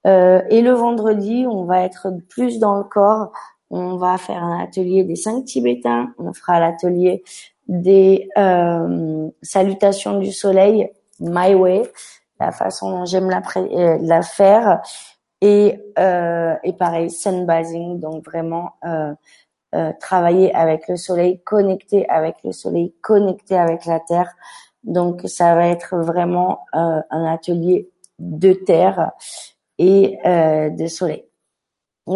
[0.07, 3.33] Euh, et le vendredi, on va être plus dans le corps.
[3.71, 6.13] On va faire un atelier des cinq Tibétains.
[6.19, 7.23] On fera l'atelier
[7.69, 10.91] des euh, salutations du soleil,
[11.21, 11.85] My Way,
[12.41, 14.81] la façon dont j'aime la, euh, faire.
[15.41, 19.15] Et, euh, et pareil, sunbasing, donc vraiment euh,
[20.01, 24.35] travailler avec le soleil, connecter avec le soleil, connecter avec la terre.
[24.83, 29.13] Donc ça va être vraiment un atelier de terre
[29.79, 31.30] et de soleil.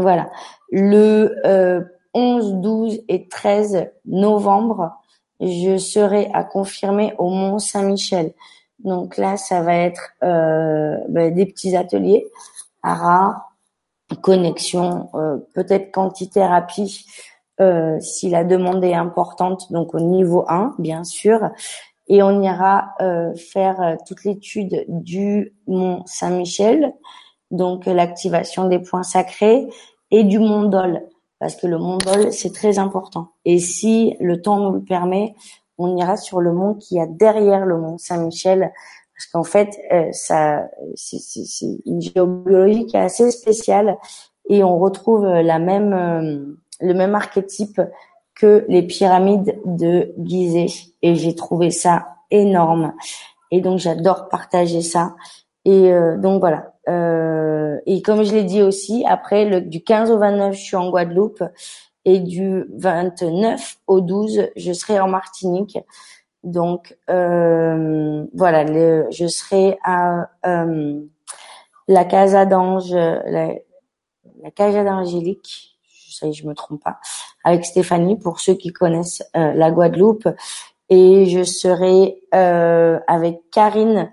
[0.01, 0.31] Voilà.
[0.71, 4.93] Le 11, 12 et 13 novembre,
[5.41, 8.33] je serai à confirmer au Mont Saint-Michel.
[8.81, 12.27] Donc là, ça va être ben, des petits ateliers,
[12.83, 13.51] ara,
[14.23, 15.09] connexion,
[15.55, 17.07] peut-être quantithérapie,
[17.61, 21.51] euh, si la demande est importante, donc au niveau 1, bien sûr.
[22.09, 26.93] Et on ira euh, faire euh, toute l'étude du Mont Saint-Michel,
[27.55, 29.67] donc l'activation des points sacrés,
[30.11, 31.03] et du Mont Dol,
[31.39, 33.29] parce que le Mont Dol, c'est très important.
[33.45, 35.35] Et si le temps nous le permet,
[35.79, 38.73] on ira sur le mont qui a derrière le Mont Saint-Michel,
[39.17, 39.71] parce qu'en fait,
[40.13, 43.97] ça, c'est une géobiologie qui est assez spéciale,
[44.49, 47.81] et on retrouve la même le même archétype
[48.35, 50.93] que les pyramides de Gizeh.
[51.03, 52.95] Et j'ai trouvé ça énorme.
[53.51, 55.15] Et donc j'adore partager ça
[55.65, 56.73] et euh, donc voilà.
[56.89, 60.77] Euh, et comme je l'ai dit aussi après le, du 15 au 29 je suis
[60.77, 61.43] en Guadeloupe.
[62.07, 65.79] Et du 29 au 12 je serai en Martinique.
[66.43, 70.29] Donc euh, voilà le, je serai à
[71.89, 73.55] la Casa d'Ange la,
[74.43, 75.75] la Casa d'Angélique
[76.15, 76.99] ça je me trompe pas,
[77.43, 80.29] avec Stéphanie pour ceux qui connaissent euh, la Guadeloupe.
[80.91, 84.11] Et je serai euh, avec Karine,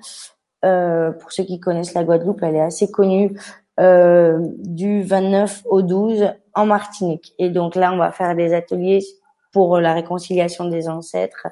[0.64, 3.38] euh, pour ceux qui connaissent la Guadeloupe, elle est assez connue,
[3.78, 7.34] du 29 au 12 en Martinique.
[7.40, 9.04] Et donc là, on va faire des ateliers
[9.52, 11.48] pour la réconciliation des ancêtres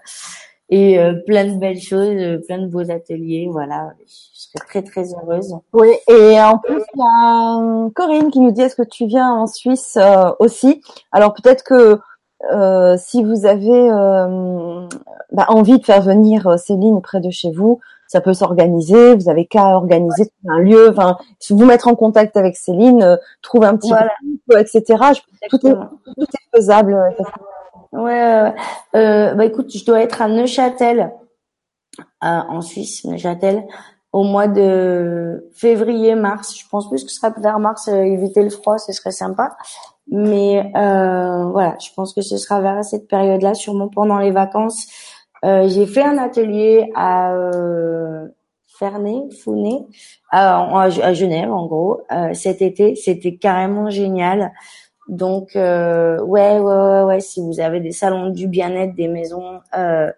[0.69, 3.47] et euh, plein de belles choses, euh, plein de beaux ateliers.
[3.51, 5.55] Voilà, je serais très très heureuse.
[5.73, 9.07] Oui, et en plus il y a euh, Corinne qui nous dit est-ce que tu
[9.07, 9.97] viens en Suisse
[10.39, 10.81] aussi?
[11.11, 11.99] Alors peut-être que
[12.97, 13.89] si vous avez
[15.31, 19.15] bah, envie de faire venir Céline près de chez vous, ça peut s'organiser.
[19.15, 21.17] Vous avez qu'à organiser un lieu, enfin,
[21.49, 24.11] vous mettre en contact avec Céline, trouver un petit voilà.
[24.23, 25.03] groupe, etc.
[25.49, 26.97] tout, est, tout est faisable.
[27.91, 28.53] Ouais,
[28.95, 31.11] euh, bah écoute, je dois être à Neuchâtel,
[32.21, 33.65] en Suisse, Neuchâtel,
[34.11, 36.55] au mois de février-mars.
[36.57, 39.55] Je pense plus que ce sera vers mars, euh, éviter le froid, ce serait sympa.
[40.11, 44.87] Mais euh, voilà, je pense que ce sera vers cette période-là, sûrement pendant les vacances.
[45.45, 48.27] Euh, j'ai fait un atelier à euh,
[48.67, 49.85] Ferney, Founé,
[50.31, 52.95] à, à, Genève en gros, euh, cet été.
[52.95, 54.51] C'était carrément génial.
[55.07, 59.59] Donc euh, ouais, ouais, ouais, ouais, si vous avez des salons du bien-être, des maisons
[59.75, 60.11] euh,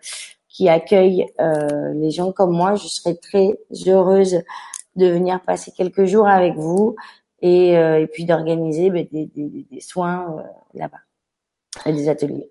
[0.49, 3.57] qui accueillent euh, les gens comme moi, je serais très
[3.87, 4.41] heureuse
[4.97, 6.95] de venir passer quelques jours avec vous
[7.41, 10.43] et, et puis d'organiser ben, des, des, des, soins
[10.73, 10.99] là-bas
[11.85, 12.49] et des ateliers.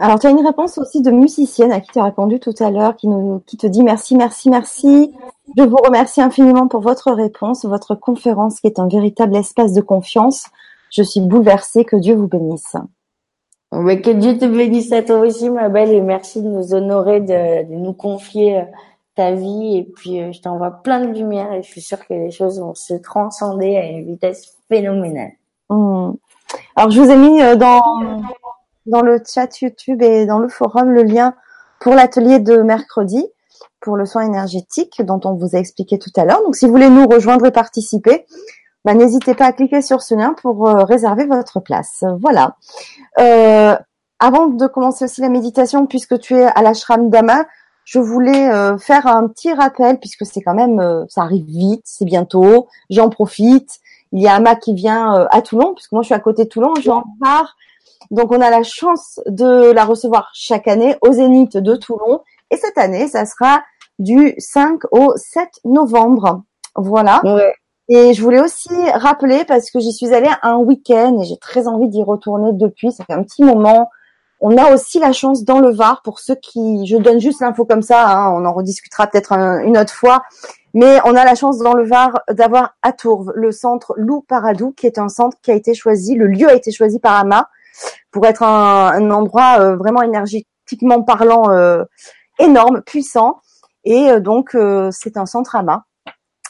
[0.00, 2.70] Alors, tu as une réponse aussi de musicienne à qui tu as répondu tout à
[2.70, 5.14] l'heure, qui, nous, qui te dit merci, merci, merci.
[5.56, 9.80] Je vous remercie infiniment pour votre réponse, votre conférence qui est un véritable espace de
[9.80, 10.46] confiance
[10.94, 11.84] je suis bouleversée.
[11.84, 12.76] Que Dieu vous bénisse.
[13.72, 17.20] Mais que Dieu te bénisse à toi aussi, ma belle, et merci de nous honorer,
[17.20, 18.64] de, de nous confier euh,
[19.14, 19.78] ta vie.
[19.78, 22.60] Et puis, euh, je t'envoie plein de lumière et je suis sûre que les choses
[22.60, 25.32] vont se transcender à une vitesse phénoménale.
[25.70, 26.12] Mmh.
[26.76, 28.22] Alors je vous ai mis dans
[28.86, 31.34] dans le chat YouTube et dans le forum le lien
[31.80, 33.26] pour l'atelier de mercredi
[33.80, 36.42] pour le soin énergétique dont on vous a expliqué tout à l'heure.
[36.42, 38.26] Donc si vous voulez nous rejoindre et participer,
[38.84, 42.02] bah, n'hésitez pas à cliquer sur ce lien pour euh, réserver votre place.
[42.20, 42.56] Voilà.
[43.18, 43.76] Euh,
[44.18, 47.44] avant de commencer aussi la méditation, puisque tu es à l'ashram d'Ama,
[47.84, 52.04] je voulais euh, faire un petit rappel, puisque c'est quand même, ça arrive vite, c'est
[52.04, 53.80] bientôt, j'en profite.
[54.12, 56.48] Il y a Ama qui vient à Toulon, puisque moi je suis à côté de
[56.48, 57.56] Toulon, j'en pars.
[58.10, 62.20] Donc on a la chance de la recevoir chaque année au Zénith de Toulon.
[62.50, 63.62] Et cette année, ça sera
[63.98, 66.42] du 5 au 7 novembre.
[66.76, 67.22] Voilà.
[67.88, 71.66] Et je voulais aussi rappeler, parce que j'y suis allée un week-end et j'ai très
[71.66, 73.90] envie d'y retourner depuis, ça fait un petit moment.
[74.40, 77.64] On a aussi la chance dans le Var, pour ceux qui, je donne juste l'info
[77.64, 80.22] comme ça, hein, on en rediscutera peut-être une autre fois,
[80.74, 84.72] mais on a la chance dans le Var d'avoir à Tourve le centre Lou Paradou,
[84.72, 87.48] qui est un centre qui a été choisi, le lieu a été choisi par Ama
[88.10, 91.84] pour être un, endroit euh, vraiment énergétiquement parlant euh,
[92.38, 93.40] énorme, puissant.
[93.84, 95.84] Et euh, donc, euh, c'est un centre AMA.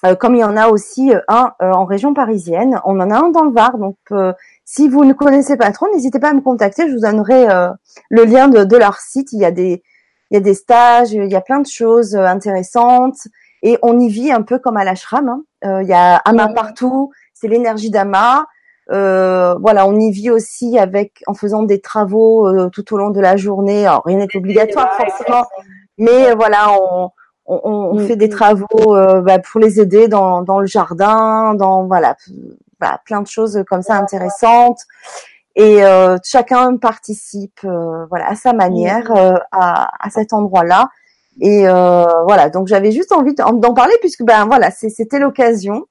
[0.04, 3.30] Euh, comme il y en a aussi un en région parisienne, on en a un
[3.30, 3.78] dans le Var.
[3.78, 3.96] Donc,
[4.64, 6.88] si vous ne connaissez pas trop, n'hésitez pas à me contacter.
[6.88, 7.46] Je vous donnerai
[8.10, 9.32] le lien de, leur site.
[9.32, 9.82] Il y a des,
[10.30, 13.18] il y a des stages, il y a plein de choses intéressantes.
[13.62, 15.28] Et on y vit un peu comme à l'ashram.
[15.28, 15.82] Hein.
[15.82, 17.12] il y a Ama partout.
[17.34, 18.46] C'est l'énergie d'Ama.
[18.90, 23.20] Euh, voilà, on y vit aussi avec en faisant des travaux tout au long de
[23.20, 23.86] la journée.
[23.86, 25.44] Alors, rien n'est obligatoire forcément,
[25.98, 27.10] mais voilà, on,
[27.46, 28.30] on, on mm, fait des mm.
[28.30, 32.16] travaux euh, bah, pour les aider dans, dans le jardin, dans voilà,
[32.84, 34.80] bah, plein de choses comme ça intéressantes.
[35.56, 39.40] Et euh, chacun participe euh, voilà à sa manière mm.
[39.52, 40.88] à, à cet endroit-là.
[41.40, 45.86] Et voilà, donc j'avais juste envie d'en parler puisque ben voilà, c'était l'occasion.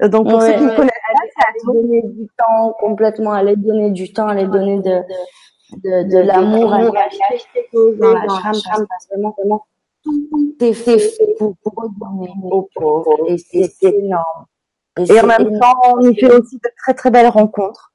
[0.00, 4.46] Donc pour ceux qui connaissent pas, donner du temps complètement, aller donner du temps, aller
[4.46, 5.02] donner de
[5.76, 6.90] de, de, l'amour, aller
[7.32, 9.66] acheter dans la chambre, vraiment, vraiment
[10.02, 10.98] tout est fait
[11.38, 14.46] pour, pour donner aux pauvres et c'est énorme.
[15.08, 17.92] Et, en même temps, on y fait aussi de très très belles rencontres.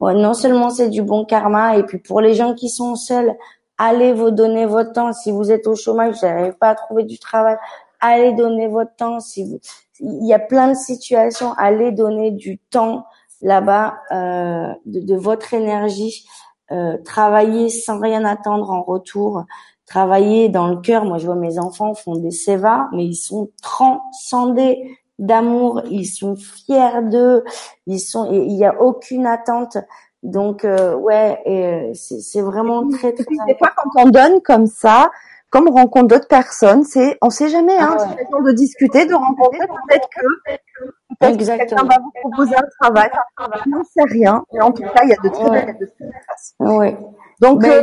[0.00, 3.34] Ouais, non seulement c'est du bon karma, et puis pour les gens qui sont seuls,
[3.78, 5.12] allez vous donner votre temps.
[5.12, 7.56] Si vous êtes au chômage, vous n'arrivez pas à trouver du travail,
[8.00, 9.20] allez donner votre temps.
[9.20, 9.60] Si vous,
[10.00, 13.06] il y a plein de situations, allez donner du temps
[13.40, 16.26] là-bas, euh, de, de, votre énergie,
[16.70, 19.44] euh, travailler sans rien attendre en retour
[19.92, 21.04] travailler dans le cœur.
[21.04, 26.36] Moi, je vois mes enfants font des sévas, mais ils sont transcendés d'amour, ils sont
[26.36, 27.44] fiers d'eux,
[27.86, 29.78] ils sont, il y a aucune attente.
[30.22, 33.24] Donc euh, ouais, euh, c'est vraiment très très.
[33.46, 35.10] Des fois, quand on donne comme ça,
[35.50, 38.52] comme on rencontre d'autres personnes, c'est, on sait jamais, hein, ah ouais.
[38.52, 40.86] de discuter, de rencontrer, peut-être que,
[41.20, 45.02] peut quelqu'un va vous proposer un travail, on n'en sait rien, mais en tout cas,
[45.04, 45.76] il y a de très belles
[46.60, 46.76] ouais.
[46.76, 46.98] ouais.
[47.40, 47.82] Donc, euh,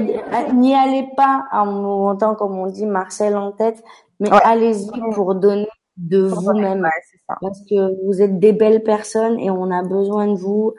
[0.54, 3.84] n'y allez pas en montant, comme on dit, Marcel en tête,
[4.20, 5.68] mais allez-y pour donner
[5.98, 6.90] de vous-même.
[7.42, 10.74] Parce que vous êtes des belles personnes et on a besoin de vous.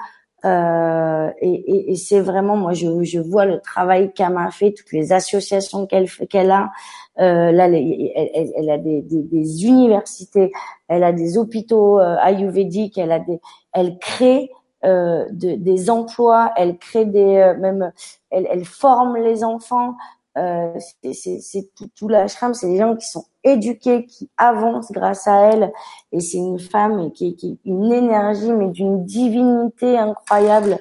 [0.45, 4.73] Euh, et, et, et c'est vraiment, moi, je, je vois le travail qu'elle m'a fait,
[4.73, 6.71] toutes les associations qu'elle qu'elle a.
[7.19, 10.53] Euh, là, elle, elle, a des, des, des, universités,
[10.89, 13.41] elle a des hôpitaux euh, ayurvédiques, elle a des,
[13.75, 14.51] elle crée
[14.85, 17.93] euh, de, des emplois, elle crée des euh, même,
[18.31, 19.95] elle, elle, forme les enfants.
[20.39, 20.79] Euh,
[21.13, 25.73] c'est tout, tout l'ashram, c'est des gens qui sont éduqués, qui avancent grâce à elle.
[26.13, 30.79] Et c'est une femme qui, qui une énergie, mais d'une divinité incroyable,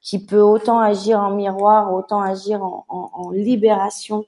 [0.00, 4.24] qui peut autant agir en miroir, autant agir en, en, en libération.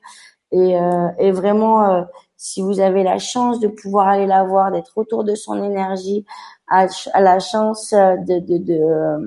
[0.52, 2.02] Et, euh, et vraiment, euh,
[2.36, 6.24] si vous avez la chance de pouvoir aller la voir, d'être autour de son énergie,
[6.68, 6.86] a,
[7.20, 9.18] la chance euh, de, de, de, euh,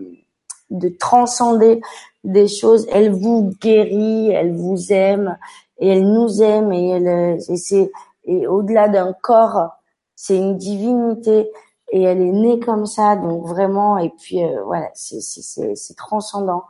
[0.71, 1.81] de, transcender
[2.23, 2.87] des choses.
[2.91, 5.37] Elle vous guérit, elle vous aime
[5.79, 7.91] et elle nous aime et elle euh, et c'est
[8.25, 9.71] et au-delà d'un corps,
[10.15, 11.51] c'est une divinité
[11.91, 16.63] et elle est née comme ça donc vraiment et puis voilà c'est c'est c'est transcendant.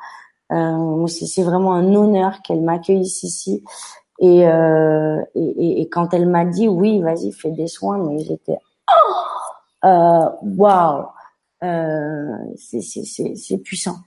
[0.51, 3.63] Euh, c'est vraiment un honneur qu'elle m'accueillisse ici
[4.19, 8.57] et, euh, et, et, quand elle m'a dit oui vas-y fais des soins mais j'étais
[8.91, 9.23] oh
[9.85, 11.07] euh, waouh,
[11.63, 13.97] euh, c'est puissant,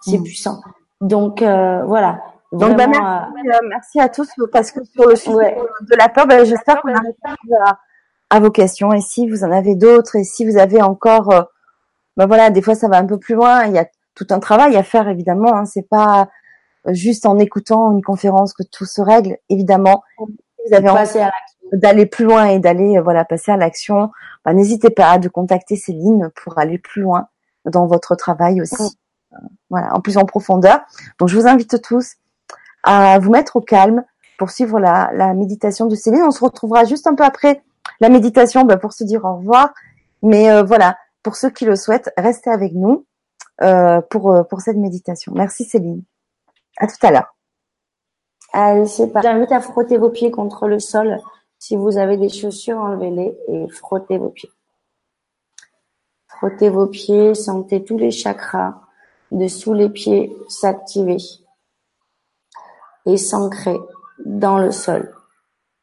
[0.00, 0.22] c'est mm.
[0.22, 0.60] puissant.
[1.00, 2.20] Donc euh, voilà.
[2.52, 6.26] Donc bah, merci, euh, merci, à tous parce que sur le sujet de la peur,
[6.26, 7.14] bah, j'espère qu'on arrive
[7.64, 7.78] à,
[8.30, 11.48] à vos questions et si vous en avez d'autres et si vous avez encore,
[12.16, 13.66] ben voilà, des fois ça va un peu plus loin.
[13.66, 15.54] Il y a tout un travail à faire évidemment.
[15.54, 16.28] Hein, c'est pas
[16.86, 19.36] juste en écoutant une conférence que tout se règle.
[19.48, 21.20] Évidemment, vous avez envie
[21.72, 24.10] d'aller plus loin et d'aller voilà passer à l'action,
[24.44, 27.28] bah, n'hésitez pas à de contacter Céline pour aller plus loin
[27.64, 28.98] dans votre travail aussi.
[29.70, 30.80] Voilà, en plus en profondeur.
[31.18, 32.14] Donc, je vous invite tous
[32.82, 34.04] à vous mettre au calme
[34.38, 36.22] pour suivre la, méditation de Céline.
[36.22, 37.62] On se retrouvera juste un peu après
[38.00, 39.74] la méditation bah, pour se dire au revoir.
[40.22, 43.04] Mais euh, voilà, pour ceux qui le souhaitent, restez avec nous
[43.60, 45.32] euh, pour, euh, pour cette méditation.
[45.34, 46.02] Merci Céline.
[46.78, 47.34] À tout à l'heure.
[48.52, 49.28] Allez, c'est parti.
[49.28, 51.18] J'invite à frotter vos pieds contre le sol.
[51.58, 54.50] Si vous avez des chaussures, enlevez-les et frottez vos pieds.
[56.28, 58.80] Frottez vos pieds, sentez tous les chakras
[59.30, 61.18] de sous les pieds s'activer
[63.06, 63.78] et s'ancrer
[64.24, 65.14] dans le sol,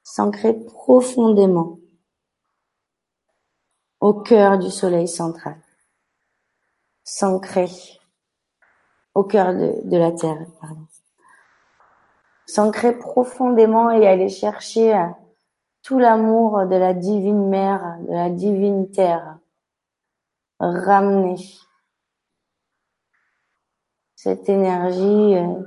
[0.03, 1.79] s'ancrer profondément
[3.99, 5.57] au cœur du soleil central,
[7.03, 7.69] s'ancrer
[9.15, 10.85] au cœur de, la terre, pardon.
[12.45, 15.07] S'ancrer profondément et aller chercher euh,
[15.81, 19.37] tout l'amour de la divine mère, de la divine terre.
[20.59, 21.37] Ramener
[24.25, 25.61] cette énergie euh,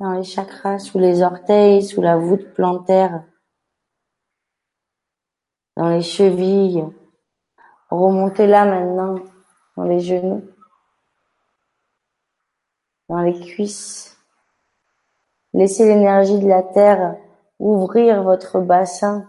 [0.00, 3.22] dans les chakras, sous les orteils, sous la voûte plantaire,
[5.76, 6.86] dans les chevilles.
[7.90, 9.16] Remontez là maintenant,
[9.76, 10.42] dans les genoux,
[13.10, 14.16] dans les cuisses.
[15.52, 17.14] Laissez l'énergie de la terre
[17.58, 19.28] ouvrir votre bassin,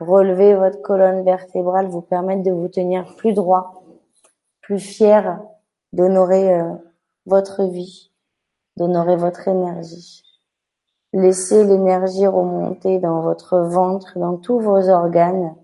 [0.00, 3.84] relever votre colonne vertébrale, vous permettre de vous tenir plus droit,
[4.60, 5.40] plus fier
[5.94, 6.74] d'honorer euh,
[7.26, 8.12] votre vie
[8.76, 10.22] d'honorer votre énergie.
[11.12, 15.56] Laissez l'énergie remonter dans votre ventre, dans tous vos organes,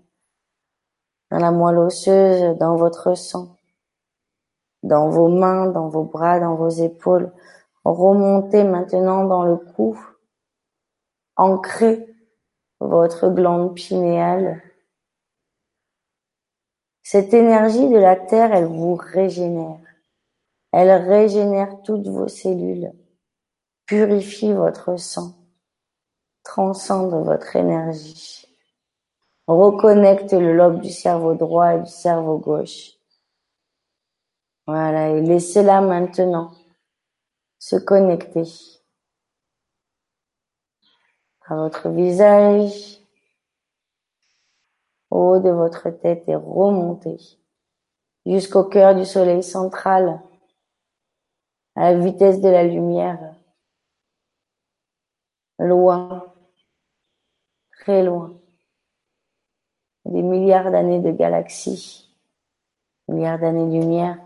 [1.31, 3.57] dans la moelle osseuse, dans votre sang,
[4.81, 7.31] dans vos mains, dans vos bras, dans vos épaules.
[7.83, 9.99] Remontez maintenant dans le cou.
[11.35, 12.07] Ancrez
[12.79, 14.61] votre glande pinéale.
[17.03, 19.79] Cette énergie de la terre, elle vous régénère.
[20.73, 22.91] Elle régénère toutes vos cellules
[23.85, 25.35] purifie votre sang,
[26.43, 28.47] transcende votre énergie,
[29.45, 32.93] reconnecte le lobe du cerveau droit et du cerveau gauche.
[34.65, 36.51] Voilà, et laissez-la maintenant
[37.59, 38.49] se connecter
[41.45, 42.99] à votre visage,
[45.11, 47.19] au haut de votre tête et remonter
[48.25, 50.21] jusqu'au cœur du soleil central,
[51.75, 53.35] à la vitesse de la lumière
[55.59, 56.33] loin,
[57.79, 58.33] très loin,
[60.05, 62.09] des milliards d'années de galaxies,
[63.07, 64.19] milliards d'années-lumière,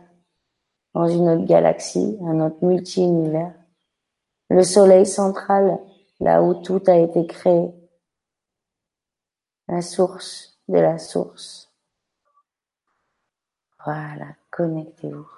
[0.94, 3.54] dans une autre galaxie, un autre multi-univers.
[4.50, 5.80] Le soleil central,
[6.20, 7.72] là où tout a été créé,
[9.68, 11.72] la source de la source.
[13.86, 15.37] Voilà, connectez-vous.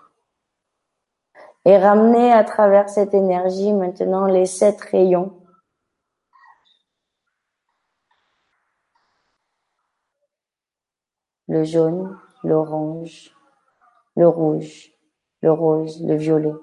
[1.66, 5.40] Et ramenez à travers cette énergie maintenant les sept rayons
[11.50, 13.36] le jaune, l'orange,
[14.16, 14.92] le rouge,
[15.42, 16.54] le rose, le violet,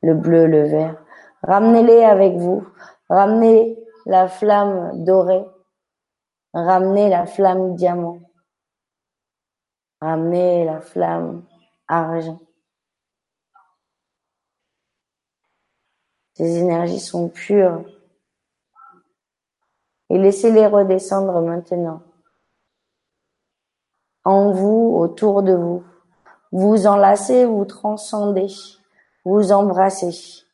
[0.00, 1.04] le bleu, le vert.
[1.42, 2.64] Ramenez-les avec vous.
[3.08, 3.76] Ramenez
[4.06, 5.44] la flamme dorée.
[6.54, 8.20] Ramenez la flamme diamant.
[10.00, 11.44] Ramenez la flamme
[11.88, 12.40] argent.
[16.34, 17.84] Ces énergies sont pures.
[20.10, 22.02] Et laissez-les redescendre maintenant
[24.24, 25.84] en vous, autour de vous.
[26.52, 28.48] Vous enlacez, vous transcendez,
[29.24, 30.44] vous embrassez.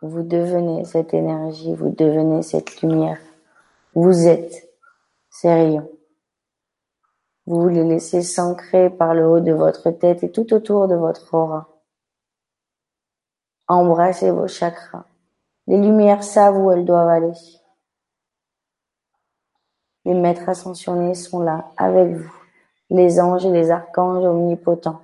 [0.00, 3.18] Vous devenez cette énergie, vous devenez cette lumière.
[3.94, 4.70] Vous êtes
[5.30, 5.97] ces rayons.
[7.48, 11.32] Vous les laissez s'ancrer par le haut de votre tête et tout autour de votre
[11.32, 11.66] aura.
[13.68, 15.06] Embrassez vos chakras.
[15.66, 17.32] Les lumières savent où elles doivent aller.
[20.04, 22.34] Les maîtres ascensionnés sont là avec vous.
[22.90, 25.00] Les anges et les archanges omnipotents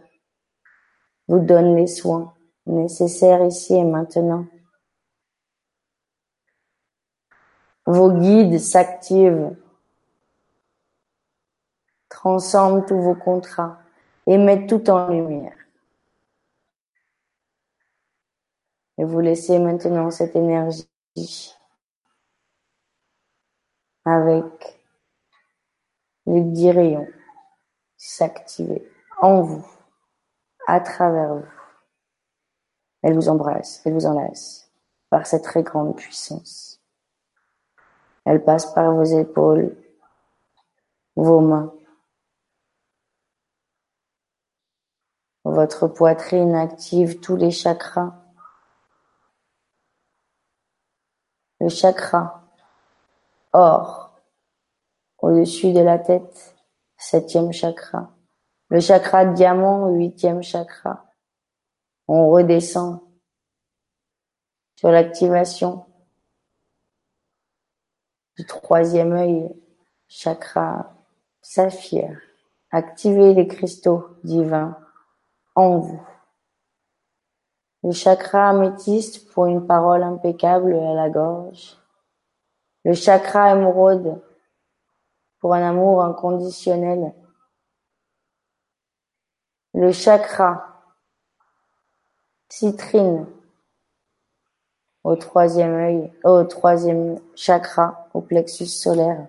[1.28, 2.34] vous donnent les soins
[2.66, 4.44] nécessaires ici et maintenant.
[7.86, 9.56] Vos guides s'activent,
[12.24, 13.78] transforment tous vos contrats
[14.26, 15.54] et mettent tout en lumière.
[18.96, 20.88] Et vous laissez maintenant cette énergie
[24.06, 24.80] avec
[26.24, 27.08] les dix rayons
[27.98, 28.90] s'activer
[29.20, 29.66] en vous,
[30.66, 31.52] à travers vous.
[33.02, 34.70] Elle vous embrasse, elle vous enlace
[35.10, 36.80] par cette très grande puissance.
[38.24, 39.76] Elle passe par vos épaules,
[41.16, 41.74] vos mains,
[45.54, 48.12] votre poitrine active tous les chakras.
[51.60, 52.42] Le chakra
[53.52, 54.20] or
[55.18, 56.56] au-dessus de la tête,
[56.96, 58.10] septième chakra.
[58.68, 61.06] Le chakra diamant, huitième chakra.
[62.08, 63.00] On redescend
[64.76, 65.86] sur l'activation
[68.36, 69.48] du troisième œil,
[70.08, 70.92] chakra
[71.40, 72.20] saphir.
[72.72, 74.76] Activez les cristaux divins
[75.54, 76.02] en vous.
[77.82, 81.76] Le chakra améthyste pour une parole impeccable à la gorge.
[82.84, 84.22] Le chakra émeraude
[85.38, 87.14] pour un amour inconditionnel.
[89.74, 90.74] Le chakra
[92.48, 93.26] citrine
[95.02, 99.28] au troisième œil, au troisième chakra, au plexus solaire.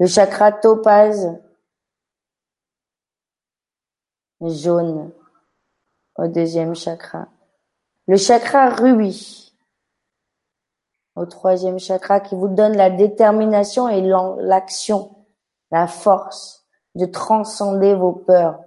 [0.00, 1.38] Le chakra topaze
[4.40, 5.10] jaune
[6.16, 7.28] au deuxième chakra.
[8.06, 9.54] Le chakra rubis
[11.16, 15.16] au troisième chakra qui vous donne la détermination et l'action,
[15.70, 18.60] la force de transcender vos peurs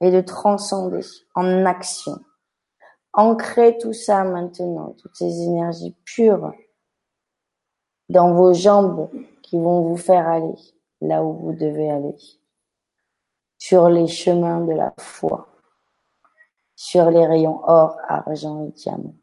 [0.00, 2.18] et de transcender en action.
[3.12, 6.52] Ancrez tout ça maintenant, toutes ces énergies pures
[8.08, 9.10] dans vos jambes
[9.42, 10.54] qui vont vous faire aller
[11.02, 12.16] là où vous devez aller,
[13.64, 15.46] sur les chemins de la foi,
[16.74, 19.14] sur les rayons or, argent et diamant.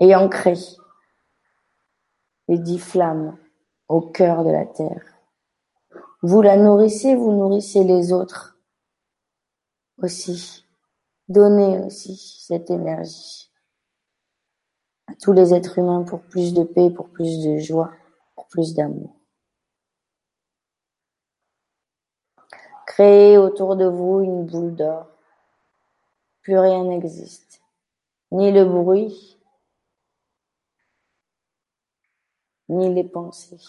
[0.00, 0.58] Et ancrez
[2.48, 3.36] les dix flammes
[3.88, 5.04] au cœur de la terre.
[6.22, 8.58] Vous la nourrissez, vous nourrissez les autres
[9.98, 10.64] aussi.
[11.28, 13.52] Donnez aussi cette énergie
[15.06, 17.92] à tous les êtres humains pour plus de paix, pour plus de joie,
[18.34, 19.15] pour plus d'amour.
[22.96, 25.06] Créez autour de vous une boule d'or.
[26.40, 27.60] Plus rien n'existe.
[28.32, 29.38] Ni le bruit,
[32.70, 33.60] ni les pensées.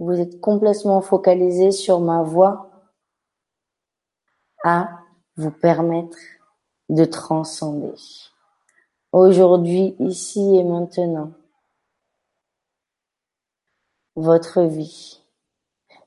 [0.00, 2.68] Vous êtes complètement focalisé sur ma voix
[4.64, 4.88] à
[5.36, 6.18] vous permettre
[6.88, 7.94] de transcender.
[9.12, 11.30] Aujourd'hui, ici et maintenant,
[14.16, 15.22] votre vie.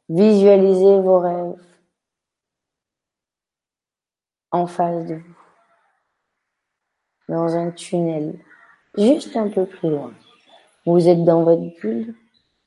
[0.09, 1.70] Visualisez vos rêves
[4.51, 5.35] en face de vous,
[7.29, 8.39] dans un tunnel,
[8.97, 10.13] juste un peu plus loin.
[10.85, 12.15] Vous êtes dans votre bulle.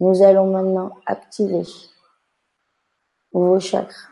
[0.01, 1.63] Nous allons maintenant activer
[3.33, 4.09] vos chakras.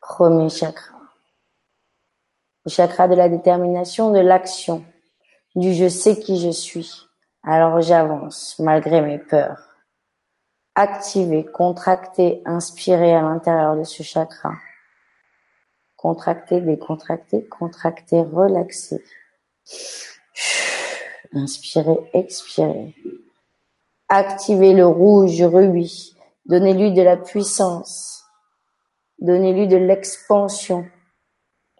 [0.00, 0.94] Premier chakra.
[2.66, 4.84] Le chakra de la détermination, de l'action,
[5.54, 7.06] du je sais qui je suis.
[7.42, 9.73] Alors j'avance malgré mes peurs.
[10.76, 14.54] Activez, contractez, inspirez à l'intérieur de ce chakra.
[15.96, 19.02] Contractez, décontractez, contractez, relaxez.
[21.32, 22.94] Inspirez, expirez.
[24.08, 26.16] Activez le rouge rubis.
[26.46, 28.24] Donnez-lui de la puissance.
[29.20, 30.86] Donnez-lui de l'expansion.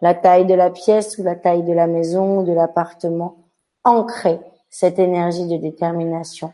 [0.01, 3.45] La taille de la pièce ou la taille de la maison ou de l'appartement.
[3.83, 4.39] Ancrez
[4.69, 6.53] cette énergie de détermination.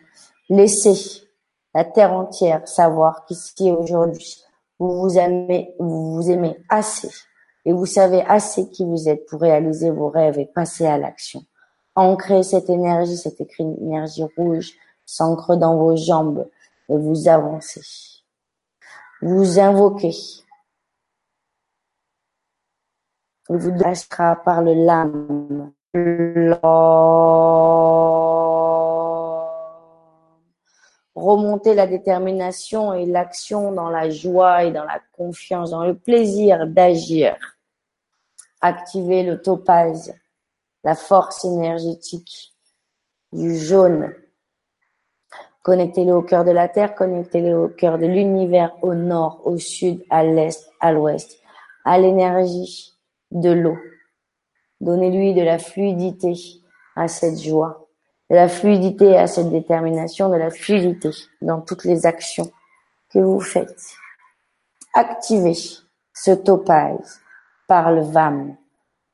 [0.50, 1.31] Laissez
[1.74, 4.44] la terre entière savoir qu'ici aujourd'hui,
[4.80, 7.10] vous vous aimez, vous vous aimez assez
[7.66, 11.44] et vous savez assez qui vous êtes pour réaliser vos rêves et passer à l'action.
[11.96, 14.74] Ancrez cette énergie, cette énergie rouge
[15.06, 16.48] s'ancre dans vos jambes
[16.90, 17.82] et vous avancez.
[19.22, 20.16] Vous invoquez
[23.50, 25.74] Il vous lâchera par le lame.
[31.22, 36.66] Remontez la détermination et l'action dans la joie et dans la confiance, dans le plaisir
[36.66, 37.38] d'agir.
[38.60, 40.16] Activez le topaz,
[40.84, 42.56] la force énergétique
[43.32, 44.16] du jaune.
[45.62, 50.04] Connectez-le au cœur de la Terre, connectez-le au cœur de l'univers, au nord, au sud,
[50.10, 51.40] à l'est, à l'ouest,
[51.86, 52.98] à l'énergie
[53.30, 53.78] de l'eau.
[54.80, 56.34] Donnez-lui de la fluidité
[56.96, 57.88] à cette joie,
[58.36, 61.10] la fluidité à cette détermination, de la fluidité
[61.42, 62.50] dans toutes les actions
[63.14, 63.82] que vous faites.
[64.94, 65.58] Activez
[66.14, 67.20] ce topaz
[67.68, 68.56] par le VAM.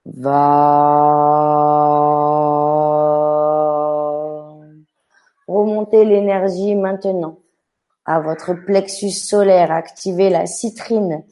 [0.05, 0.37] Va.
[5.47, 7.39] Remontez l'énergie maintenant
[8.05, 9.71] à votre plexus solaire.
[9.71, 11.23] Activez la citrine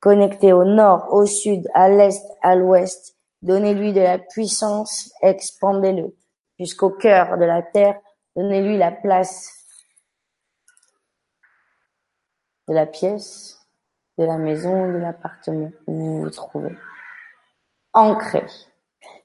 [0.00, 6.14] Connectez au nord, au sud, à l'est, à l'ouest Donnez-lui de la puissance, expandez-le
[6.62, 7.98] jusqu'au cœur de la terre.
[8.36, 9.52] Donnez-lui la place
[12.68, 13.58] de la pièce,
[14.16, 16.76] de la maison, de l'appartement où vous vous trouvez.
[17.92, 18.46] Ancrez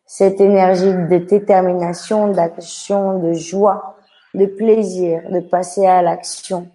[0.06, 3.98] cette énergie de détermination, d'action, de joie,
[4.34, 6.72] de plaisir, de passer à l'action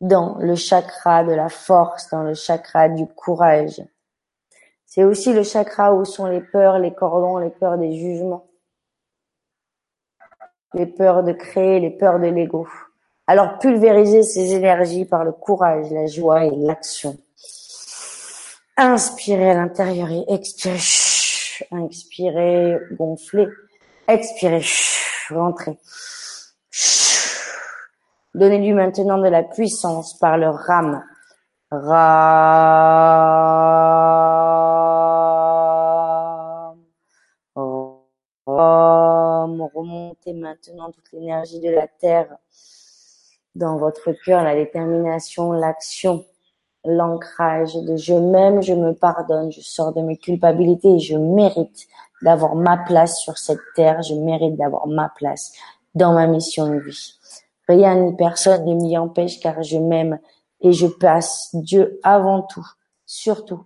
[0.00, 3.82] dans le chakra de la force, dans le chakra du courage.
[4.86, 8.46] C'est aussi le chakra où sont les peurs, les cordons, les peurs des jugements,
[10.74, 12.66] les peurs de créer, les peurs de l'ego.
[13.26, 17.16] Alors pulvérisez ces énergies par le courage, la joie et l'action.
[18.76, 20.78] Inspirez à l'intérieur et expirez.
[21.70, 23.46] Inspirez, gonflez.
[24.08, 24.64] Expirez,
[25.30, 25.78] rentrez.
[28.34, 31.04] Donnez-lui maintenant de la puissance par le ram.
[31.70, 33.12] Ram.
[39.60, 39.70] Ram.
[39.74, 42.36] Remontez maintenant toute l'énergie de la terre
[43.54, 46.24] dans votre cœur, la détermination, l'action
[46.84, 51.86] l'ancrage de je m'aime, je me pardonne, je sors de mes culpabilités et je mérite
[52.22, 55.52] d'avoir ma place sur cette terre, je mérite d'avoir ma place
[55.94, 57.14] dans ma mission de vie.
[57.68, 60.18] Rien ni personne ne m'y empêche car je m'aime
[60.60, 62.66] et je passe Dieu avant tout,
[63.06, 63.64] surtout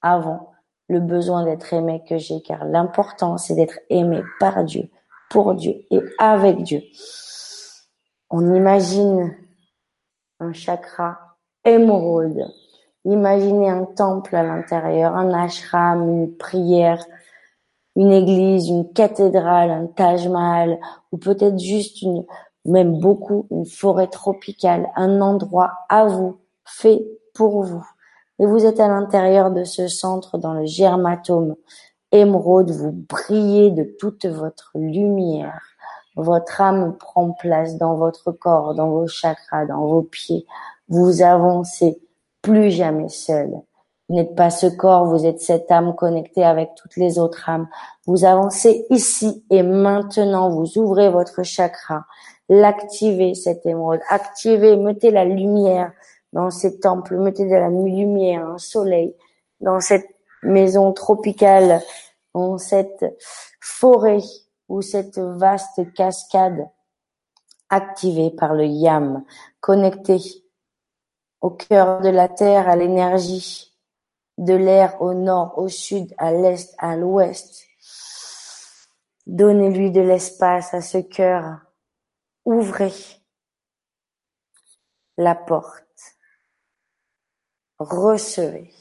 [0.00, 0.50] avant
[0.88, 4.90] le besoin d'être aimé que j'ai car l'important c'est d'être aimé par Dieu,
[5.34, 6.80] pour Dieu et avec Dieu.
[8.30, 9.36] On imagine
[10.38, 11.18] un chakra
[11.64, 12.46] émeraude.
[13.04, 17.04] Imaginez un temple à l'intérieur, un ashram, une prière,
[17.96, 20.78] une église, une cathédrale, un Taj Mahal,
[21.10, 22.24] ou peut-être juste une,
[22.64, 27.04] même beaucoup, une forêt tropicale, un endroit à vous, fait
[27.34, 27.84] pour vous.
[28.38, 31.56] Et vous êtes à l'intérieur de ce centre dans le germatome
[32.14, 35.62] émeraude, vous brillez de toute votre lumière.
[36.16, 40.46] Votre âme prend place dans votre corps, dans vos chakras, dans vos pieds,
[40.88, 42.00] vous avancez
[42.40, 43.50] plus jamais seul.
[44.08, 47.68] Vous n'êtes pas ce corps, vous êtes cette âme connectée avec toutes les autres âmes.
[48.06, 52.04] Vous avancez ici et maintenant, vous ouvrez votre chakra,
[52.48, 55.90] l'activez cette émeraude, activez, mettez la lumière
[56.32, 59.16] dans ces temples, mettez de la lumière, un soleil
[59.60, 60.13] dans cette
[60.44, 61.82] maison tropicale,
[62.34, 63.04] dans cette
[63.60, 64.22] forêt
[64.68, 66.68] ou cette vaste cascade
[67.68, 69.24] activée par le yam,
[69.60, 70.44] connectée
[71.40, 73.72] au cœur de la terre, à l'énergie
[74.38, 77.64] de l'air au nord, au sud, à l'est, à l'ouest.
[79.26, 81.60] Donnez-lui de l'espace à ce cœur.
[82.44, 82.92] Ouvrez
[85.16, 85.84] la porte.
[87.78, 88.72] Recevez.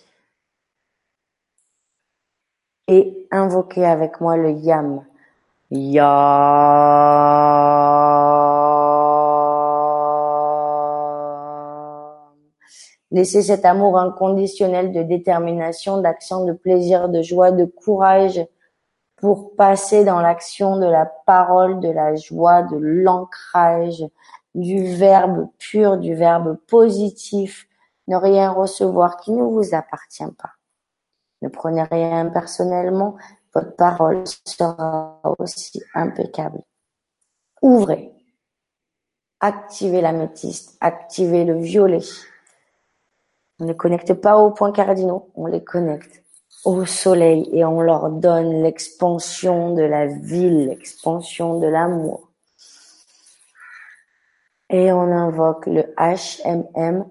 [2.88, 5.06] Et invoquez avec moi le yam.
[5.72, 6.14] Yam.
[13.12, 18.44] Laissez cet amour inconditionnel de détermination, d'action, de plaisir, de joie, de courage
[19.18, 24.04] pour passer dans l'action de la parole, de la joie, de l'ancrage,
[24.56, 27.68] du verbe pur, du verbe positif.
[28.08, 30.54] Ne rien recevoir qui ne vous appartient pas.
[31.44, 33.16] Ne prenez rien personnellement.
[33.54, 36.60] Votre parole sera aussi impeccable.
[37.62, 38.12] Ouvrez.
[39.40, 40.76] Activez l'améthyste.
[40.82, 42.02] Activez le violet
[43.60, 46.24] on ne connecte pas aux points cardinaux, on les connecte
[46.66, 52.30] au soleil et on leur donne l'expansion de la ville, l'expansion de l'amour.
[54.70, 57.06] Et on invoque le HMM.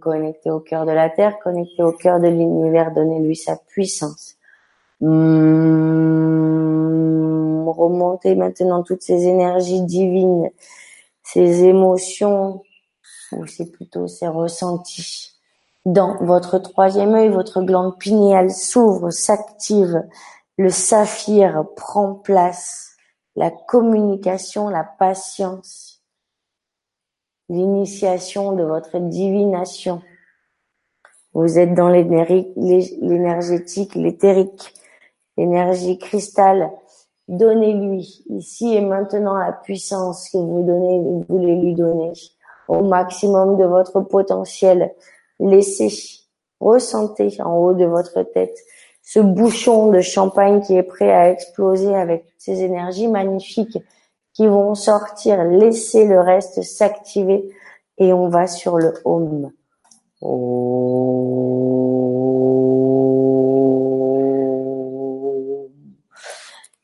[0.00, 4.36] Connecté au cœur de la terre, connecté au cœur de l'univers, donnez-lui sa puissance.
[7.80, 10.50] Remontez maintenant toutes ces énergies divines
[11.26, 12.62] ces émotions,
[13.32, 15.32] ou c'est plutôt ces ressentis.
[15.84, 20.04] Dans votre troisième œil, votre glande pinéale s'ouvre, s'active,
[20.56, 22.92] le saphir prend place,
[23.34, 25.95] la communication, la patience,
[27.48, 30.02] l'initiation de votre divination.
[31.32, 34.74] Vous êtes dans l'énergétique, l'éthérique,
[35.36, 36.70] l'énergie cristal,
[37.28, 42.12] Donnez-lui ici et maintenant la puissance que vous vous voulez lui donner
[42.68, 44.94] au maximum de votre potentiel.
[45.40, 45.90] Laissez,
[46.60, 48.56] ressentez en haut de votre tête
[49.02, 53.78] ce bouchon de champagne qui est prêt à exploser avec ces énergies magnifiques
[54.36, 57.50] qui vont sortir, laisser le reste s'activer
[57.96, 59.50] et on va sur le home.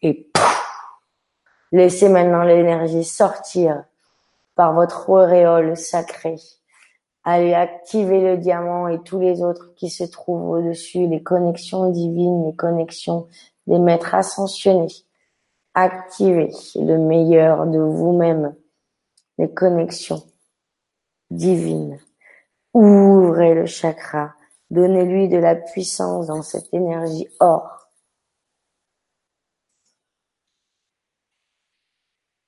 [0.01, 0.31] Et
[1.73, 3.85] laissez maintenant l'énergie sortir
[4.55, 6.41] par votre auréole sacrée.
[7.23, 12.47] Allez activer le diamant et tous les autres qui se trouvent au-dessus, les connexions divines,
[12.47, 13.29] les connexions
[13.67, 15.05] des maîtres ascensionnés.
[15.75, 18.55] Activez le meilleur de vous-même,
[19.39, 20.23] les connexions
[21.31, 21.99] divines.
[22.75, 24.35] Ouvrez le chakra,
[24.71, 27.89] donnez-lui de la puissance dans cette énergie or.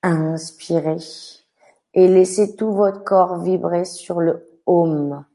[0.03, 0.97] Inspirez
[1.95, 5.25] et laissez tout votre corps vibrer sur le Om.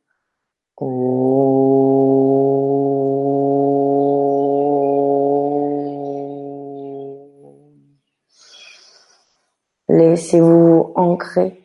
[10.31, 11.61] Laissez-vous ancrer.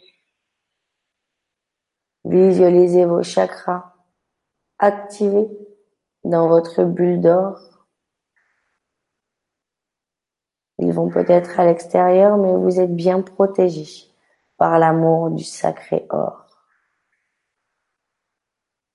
[2.24, 3.94] Visualisez vos chakras
[4.80, 5.48] activés
[6.24, 7.60] dans votre bulle d'or.
[10.80, 14.12] Ils vont peut-être à l'extérieur, mais vous êtes bien protégés
[14.58, 16.48] par l'amour du sacré or.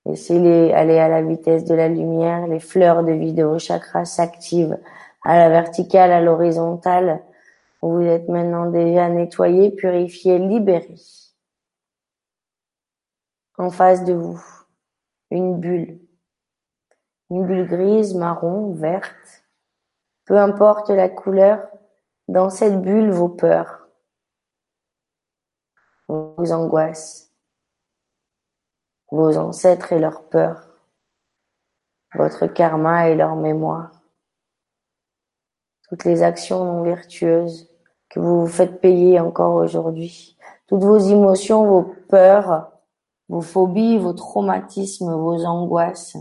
[0.04, 2.48] Laissez-les aller à la vitesse de la lumière.
[2.48, 4.80] Les fleurs de vie de vos chakras s'activent
[5.22, 7.22] à la verticale, à l'horizontale.
[7.82, 10.96] Vous êtes maintenant déjà nettoyé, purifié, libéré.
[13.56, 14.42] En face de vous,
[15.30, 16.00] une bulle.
[17.30, 19.44] Une bulle grise, marron, verte.
[20.26, 21.66] Peu importe la couleur,
[22.28, 23.88] dans cette bulle, vos peurs,
[26.06, 27.32] vos angoisses,
[29.10, 30.68] vos ancêtres et leurs peurs,
[32.14, 33.90] votre karma et leur mémoire,
[35.88, 37.69] toutes les actions non vertueuses
[38.10, 42.70] que vous vous faites payer encore aujourd'hui, toutes vos émotions, vos peurs,
[43.28, 46.16] vos phobies, vos traumatismes, vos angoisses,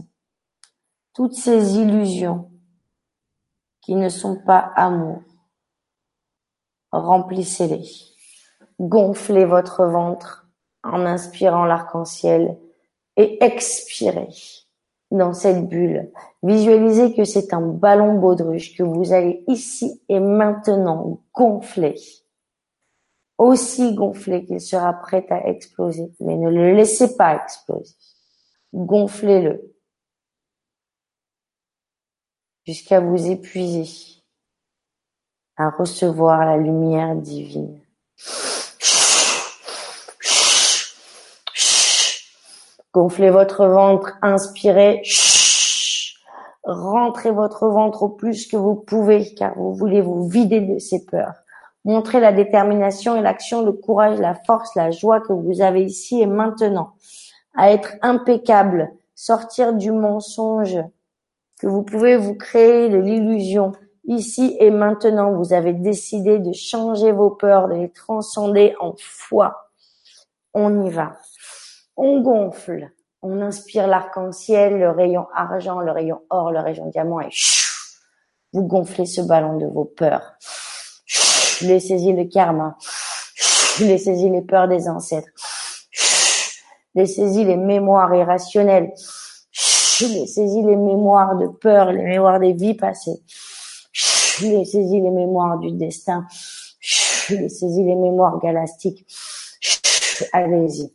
[1.14, 2.50] toutes ces illusions
[3.82, 5.22] qui ne sont pas amour.
[6.92, 7.90] Remplissez-les.
[8.80, 10.48] Gonflez votre ventre
[10.84, 12.58] en inspirant l'arc-en-ciel
[13.18, 14.30] et expirez
[15.12, 16.12] dans cette bulle.
[16.44, 21.96] Visualisez que c'est un ballon baudruche que vous allez ici et maintenant gonfler.
[23.38, 26.12] Aussi gonfler qu'il sera prêt à exploser.
[26.20, 27.96] Mais ne le laissez pas exploser.
[28.74, 29.74] Gonflez-le
[32.66, 34.22] jusqu'à vous épuiser
[35.58, 37.82] à recevoir la lumière divine.
[42.94, 45.04] Gonflez votre ventre, inspirez.
[46.64, 51.06] Rentrez votre ventre au plus que vous pouvez car vous voulez vous vider de ces
[51.06, 51.36] peurs.
[51.86, 56.20] Montrez la détermination et l'action, le courage, la force, la joie que vous avez ici
[56.20, 56.94] et maintenant.
[57.56, 60.80] À être impeccable, sortir du mensonge
[61.60, 63.74] que vous pouvez vous créer de l'illusion.
[64.06, 69.72] Ici et maintenant, vous avez décidé de changer vos peurs, de les transcender en foi.
[70.54, 71.14] On y va.
[72.02, 77.28] On gonfle, on inspire l'arc-en-ciel, le rayon argent, le rayon or, le rayon diamant et
[78.54, 80.36] vous gonflez ce ballon de vos peurs.
[81.62, 82.78] Laissez-y le karma.
[83.82, 85.28] Laissez-y les peurs des ancêtres.
[86.96, 88.94] Laissez-y les mémoires irrationnelles.
[90.00, 93.22] Laissez-y les mémoires de peur, les mémoires des vies passées.
[94.42, 96.26] Laissez-y les mémoires du destin.
[97.30, 99.06] Laissez-y les mémoires galastiques.
[100.32, 100.94] Allez-y.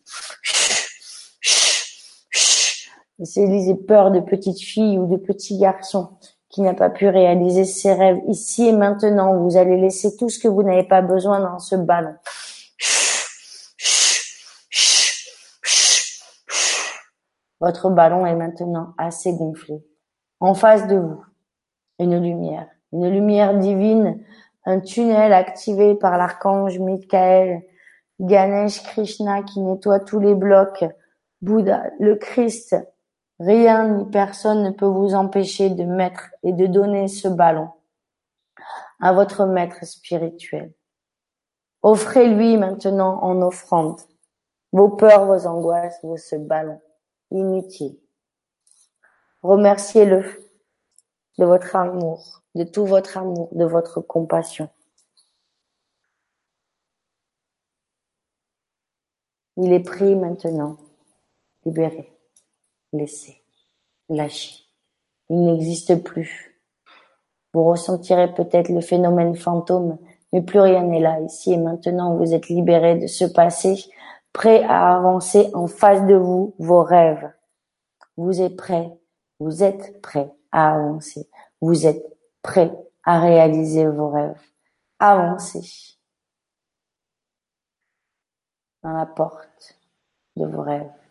[3.24, 6.10] C'est les peurs de petites filles ou de petits garçons
[6.50, 9.36] qui n'a pas pu réaliser ses rêves ici et maintenant.
[9.38, 12.14] Vous allez laisser tout ce que vous n'avez pas besoin dans ce ballon.
[17.60, 19.82] Votre ballon est maintenant assez gonflé.
[20.38, 21.24] En face de vous,
[21.98, 24.22] une lumière, une lumière divine,
[24.66, 27.62] un tunnel activé par l'archange Michael,
[28.20, 30.84] Ganesh Krishna qui nettoie tous les blocs,
[31.40, 32.76] Bouddha, le Christ,
[33.40, 37.70] Rien ni personne ne peut vous empêcher de mettre et de donner ce ballon
[39.00, 40.72] à votre maître spirituel.
[41.82, 44.00] Offrez-lui maintenant en offrande
[44.72, 46.80] vos peurs, vos angoisses, vos ce ballon
[47.30, 47.98] inutile.
[49.42, 50.22] Remerciez-le
[51.38, 54.70] de votre amour, de tout votre amour, de votre compassion.
[59.56, 60.76] Il est pris maintenant,
[61.64, 62.13] libéré
[62.96, 63.42] laissez,
[64.08, 64.64] lâchez.
[65.28, 66.60] Il n'existe plus.
[67.52, 69.98] Vous ressentirez peut-être le phénomène fantôme,
[70.32, 71.20] mais plus rien n'est là.
[71.20, 73.84] Ici et maintenant, vous êtes libéré de ce passé,
[74.32, 77.32] prêt à avancer en face de vous vos rêves.
[78.16, 78.90] Vous êtes prêt,
[79.38, 81.28] vous êtes prêt à avancer.
[81.60, 82.04] Vous êtes
[82.42, 82.72] prêt
[83.04, 84.40] à réaliser vos rêves.
[84.98, 85.96] Avancez,
[88.82, 89.78] dans la porte
[90.36, 91.03] de vos rêves.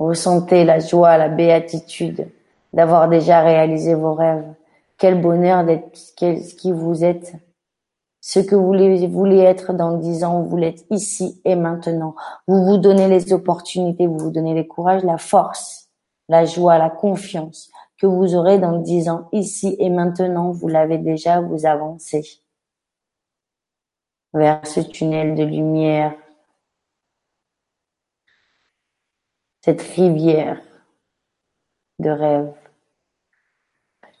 [0.00, 2.26] Ressentez la joie, la béatitude
[2.72, 4.54] d'avoir déjà réalisé vos rêves.
[4.96, 7.34] Quel bonheur d'être ce qui vous êtes.
[8.22, 8.72] Ce que vous
[9.08, 12.14] voulez être dans dix ans, vous l'êtes ici et maintenant.
[12.46, 15.90] Vous vous donnez les opportunités, vous vous donnez le courage, la force,
[16.30, 20.50] la joie, la confiance que vous aurez dans dix ans, ici et maintenant.
[20.50, 22.42] Vous l'avez déjà, vous avancez
[24.32, 26.14] vers ce tunnel de lumière,
[29.60, 30.60] cette rivière
[31.98, 32.52] de rêves.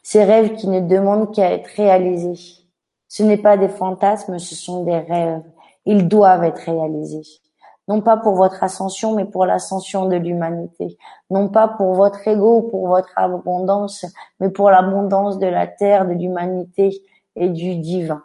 [0.02, 2.66] Ces rêves qui ne demandent qu'à être réalisés.
[3.08, 5.42] Ce n'est pas des fantasmes, ce sont des rêves.
[5.86, 7.40] Ils doivent être réalisés.
[7.88, 10.96] Non pas pour votre ascension, mais pour l'ascension de l'humanité.
[11.30, 14.06] Non pas pour votre ego ou pour votre abondance,
[14.38, 17.02] mais pour l'abondance de la terre, de l'humanité
[17.34, 18.22] et du divin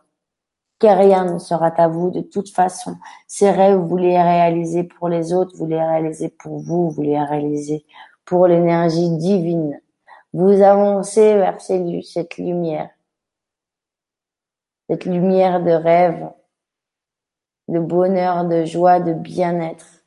[0.80, 2.96] car rien ne sera à vous de toute façon.
[3.28, 7.20] Ces rêves, vous les réalisez pour les autres, vous les réalisez pour vous, vous les
[7.20, 7.86] réalisez
[8.26, 9.80] pour l'énergie divine.
[10.34, 12.90] Vous avancez vers cette lumière,
[14.90, 16.30] cette lumière de rêve,
[17.70, 20.04] de bonheur, de joie, de bien-être.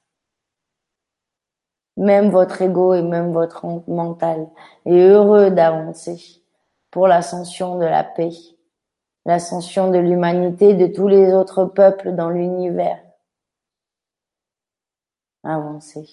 [1.97, 4.49] Même votre ego et même votre mental
[4.85, 6.43] est heureux d'avancer
[6.91, 8.31] pour l'ascension de la paix
[9.29, 12.99] l'ascension de l'humanité, de tous les autres peuples dans l'univers.
[15.45, 16.09] Avancez.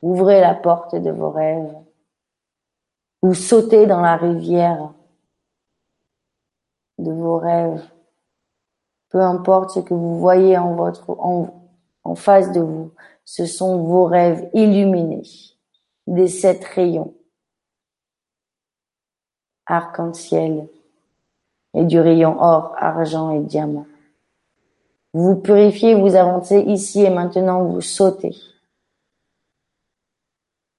[0.00, 1.76] Ouvrez la porte de vos rêves
[3.20, 4.94] ou sautez dans la rivière
[6.96, 7.86] de vos rêves.
[9.10, 12.92] Peu importe ce que vous voyez en votre, en face de vous,
[13.26, 15.22] ce sont vos rêves illuminés
[16.06, 17.14] des sept rayons
[19.66, 20.68] arc-en-ciel
[21.74, 23.86] et du rayon or, argent et diamant.
[25.12, 28.36] Vous purifiez, vous avancez ici et maintenant, vous sautez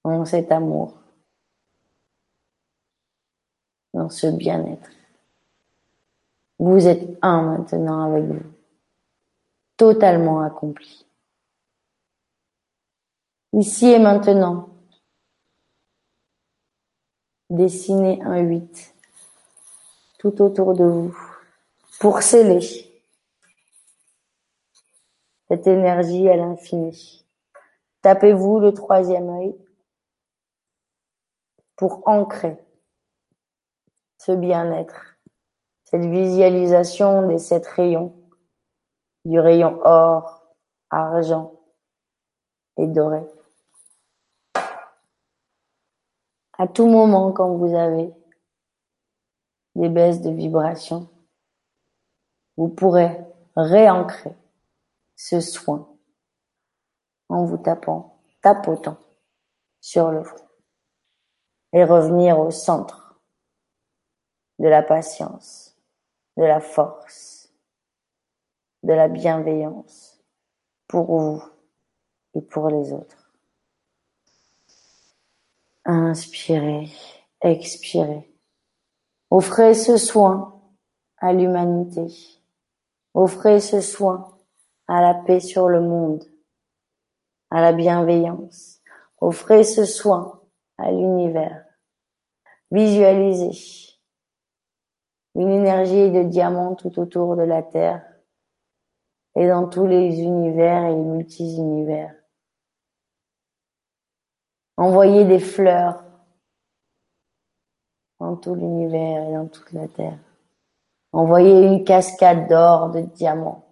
[0.04, 0.94] dans cet amour,
[3.94, 4.90] dans ce bien-être.
[6.60, 8.44] Vous êtes un maintenant avec vous,
[9.76, 11.06] totalement accompli.
[13.54, 14.70] Ici et maintenant,
[17.50, 18.97] dessinez un 8
[20.32, 21.18] tout autour de vous
[22.00, 22.60] pour sceller
[25.48, 27.26] cette énergie à l'infini.
[28.02, 29.56] Tapez-vous le troisième œil
[31.78, 32.58] pour ancrer
[34.18, 35.18] ce bien-être,
[35.86, 38.14] cette visualisation des sept rayons,
[39.24, 40.54] du rayon or,
[40.90, 41.54] argent
[42.78, 43.24] et doré.
[46.58, 48.12] À tout moment quand vous avez
[49.78, 51.08] des baisses de vibration,
[52.58, 53.16] vous pourrez
[53.56, 54.36] réancrer
[55.16, 55.88] ce soin
[57.30, 58.98] en vous tapant, tapotant
[59.80, 60.48] sur le front
[61.74, 63.20] et revenir au centre
[64.58, 65.78] de la patience,
[66.38, 67.54] de la force,
[68.82, 70.20] de la bienveillance
[70.88, 71.44] pour vous
[72.34, 73.32] et pour les autres.
[75.86, 76.90] Inspirez,
[77.42, 78.37] expirez.
[79.30, 80.62] Offrez ce soin
[81.18, 82.08] à l'humanité.
[83.14, 84.38] Offrez ce soin
[84.88, 86.24] à la paix sur le monde,
[87.52, 88.82] à la bienveillance.
[89.20, 90.42] Offrez ce soin
[90.78, 91.66] à l'univers.
[92.72, 93.98] Visualisez
[95.36, 98.04] une énergie de diamant tout autour de la Terre
[99.36, 102.16] et dans tous les univers et multi-univers.
[104.78, 106.07] Envoyez des fleurs
[108.28, 110.20] dans tout l'univers et dans toute la Terre.
[111.14, 113.64] Envoyez une cascade d'or, de diamants.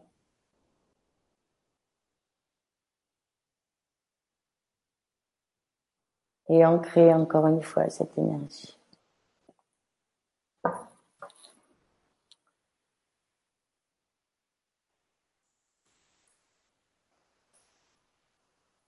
[6.48, 8.78] Et ancrer encore une fois cette énergie.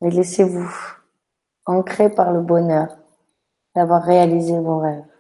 [0.02, 0.70] Et laissez-vous
[1.66, 2.96] ancrer par le bonheur
[3.76, 5.17] d'avoir réalisé vos rêves.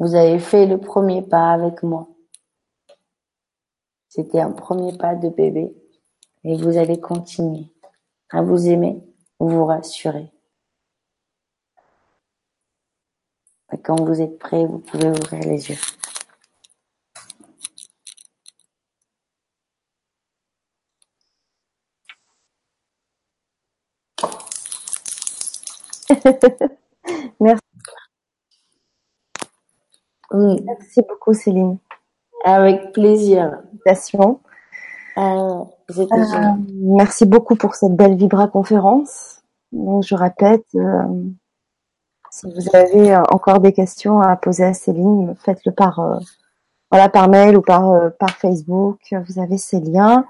[0.00, 2.08] Vous avez fait le premier pas avec moi.
[4.08, 5.76] C'était un premier pas de bébé
[6.42, 7.66] et vous allez continuer
[8.30, 8.98] à vous aimer,
[9.38, 10.32] vous rassurer.
[13.84, 15.76] quand vous êtes prêt, vous pouvez ouvrir les yeux.
[27.40, 27.69] Merci.
[30.32, 31.78] Merci beaucoup, Céline.
[32.44, 33.58] Avec plaisir.
[33.72, 34.40] l'invitation.
[35.18, 35.64] Euh,
[36.82, 39.42] merci beaucoup pour cette belle Vibra conférence.
[39.72, 40.64] Donc, je répète,
[42.30, 46.20] si vous avez encore des questions à poser à Céline, faites-le par
[46.90, 48.98] voilà par mail ou par par Facebook.
[49.12, 50.24] Vous avez ces liens.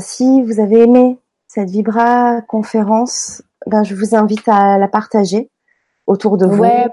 [0.00, 1.18] si vous avez aimé
[1.48, 5.50] cette Vibra conférence, ben, je vous invite à la partager
[6.06, 6.88] autour de vous, ouais,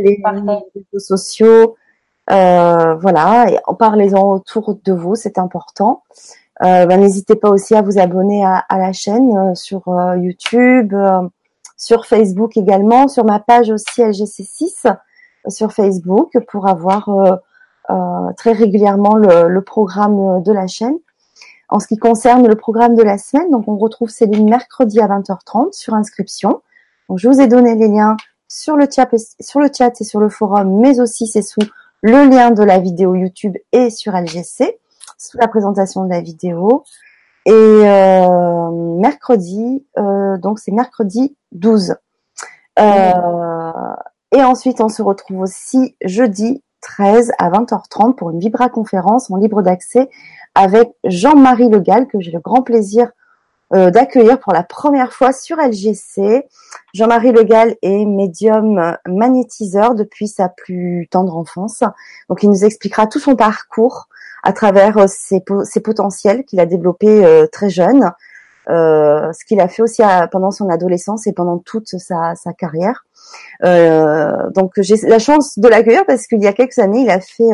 [0.00, 1.76] les réseaux sociaux,
[2.30, 6.02] euh, voilà, et en parlez-en autour de vous, c'est important.
[6.62, 9.82] Euh, ben, n'hésitez pas aussi à vous abonner à, la chaîne euh, sur
[10.16, 10.94] YouTube,
[11.76, 14.96] sur Facebook également, sur ma page aussi LGC6
[15.48, 17.10] sur Facebook pour avoir
[18.36, 20.96] très régulièrement le, le, programme de la chaîne.
[21.68, 25.08] En ce qui concerne le programme de la semaine, donc on retrouve Céline mercredi à
[25.08, 26.62] 20h30 sur inscription.
[27.08, 28.16] Donc je vous ai donné les liens
[28.52, 29.08] sur le chat,
[29.40, 31.62] sur le chat et sur le forum, mais aussi c'est sous
[32.02, 34.78] le lien de la vidéo YouTube et sur LGC,
[35.16, 36.84] sous la présentation de la vidéo.
[37.46, 41.96] Et euh, mercredi, euh, donc c'est mercredi 12.
[42.78, 43.12] Euh,
[44.32, 49.36] et ensuite, on se retrouve aussi jeudi 13 à 20h30 pour une Vibra conférence en
[49.36, 50.10] libre d'accès
[50.54, 53.10] avec Jean-Marie Le Gall, que j'ai le grand plaisir
[53.74, 56.46] euh, d'accueillir pour la première fois sur LGC.
[56.94, 61.82] Jean-Marie Le Gall est médium magnétiseur depuis sa plus tendre enfance.
[62.28, 64.08] Donc il nous expliquera tout son parcours
[64.42, 65.40] à travers euh, ses,
[65.80, 68.10] potentiels qu'il a développés euh, très jeune,
[68.68, 73.04] euh, ce qu'il a fait aussi pendant son adolescence et pendant toute sa, sa carrière.
[73.62, 77.50] Donc j'ai la chance de l'accueillir parce qu'il y a quelques années, il a fait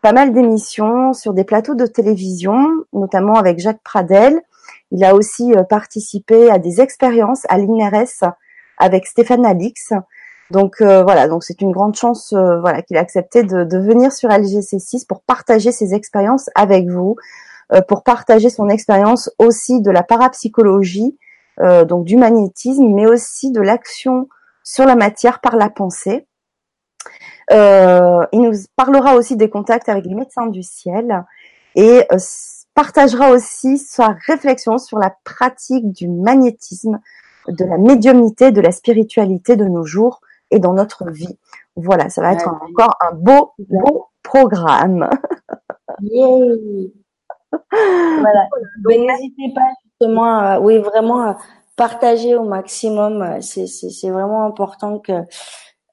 [0.00, 4.40] pas mal d'émissions sur des plateaux de télévision, notamment avec Jacques Pradel.
[4.92, 8.30] Il a aussi euh, participé à des expériences à l'INRS
[8.76, 9.94] avec Stéphane Alix.
[10.50, 14.12] Donc euh, voilà, donc c'est une grande chance euh, voilà qu'il a accepté de, venir
[14.12, 17.16] sur LGC6 pour partager ses expériences avec vous,
[17.88, 21.18] pour partager son expérience aussi de la parapsychologie,
[21.88, 24.28] donc du magnétisme, mais aussi de l'action
[24.62, 26.26] sur la matière par la pensée.
[27.50, 31.24] Il nous parlera aussi des contacts avec les médecins du ciel
[31.74, 32.06] et
[32.74, 37.00] partagera aussi sa réflexion sur la pratique du magnétisme,
[37.48, 40.20] de la médiumnité, de la spiritualité de nos jours
[40.50, 41.38] et dans notre vie.
[41.76, 45.08] Voilà, ça va être encore un beau, beau programme.
[47.72, 48.48] voilà.
[48.86, 51.38] N'hésitez pas justement, à, oui, vraiment à
[51.76, 53.40] partager au maximum.
[53.40, 55.12] C'est, c'est, c'est vraiment important que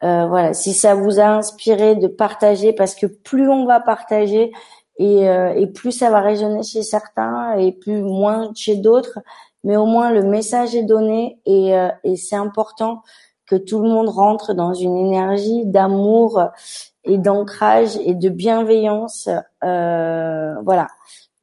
[0.03, 4.51] euh, voilà, si ça vous a inspiré de partager, parce que plus on va partager
[4.99, 9.19] et, euh, et plus ça va résonner chez certains et plus moins chez d'autres,
[9.63, 13.01] mais au moins le message est donné et, euh, et c'est important
[13.47, 16.43] que tout le monde rentre dans une énergie d'amour
[17.05, 19.27] et d'ancrage et de bienveillance.
[19.61, 20.87] voilà.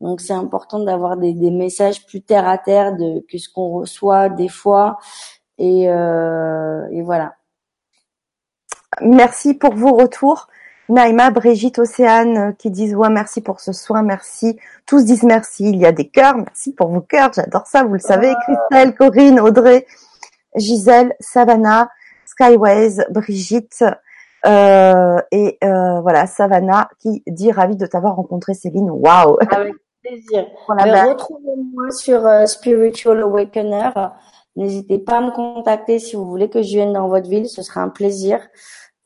[0.03, 3.71] Donc c'est important d'avoir des, des, messages plus terre à terre de, que ce qu'on
[3.71, 4.99] reçoit des fois.
[5.59, 7.35] Et, et voilà.
[9.01, 10.47] Merci pour vos retours.
[10.89, 14.59] Naïma, Brigitte, Océane euh, qui disent ouais merci pour ce soin, merci.
[14.87, 15.69] Tous disent merci.
[15.69, 18.33] Il y a des cœurs, merci pour vos cœurs, j'adore ça, vous le savez.
[18.33, 18.41] Ah.
[18.45, 19.87] Christelle, Corinne, Audrey,
[20.55, 21.91] Gisèle, Savannah,
[22.25, 23.85] Skyways, Brigitte
[24.47, 28.91] euh, et euh, voilà Savannah qui dit ravi de t'avoir rencontré Céline.
[28.91, 29.39] Waouh.
[29.51, 30.47] Avec plaisir.
[30.69, 33.91] Retrouvez-moi sur euh, Spiritual Awakener.
[34.55, 37.63] N'hésitez pas à me contacter si vous voulez que je vienne dans votre ville, ce
[37.63, 38.41] sera un plaisir.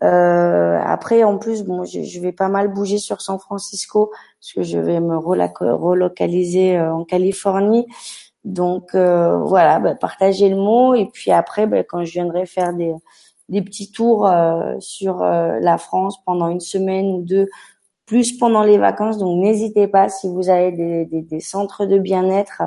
[0.03, 4.11] Euh, après, en plus, bon, je, je, vais pas mal bouger sur San Francisco
[4.41, 7.87] parce que je vais me relocaliser euh, en Californie.
[8.45, 12.73] Donc euh, voilà, bah, partagez le mot et puis après, bah, quand je viendrai faire
[12.73, 12.95] des,
[13.49, 17.49] des petits tours euh, sur euh, la France pendant une semaine ou deux,
[18.07, 19.19] plus pendant les vacances.
[19.19, 22.63] Donc n'hésitez pas si vous avez des, des, des centres de bien-être.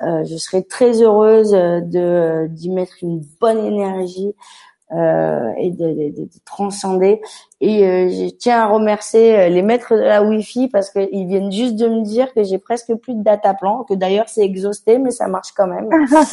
[0.00, 6.28] je serai très heureuse de d'y mettre une bonne énergie euh, et de, de, de,
[6.44, 7.20] transcender.
[7.64, 11.52] Et euh, je tiens à remercier euh, les maîtres de la Wi-Fi parce qu'ils viennent
[11.52, 14.98] juste de me dire que j'ai presque plus de data plan, que d'ailleurs c'est exhausté,
[14.98, 15.88] mais ça marche quand même.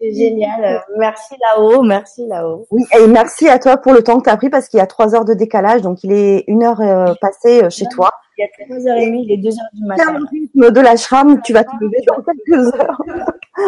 [0.00, 0.82] c'est génial.
[0.96, 2.66] Merci là-haut, merci là-haut.
[2.72, 4.80] Oui, et merci à toi pour le temps que tu as pris parce qu'il y
[4.80, 6.82] a trois heures de décalage, donc il est une heure
[7.20, 8.10] passée chez toi.
[8.36, 10.18] Il y a trois heures et demie, il est deux heures du matin.
[10.18, 13.02] le rythme de l'ashram, tu vas te lever dans quelques heures.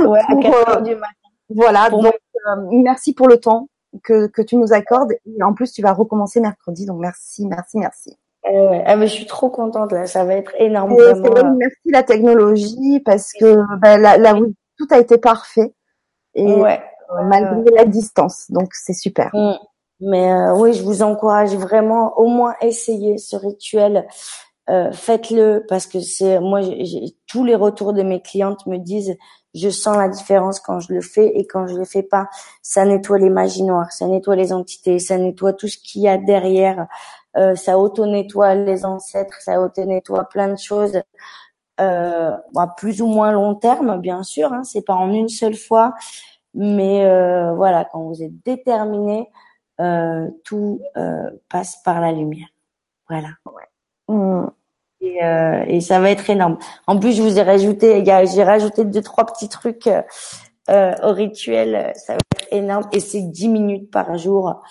[0.09, 1.07] Ouais, à quatre heures du matin.
[1.55, 2.13] Voilà, donc
[2.73, 3.69] merci pour le temps
[4.03, 5.13] que, que tu nous accordes.
[5.27, 6.87] Et en plus, tu vas recommencer mercredi.
[6.87, 8.17] Donc, merci, merci, merci.
[8.47, 10.97] Euh, ah, mais je suis trop contente là, ça va être énorme.
[11.59, 14.35] merci la technologie parce que bah, là, là
[14.79, 15.75] tout a été parfait
[16.35, 16.81] et ouais.
[17.13, 19.31] Euh, malgré la distance, donc c'est super.
[19.35, 19.55] Mm.
[20.01, 24.07] Mais euh, oui, je vous encourage vraiment au moins essayer ce rituel
[24.71, 26.61] euh, faites-le parce que c'est moi
[27.27, 29.17] tous les retours de mes clientes me disent
[29.53, 32.29] je sens la différence quand je le fais et quand je le fais pas.
[32.63, 36.09] Ça nettoie les magies noires ça nettoie les entités ça nettoie tout ce qu'il y
[36.09, 36.87] a derrière.
[37.37, 41.01] Euh, ça auto nettoie les ancêtres ça auto nettoie plein de choses.
[41.81, 45.57] Euh, à plus ou moins long terme bien sûr hein, c'est pas en une seule
[45.57, 45.95] fois.
[46.55, 49.31] Mais euh, voilà quand vous êtes déterminé
[49.81, 50.81] euh, tout
[51.49, 52.49] passe par la lumière.
[53.09, 53.31] Voilà.
[54.09, 54.49] Mmh.
[55.03, 56.59] Et, euh, et, ça va être énorme.
[56.87, 59.89] En plus, je vous ai rajouté, j'ai rajouté deux trois petits trucs
[60.69, 61.93] euh, au rituel.
[61.97, 64.63] Ça va être énorme et c'est dix minutes par jour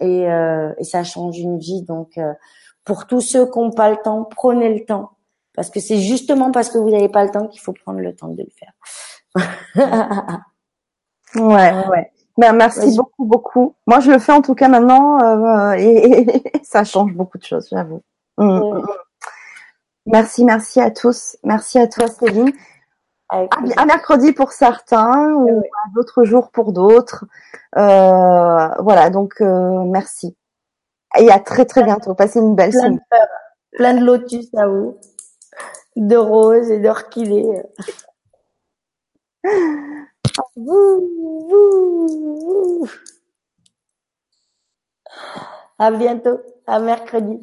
[0.00, 1.82] et, euh, et ça change une vie.
[1.82, 2.32] Donc, euh,
[2.84, 5.12] pour tous ceux qui n'ont pas le temps, prenez le temps
[5.54, 8.14] parce que c'est justement parce que vous n'avez pas le temps qu'il faut prendre le
[8.14, 8.72] temps de le faire.
[11.36, 12.10] ouais, ouais.
[12.38, 13.74] Ben, merci beaucoup, beaucoup.
[13.86, 16.26] Moi, je le fais en tout cas maintenant euh, et,
[16.62, 18.02] ça change beaucoup de choses, j'avoue.
[18.38, 18.80] Mmh.
[20.12, 21.36] Merci, merci à tous.
[21.44, 22.52] Merci à toi, Céline.
[23.28, 27.24] À, mercredi pour certains ou à d'autres jours pour d'autres.
[27.76, 30.36] Euh, voilà, donc euh, merci.
[31.18, 32.14] Et à très très bientôt.
[32.14, 33.00] Passez une belle semaine.
[33.72, 34.98] Plein de lotus à vous,
[35.96, 37.62] de roses et d'orchidées.
[45.78, 47.40] À bientôt, à mercredi.